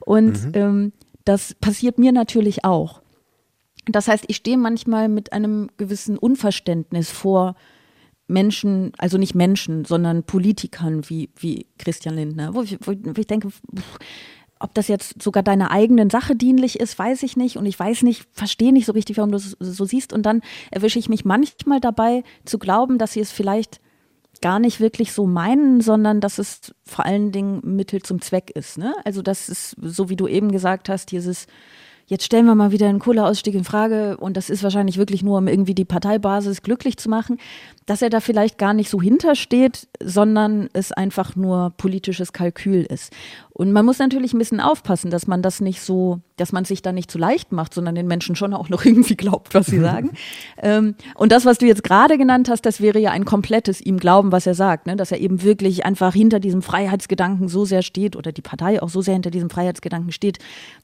Und 0.00 0.46
mhm. 0.46 0.52
ähm, 0.54 0.92
das 1.24 1.54
passiert 1.54 1.98
mir 1.98 2.12
natürlich 2.12 2.64
auch. 2.64 3.02
Das 3.86 4.08
heißt, 4.08 4.24
ich 4.28 4.36
stehe 4.36 4.58
manchmal 4.58 5.08
mit 5.08 5.32
einem 5.32 5.68
gewissen 5.76 6.18
Unverständnis 6.18 7.10
vor 7.10 7.54
Menschen, 8.26 8.92
also 8.98 9.16
nicht 9.16 9.34
Menschen, 9.34 9.84
sondern 9.84 10.24
Politikern 10.24 11.08
wie, 11.08 11.30
wie 11.36 11.66
Christian 11.78 12.16
Lindner, 12.16 12.54
wo 12.54 12.62
ich, 12.62 12.78
wo 12.80 12.92
ich 12.92 13.26
denke, 13.26 13.48
pff, 13.48 13.98
ob 14.60 14.74
das 14.74 14.88
jetzt 14.88 15.22
sogar 15.22 15.42
deiner 15.42 15.70
eigenen 15.70 16.10
Sache 16.10 16.34
dienlich 16.34 16.80
ist, 16.80 16.98
weiß 16.98 17.22
ich 17.22 17.36
nicht. 17.36 17.56
Und 17.56 17.66
ich 17.66 17.78
weiß 17.78 18.02
nicht, 18.02 18.26
verstehe 18.32 18.72
nicht 18.72 18.86
so 18.86 18.92
richtig, 18.92 19.16
warum 19.16 19.30
du 19.30 19.36
es 19.36 19.56
so 19.58 19.84
siehst. 19.84 20.12
Und 20.12 20.24
dann 20.24 20.42
erwische 20.70 20.98
ich 20.98 21.08
mich 21.08 21.24
manchmal 21.24 21.80
dabei, 21.80 22.24
zu 22.44 22.58
glauben, 22.58 22.98
dass 22.98 23.12
sie 23.12 23.20
es 23.20 23.32
vielleicht 23.32 23.80
gar 24.40 24.58
nicht 24.58 24.80
wirklich 24.80 25.12
so 25.12 25.26
meinen, 25.26 25.80
sondern 25.80 26.20
dass 26.20 26.38
es 26.38 26.72
vor 26.84 27.04
allen 27.04 27.32
Dingen 27.32 27.60
Mittel 27.64 28.02
zum 28.02 28.20
Zweck 28.20 28.50
ist. 28.50 28.78
Ne? 28.78 28.94
Also 29.04 29.22
das 29.22 29.48
ist, 29.48 29.76
so 29.80 30.08
wie 30.08 30.16
du 30.16 30.28
eben 30.28 30.52
gesagt 30.52 30.88
hast, 30.88 31.10
dieses 31.10 31.46
jetzt 32.08 32.24
stellen 32.24 32.46
wir 32.46 32.54
mal 32.54 32.72
wieder 32.72 32.88
einen 32.88 32.98
Kohleausstieg 32.98 33.54
in 33.54 33.64
Frage 33.64 34.16
und 34.16 34.36
das 34.36 34.50
ist 34.50 34.62
wahrscheinlich 34.62 34.96
wirklich 34.96 35.22
nur, 35.22 35.38
um 35.38 35.46
irgendwie 35.46 35.74
die 35.74 35.84
Parteibasis 35.84 36.62
glücklich 36.62 36.96
zu 36.96 37.08
machen, 37.08 37.38
dass 37.86 38.02
er 38.02 38.10
da 38.10 38.20
vielleicht 38.20 38.58
gar 38.58 38.74
nicht 38.74 38.90
so 38.90 39.00
hintersteht, 39.00 39.88
sondern 40.02 40.68
es 40.72 40.92
einfach 40.92 41.36
nur 41.36 41.72
politisches 41.76 42.32
Kalkül 42.32 42.82
ist. 42.82 43.12
Und 43.58 43.72
man 43.72 43.84
muss 43.84 43.98
natürlich 43.98 44.34
ein 44.34 44.38
bisschen 44.38 44.60
aufpassen, 44.60 45.10
dass 45.10 45.26
man 45.26 45.42
das 45.42 45.60
nicht 45.60 45.80
so, 45.80 46.20
dass 46.36 46.52
man 46.52 46.64
sich 46.64 46.80
da 46.80 46.92
nicht 46.92 47.10
zu 47.10 47.18
leicht 47.18 47.50
macht, 47.50 47.74
sondern 47.74 47.94
den 47.94 48.06
Menschen 48.06 48.36
schon 48.36 48.54
auch 48.54 48.68
noch 48.68 48.84
irgendwie 48.84 49.16
glaubt, 49.16 49.52
was 49.54 49.66
sie 49.66 49.80
sagen. 49.80 50.10
ähm, 50.62 50.94
und 51.16 51.32
das, 51.32 51.44
was 51.44 51.58
du 51.58 51.66
jetzt 51.66 51.82
gerade 51.82 52.18
genannt 52.18 52.48
hast, 52.50 52.62
das 52.66 52.80
wäre 52.80 52.98
ja 52.98 53.10
ein 53.10 53.24
komplettes 53.24 53.80
ihm 53.80 53.98
glauben, 53.98 54.32
was 54.32 54.46
er 54.46 54.54
sagt, 54.54 54.86
ne? 54.86 54.94
dass 54.94 55.10
er 55.10 55.18
eben 55.18 55.42
wirklich 55.42 55.84
einfach 55.84 56.14
hinter 56.14 56.40
diesem 56.40 56.62
Freiheitsgedanken 56.62 57.48
so 57.48 57.64
sehr 57.64 57.82
steht 57.82 58.16
oder 58.16 58.32
die 58.32 58.42
Partei 58.42 58.80
auch 58.82 58.90
so 58.90 59.00
sehr 59.00 59.14
hinter 59.14 59.30
diesem 59.30 59.50
Freiheitsgedanken 59.50 60.12
steht, 60.12 60.38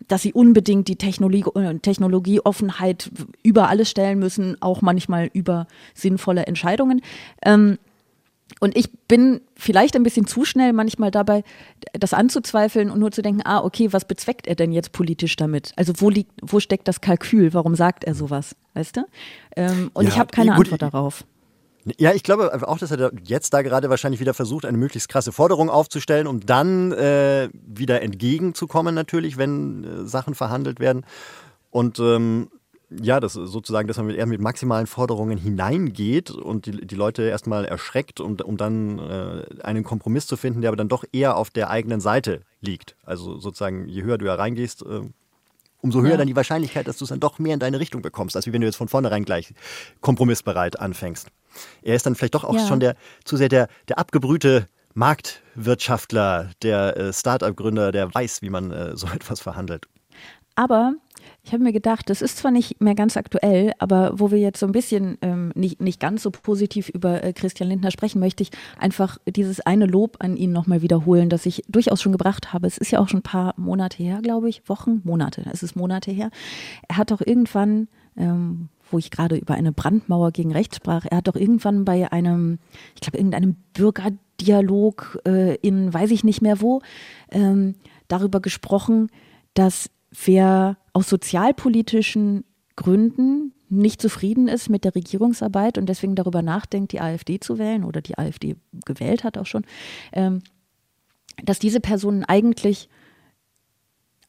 dass 0.08 0.22
sie 0.22 0.32
unbedingt 0.32 0.88
die 0.88 0.96
Technologie, 0.96 1.13
äh, 1.20 1.78
Technologieoffenheit 1.78 3.10
über 3.42 3.68
alles 3.68 3.90
stellen 3.90 4.18
müssen, 4.18 4.56
auch 4.60 4.82
manchmal 4.82 5.30
über 5.32 5.66
sinnvolle 5.94 6.46
Entscheidungen. 6.46 7.02
Ähm, 7.44 7.78
und 8.60 8.76
ich 8.76 8.90
bin 9.08 9.40
vielleicht 9.56 9.96
ein 9.96 10.02
bisschen 10.02 10.26
zu 10.26 10.44
schnell 10.44 10.72
manchmal 10.72 11.10
dabei, 11.10 11.44
das 11.92 12.12
anzuzweifeln 12.12 12.90
und 12.90 13.00
nur 13.00 13.10
zu 13.10 13.22
denken, 13.22 13.42
ah, 13.44 13.62
okay, 13.62 13.92
was 13.92 14.06
bezweckt 14.06 14.46
er 14.46 14.54
denn 14.54 14.72
jetzt 14.72 14.92
politisch 14.92 15.36
damit? 15.36 15.72
Also 15.76 15.94
wo 15.96 16.10
liegt, 16.10 16.32
wo 16.42 16.60
steckt 16.60 16.86
das 16.86 17.00
Kalkül? 17.00 17.54
Warum 17.54 17.74
sagt 17.74 18.04
er 18.04 18.14
sowas? 18.14 18.54
Weißt 18.74 18.96
du? 18.96 19.06
Ähm, 19.56 19.90
und 19.94 20.04
ja, 20.04 20.10
ich 20.10 20.18
habe 20.18 20.30
keine 20.30 20.52
gut, 20.52 20.66
Antwort 20.66 20.82
darauf. 20.82 21.24
Ja, 21.99 22.12
ich 22.12 22.22
glaube 22.22 22.66
auch, 22.66 22.78
dass 22.78 22.91
er 22.91 23.12
jetzt 23.24 23.53
da 23.53 23.61
gerade 23.61 23.91
wahrscheinlich 23.91 24.20
wieder 24.20 24.32
versucht, 24.32 24.64
eine 24.64 24.78
möglichst 24.78 25.09
krasse 25.09 25.32
Forderung 25.32 25.68
aufzustellen, 25.68 26.26
um 26.26 26.41
dann 26.41 26.93
äh, 26.93 27.51
wieder 27.53 28.01
entgegenzukommen, 28.01 28.95
natürlich, 28.95 29.37
wenn 29.37 29.85
äh, 29.85 30.07
Sachen 30.07 30.35
verhandelt 30.35 30.80
werden. 30.80 31.05
Und 31.70 31.99
ähm, 31.99 32.49
ja, 32.91 33.20
das 33.20 33.35
sozusagen, 33.35 33.89
dass 33.89 33.97
man 33.97 34.11
eher 34.11 34.26
mit 34.26 34.41
maximalen 34.41 34.87
Forderungen 34.87 35.37
hineingeht 35.37 36.30
und 36.30 36.66
die, 36.66 36.87
die 36.87 36.95
Leute 36.95 37.22
erstmal 37.22 37.64
erschreckt, 37.64 38.20
um, 38.20 38.37
um 38.41 38.57
dann 38.57 38.99
äh, 38.99 39.62
einen 39.62 39.85
Kompromiss 39.85 40.26
zu 40.26 40.37
finden, 40.37 40.61
der 40.61 40.68
aber 40.68 40.76
dann 40.76 40.89
doch 40.89 41.05
eher 41.12 41.37
auf 41.37 41.51
der 41.51 41.70
eigenen 41.70 42.01
Seite 42.01 42.43
liegt. 42.61 42.97
Also 43.05 43.39
sozusagen, 43.39 43.89
je 43.89 44.03
höher 44.03 44.18
du 44.18 44.26
hereingehst, 44.26 44.82
äh, 44.82 45.01
umso 45.85 46.01
höher 46.01 46.12
Ja. 46.12 46.16
dann 46.16 46.26
die 46.26 46.35
Wahrscheinlichkeit, 46.35 46.89
dass 46.89 46.97
du 46.97 47.05
es 47.05 47.11
dann 47.11 47.20
doch 47.20 47.39
mehr 47.39 47.53
in 47.53 47.61
deine 47.61 47.78
Richtung 47.78 48.01
bekommst, 48.01 48.35
als 48.37 48.47
wie 48.47 48.53
wenn 48.55 48.62
du 48.62 48.66
jetzt 48.66 48.76
von 48.76 48.89
vornherein 48.89 49.24
gleich 49.26 49.53
kompromissbereit 50.01 50.80
anfängst. 50.80 51.28
Er 51.82 51.95
ist 51.95 52.07
dann 52.07 52.14
vielleicht 52.14 52.35
doch 52.35 52.43
auch 52.45 52.55
Ja. 52.57 52.66
schon 52.66 52.80
der 52.80 52.97
zu 53.24 53.37
sehr 53.37 53.51
der, 53.51 53.68
der 53.89 53.99
abgebrühte 53.99 54.66
Marktwirtschaftler, 54.95 56.51
der 56.62 56.97
äh, 56.97 57.12
Start-up-Gründer, 57.12 57.93
der 57.93 58.14
weiß, 58.14 58.43
wie 58.43 58.51
man 58.51 58.70
äh, 58.70 58.97
so 58.97 59.07
etwas 59.14 59.41
verhandelt. 59.41 59.87
Aber 60.55 60.94
ich 61.42 61.52
habe 61.52 61.62
mir 61.62 61.72
gedacht, 61.72 62.09
das 62.09 62.22
ist 62.22 62.38
zwar 62.38 62.50
nicht 62.50 62.80
mehr 62.80 62.94
ganz 62.94 63.16
aktuell, 63.16 63.72
aber 63.78 64.18
wo 64.18 64.30
wir 64.30 64.38
jetzt 64.38 64.61
so 64.61 64.66
ein 64.66 64.72
bisschen 64.72 65.18
ähm, 65.20 65.52
nicht, 65.55 65.80
nicht 65.80 66.00
ganz 66.00 66.22
so 66.22 66.30
positiv 66.30 66.88
über 66.88 67.22
äh, 67.22 67.32
Christian 67.32 67.68
Lindner 67.68 67.90
sprechen, 67.90 68.20
möchte 68.20 68.42
ich 68.42 68.50
einfach 68.78 69.18
dieses 69.26 69.61
eine 69.61 69.86
Lob 69.86 70.16
an 70.20 70.36
ihn 70.36 70.52
nochmal 70.52 70.82
wiederholen, 70.82 71.28
das 71.28 71.46
ich 71.46 71.62
durchaus 71.68 72.00
schon 72.00 72.12
gebracht 72.12 72.52
habe. 72.52 72.66
Es 72.66 72.78
ist 72.78 72.90
ja 72.90 73.00
auch 73.00 73.09
schon 73.09 73.20
ein 73.20 73.24
paar 73.24 73.55
Monate 73.57 74.02
her, 74.02 74.20
glaube 74.22 74.48
ich, 74.48 74.68
Wochen, 74.68 75.02
Monate, 75.05 75.44
es 75.52 75.62
ist 75.62 75.76
Monate 75.76 76.11
her. 76.11 76.30
Er 76.88 76.96
hat 76.96 77.11
doch 77.11 77.20
irgendwann, 77.20 77.88
ähm, 78.16 78.68
wo 78.90 78.98
ich 78.98 79.11
gerade 79.11 79.36
über 79.36 79.55
eine 79.55 79.72
Brandmauer 79.72 80.30
gegen 80.30 80.52
rechts 80.52 80.76
sprach, 80.76 81.05
er 81.11 81.18
hat 81.18 81.28
doch 81.28 81.36
irgendwann 81.36 81.84
bei 81.84 82.11
einem, 82.11 82.59
ich 82.94 83.00
glaube, 83.00 83.18
irgendeinem 83.18 83.57
Bürgerdialog 83.74 85.20
äh, 85.26 85.57
in 85.57 85.92
weiß 85.92 86.11
ich 86.11 86.24
nicht 86.24 86.42
mehr 86.42 86.61
wo, 86.61 86.80
ähm, 87.30 87.74
darüber 88.09 88.40
gesprochen, 88.40 89.09
dass 89.55 89.90
wer 90.24 90.76
aus 90.92 91.08
sozialpolitischen 91.08 92.44
Gründen 92.76 93.52
nicht 93.68 94.00
zufrieden 94.00 94.48
ist 94.48 94.68
mit 94.68 94.84
der 94.84 94.94
Regierungsarbeit 94.94 95.78
und 95.78 95.86
deswegen 95.88 96.14
darüber 96.14 96.42
nachdenkt, 96.42 96.92
die 96.92 97.00
AfD 97.00 97.40
zu 97.40 97.58
wählen 97.58 97.84
oder 97.84 98.00
die 98.00 98.18
AfD 98.18 98.56
gewählt 98.84 99.24
hat 99.24 99.38
auch 99.38 99.46
schon, 99.46 99.64
ähm, 100.12 100.42
dass 101.44 101.58
diese 101.58 101.80
Personen 101.80 102.24
eigentlich 102.24 102.88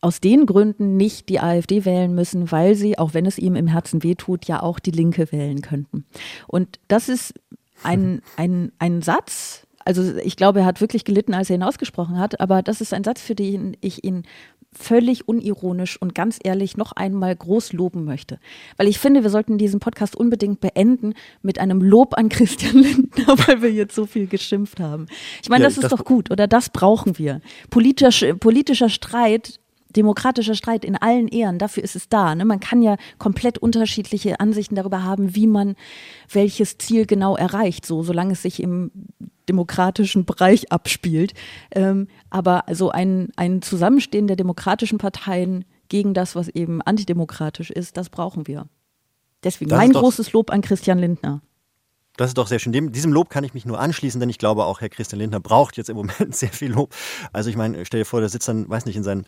aus 0.02 0.22
den 0.22 0.46
Gründen 0.46 0.98
nicht 0.98 1.30
die 1.30 1.40
AfD 1.40 1.86
wählen 1.86 2.14
müssen, 2.14 2.52
weil 2.52 2.76
sie, 2.76 2.98
auch 2.98 3.14
wenn 3.14 3.26
es 3.26 3.38
ihm 3.38 3.56
im 3.56 3.68
Herzen 3.68 4.04
wehtut, 4.04 4.46
ja 4.46 4.62
auch 4.62 4.80
die 4.80 4.92
Linke 4.92 5.32
wählen 5.32 5.62
könnten. 5.62 6.06
Und 6.48 6.80
das 6.88 7.10
ist 7.10 7.34
ein, 7.84 8.22
ein, 8.38 8.72
ein 8.78 9.02
Satz, 9.02 9.66
also 9.84 10.16
ich 10.18 10.36
glaube, 10.36 10.60
er 10.62 10.66
hat 10.66 10.82
wirklich 10.82 11.06
gelitten, 11.06 11.34
als 11.34 11.50
er 11.50 11.58
ihn 11.58 11.64
ausgesprochen 11.64 12.20
hat, 12.20 12.40
aber 12.40 12.64
das 12.64 12.82
ist 12.82 12.94
ein 12.94 13.04
Satz, 13.04 13.22
für 13.22 13.36
den 13.36 13.78
ich 13.82 14.04
ihn 14.04 14.24
völlig 14.78 15.28
unironisch 15.28 16.00
und 16.02 16.14
ganz 16.16 16.40
ehrlich 16.44 16.78
noch 16.78 16.92
einmal 16.92 17.36
groß 17.36 17.74
loben 17.74 18.04
möchte. 18.06 18.40
Weil 18.78 18.88
ich 18.88 19.00
finde, 19.00 19.24
wir 19.24 19.30
sollten 19.30 19.58
diesen 19.58 19.80
Podcast 19.80 20.16
unbedingt 20.16 20.60
beenden 20.60 21.14
mit 21.42 21.60
einem 21.60 21.82
Lob 21.82 22.18
an 22.18 22.30
Christian 22.30 22.78
Lindner, 22.78 23.36
weil 23.48 23.62
wir 23.62 23.72
jetzt 23.72 23.96
so 23.96 24.06
viel 24.06 24.28
geschimpft 24.28 24.80
haben. 24.80 25.08
Ich 25.42 25.50
meine, 25.50 25.64
Ja, 25.64 25.70
das 25.70 25.78
ist 25.78 25.84
das- 25.86 25.92
doch 25.92 26.06
gut, 26.06 26.32
oder 26.32 26.48
das 26.48 26.70
brauchen 26.70 27.18
wir. 27.18 27.42
Politisch, 27.70 28.26
politischer 28.40 28.90
Streit 28.90 29.60
demokratischer 29.96 30.56
Streit 30.56 30.84
in 30.84 30.98
allen 30.98 31.30
Ehren, 31.30 31.58
dafür 31.58 31.82
ist 31.82 31.96
es 31.96 32.10
da. 32.10 32.36
Ne? 32.36 32.44
Man 32.44 32.60
kann 32.60 32.82
ja 32.82 32.98
komplett 33.18 33.58
unterschiedliche 33.58 34.42
Ansichten 34.42 34.76
darüber 34.76 35.04
haben, 35.04 35.36
wie 35.36 35.48
man 35.48 35.76
welches 36.30 36.78
Ziel 36.78 37.06
genau 37.06 37.38
erreicht, 37.38 37.86
so 37.86 38.04
solange 38.04 38.34
es 38.34 38.42
sich 38.42 38.62
im 38.62 38.92
demokratischen 39.50 40.26
Bereich 40.26 40.72
abspielt. 40.72 41.34
Ähm, 41.72 42.08
aber 42.30 42.68
also 42.68 42.92
ein, 42.92 43.30
ein 43.36 43.62
Zusammenstehen 43.62 44.28
der 44.28 44.36
demokratischen 44.36 44.98
Parteien 44.98 45.66
gegen 45.90 46.14
das, 46.14 46.36
was 46.36 46.48
eben 46.50 46.82
antidemokratisch 46.82 47.72
ist, 47.72 47.98
das 47.98 48.10
brauchen 48.10 48.48
wir. 48.48 48.68
Deswegen 49.44 49.70
Das 49.70 49.78
mein 49.78 49.92
großes 49.92 50.34
Lob 50.34 50.52
an 50.52 50.62
Christian 50.62 50.98
Lindner. 50.98 51.42
Das 52.18 52.30
ist 52.30 52.38
doch 52.38 52.48
sehr 52.48 52.60
schön. 52.60 52.72
Dem, 52.72 52.92
diesem 52.92 53.12
Lob 53.12 53.30
kann 53.30 53.44
ich 53.44 53.54
mich 53.54 53.66
nur 53.66 53.80
anschließen, 53.80 54.20
denn 54.20 54.30
ich 54.30 54.38
glaube 54.38 54.66
auch, 54.66 54.80
Herr 54.80 54.90
Christian 54.90 55.20
Lindner 55.20 55.42
braucht 55.42 55.76
jetzt 55.78 55.90
im 55.90 55.98
Moment 55.98 56.36
sehr 56.36 56.50
viel 56.50 56.72
Lob. 56.72 56.94
Also 57.34 57.50
ich 57.50 57.58
meine, 57.58 57.86
stell 57.86 58.02
dir 58.02 58.06
vor, 58.06 58.22
der 58.22 58.30
sitzt 58.30 58.48
dann, 58.48 58.70
weiß 58.70 58.86
nicht, 58.86 58.96
in 58.96 59.04
seinem 59.04 59.26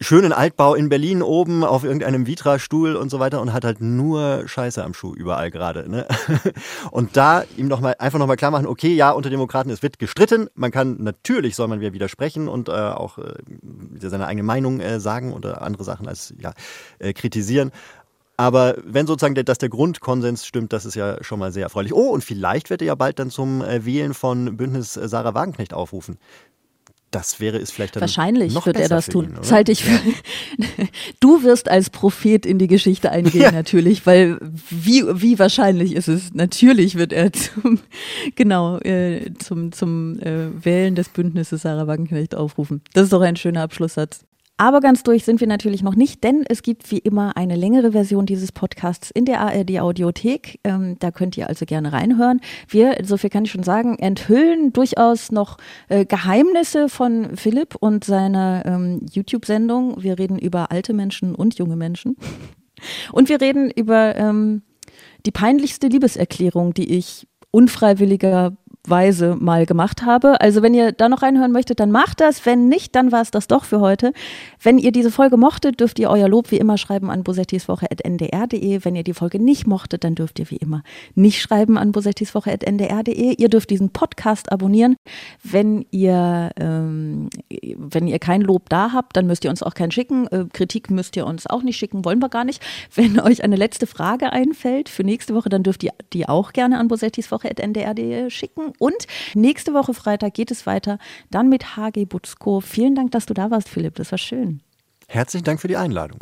schönen 0.00 0.32
Altbau 0.32 0.74
in 0.74 0.88
Berlin 0.88 1.22
oben 1.22 1.62
auf 1.62 1.84
irgendeinem 1.84 2.26
Vitra-Stuhl 2.26 2.96
und 2.96 3.10
so 3.10 3.20
weiter 3.20 3.40
und 3.40 3.52
hat 3.52 3.64
halt 3.64 3.80
nur 3.80 4.44
Scheiße 4.46 4.82
am 4.82 4.94
Schuh 4.94 5.14
überall 5.14 5.50
gerade. 5.50 5.90
Ne? 5.90 6.06
Und 6.90 7.16
da 7.16 7.44
ihm 7.56 7.68
noch 7.68 7.80
mal, 7.80 7.94
einfach 7.98 8.18
nochmal 8.18 8.36
klar 8.36 8.50
machen, 8.50 8.66
okay, 8.66 8.94
ja, 8.94 9.10
unter 9.10 9.28
Demokraten, 9.28 9.68
es 9.70 9.82
wird 9.82 9.98
gestritten. 9.98 10.48
Man 10.54 10.70
kann, 10.70 10.96
natürlich 11.02 11.54
soll 11.54 11.68
man 11.68 11.80
wieder 11.80 11.92
widersprechen 11.92 12.48
und 12.48 12.68
äh, 12.68 12.72
auch 12.72 13.18
äh, 13.18 13.34
seine 13.98 14.26
eigene 14.26 14.42
Meinung 14.42 14.80
äh, 14.80 15.00
sagen 15.00 15.32
oder 15.32 15.62
andere 15.62 15.84
Sachen 15.84 16.08
als 16.08 16.34
ja, 16.38 16.54
äh, 16.98 17.12
kritisieren. 17.12 17.70
Aber 18.40 18.76
wenn 18.82 19.06
sozusagen 19.06 19.34
der, 19.34 19.44
dass 19.44 19.58
der 19.58 19.68
Grundkonsens 19.68 20.46
stimmt, 20.46 20.72
das 20.72 20.86
ist 20.86 20.94
ja 20.94 21.22
schon 21.22 21.38
mal 21.38 21.52
sehr 21.52 21.64
erfreulich. 21.64 21.92
Oh, 21.92 22.08
und 22.08 22.24
vielleicht 22.24 22.70
wird 22.70 22.80
er 22.80 22.86
ja 22.86 22.94
bald 22.94 23.18
dann 23.18 23.28
zum 23.28 23.60
äh, 23.60 23.84
Wählen 23.84 24.14
von 24.14 24.56
Bündnis 24.56 24.96
äh, 24.96 25.06
Sarah 25.08 25.34
Wagenknecht 25.34 25.74
aufrufen. 25.74 26.16
Das 27.10 27.40
wäre 27.40 27.58
es 27.58 27.72
vielleicht 27.72 27.96
dann 27.96 28.02
Wahrscheinlich 28.02 28.54
noch 28.54 28.66
wird 28.66 28.76
er 28.78 28.88
das 28.88 29.06
tun. 29.06 29.24
ihn, 29.30 29.34
das 29.34 29.50
halte 29.50 29.72
ich 29.72 29.82
für. 29.84 29.98
Du 31.20 31.42
wirst 31.42 31.68
als 31.68 31.90
Prophet 31.90 32.46
in 32.46 32.58
die 32.58 32.68
Geschichte 32.68 33.10
eingehen, 33.10 33.42
Ja. 33.42 33.50
natürlich, 33.52 34.06
weil 34.06 34.38
wie, 34.70 35.02
wie 35.20 35.38
wahrscheinlich 35.38 35.94
ist 35.96 36.08
es? 36.08 36.32
Natürlich 36.34 36.94
wird 36.96 37.12
er 37.12 37.32
zum, 37.34 37.80
genau, 38.36 38.78
äh, 38.78 39.32
zum, 39.38 39.72
zum 39.72 40.20
äh, 40.20 40.64
Wählen 40.64 40.94
des 40.94 41.08
Bündnisses 41.08 41.62
Sarah 41.62 41.86
Wagenknecht 41.86 42.34
aufrufen. 42.34 42.82
Das 42.92 43.04
ist 43.04 43.12
doch 43.12 43.22
ein 43.22 43.36
schöner 43.36 43.62
Abschlusssatz. 43.62 44.24
Aber 44.60 44.80
ganz 44.80 45.02
durch 45.02 45.24
sind 45.24 45.40
wir 45.40 45.46
natürlich 45.46 45.82
noch 45.82 45.94
nicht, 45.94 46.22
denn 46.22 46.44
es 46.46 46.60
gibt 46.60 46.90
wie 46.90 46.98
immer 46.98 47.34
eine 47.34 47.56
längere 47.56 47.92
Version 47.92 48.26
dieses 48.26 48.52
Podcasts 48.52 49.10
in 49.10 49.24
der 49.24 49.40
ARD 49.40 49.80
Audiothek. 49.80 50.60
Ähm, 50.64 50.96
da 50.98 51.10
könnt 51.10 51.38
ihr 51.38 51.48
also 51.48 51.64
gerne 51.64 51.94
reinhören. 51.94 52.42
Wir, 52.68 52.98
so 53.02 53.16
viel 53.16 53.30
kann 53.30 53.46
ich 53.46 53.52
schon 53.52 53.62
sagen, 53.62 53.98
enthüllen 53.98 54.74
durchaus 54.74 55.32
noch 55.32 55.56
äh, 55.88 56.04
Geheimnisse 56.04 56.90
von 56.90 57.38
Philipp 57.38 57.74
und 57.74 58.04
seiner 58.04 58.62
ähm, 58.66 59.00
YouTube-Sendung. 59.10 60.02
Wir 60.02 60.18
reden 60.18 60.38
über 60.38 60.70
alte 60.70 60.92
Menschen 60.92 61.34
und 61.34 61.58
junge 61.58 61.76
Menschen. 61.76 62.18
Und 63.12 63.28
wir 63.28 63.42
reden 63.42 63.70
über 63.70 64.16
ähm, 64.16 64.62
die 65.26 65.30
peinlichste 65.32 65.88
Liebeserklärung, 65.88 66.72
die 66.72 66.96
ich 66.96 67.26
unfreiwilligerweise 68.86 69.36
mal 69.38 69.66
gemacht 69.66 70.02
habe. 70.02 70.40
Also 70.40 70.62
wenn 70.62 70.74
ihr 70.74 70.92
da 70.92 71.08
noch 71.08 71.22
reinhören 71.22 71.52
möchtet, 71.52 71.80
dann 71.80 71.90
macht 71.90 72.20
das. 72.20 72.44
Wenn 72.46 72.68
nicht, 72.68 72.94
dann 72.94 73.12
war 73.12 73.22
es 73.22 73.30
das 73.30 73.46
doch 73.46 73.64
für 73.64 73.80
heute. 73.80 74.12
Wenn 74.62 74.78
ihr 74.78 74.92
diese 74.92 75.10
Folge 75.10 75.36
mochtet, 75.36 75.80
dürft 75.80 75.98
ihr 75.98 76.10
euer 76.10 76.28
Lob 76.28 76.50
wie 76.50 76.56
immer 76.56 76.78
schreiben 76.78 77.10
an 77.10 77.22
bosettiswoche.ndr.de. 77.22 78.84
Wenn 78.84 78.96
ihr 78.96 79.04
die 79.04 79.14
Folge 79.14 79.38
nicht 79.38 79.66
mochtet, 79.66 80.04
dann 80.04 80.14
dürft 80.14 80.38
ihr 80.38 80.50
wie 80.50 80.56
immer 80.56 80.82
nicht 81.14 81.40
schreiben 81.40 81.78
an 81.78 81.92
bosettiswoche.ndr.de. 81.92 83.34
Ihr 83.36 83.48
dürft 83.48 83.70
diesen 83.70 83.90
Podcast 83.90 84.52
abonnieren. 84.52 84.96
Wenn 85.42 85.86
ihr, 85.90 86.50
ähm, 86.58 87.28
wenn 87.76 88.06
ihr 88.06 88.18
kein 88.18 88.40
Lob 88.40 88.68
da 88.68 88.92
habt, 88.92 89.16
dann 89.16 89.26
müsst 89.26 89.44
ihr 89.44 89.50
uns 89.50 89.62
auch 89.62 89.74
keinen 89.74 89.90
schicken. 89.90 90.26
Äh, 90.28 90.46
Kritik 90.52 90.90
müsst 90.90 91.16
ihr 91.16 91.26
uns 91.26 91.46
auch 91.46 91.62
nicht 91.62 91.76
schicken, 91.76 92.04
wollen 92.04 92.20
wir 92.20 92.28
gar 92.28 92.44
nicht. 92.44 92.62
Wenn 92.94 93.20
euch 93.20 93.44
eine 93.44 93.56
letzte 93.56 93.86
Frage 93.86 94.32
einfällt 94.32 94.88
für 94.88 95.04
nächste 95.04 95.34
Woche, 95.34 95.48
dann 95.48 95.62
dürft 95.62 95.82
ihr 95.82 95.92
die 96.12 96.28
auch 96.28 96.52
gerne 96.52 96.78
an 96.78 96.88
bosettiswoche.ndr.de 96.88 98.30
schicken. 98.30 98.69
Und 98.78 99.06
nächste 99.34 99.74
Woche 99.74 99.94
Freitag 99.94 100.34
geht 100.34 100.50
es 100.50 100.66
weiter, 100.66 100.98
dann 101.30 101.48
mit 101.48 101.76
HG 101.76 102.04
Butzko. 102.04 102.60
Vielen 102.60 102.94
Dank, 102.94 103.10
dass 103.12 103.26
du 103.26 103.34
da 103.34 103.50
warst, 103.50 103.68
Philipp. 103.68 103.94
Das 103.96 104.10
war 104.10 104.18
schön. 104.18 104.60
Herzlichen 105.08 105.44
Dank 105.44 105.60
für 105.60 105.68
die 105.68 105.76
Einladung. 105.76 106.18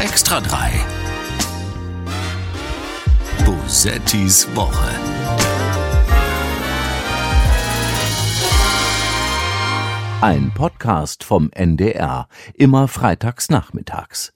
Extra 0.00 0.40
3. 0.40 0.72
Bosettis 3.44 4.46
Woche. 4.54 4.90
Ein 10.20 10.52
Podcast 10.54 11.24
vom 11.24 11.50
NDR, 11.52 12.28
immer 12.54 12.88
freitags 12.88 13.50
nachmittags. 13.50 14.33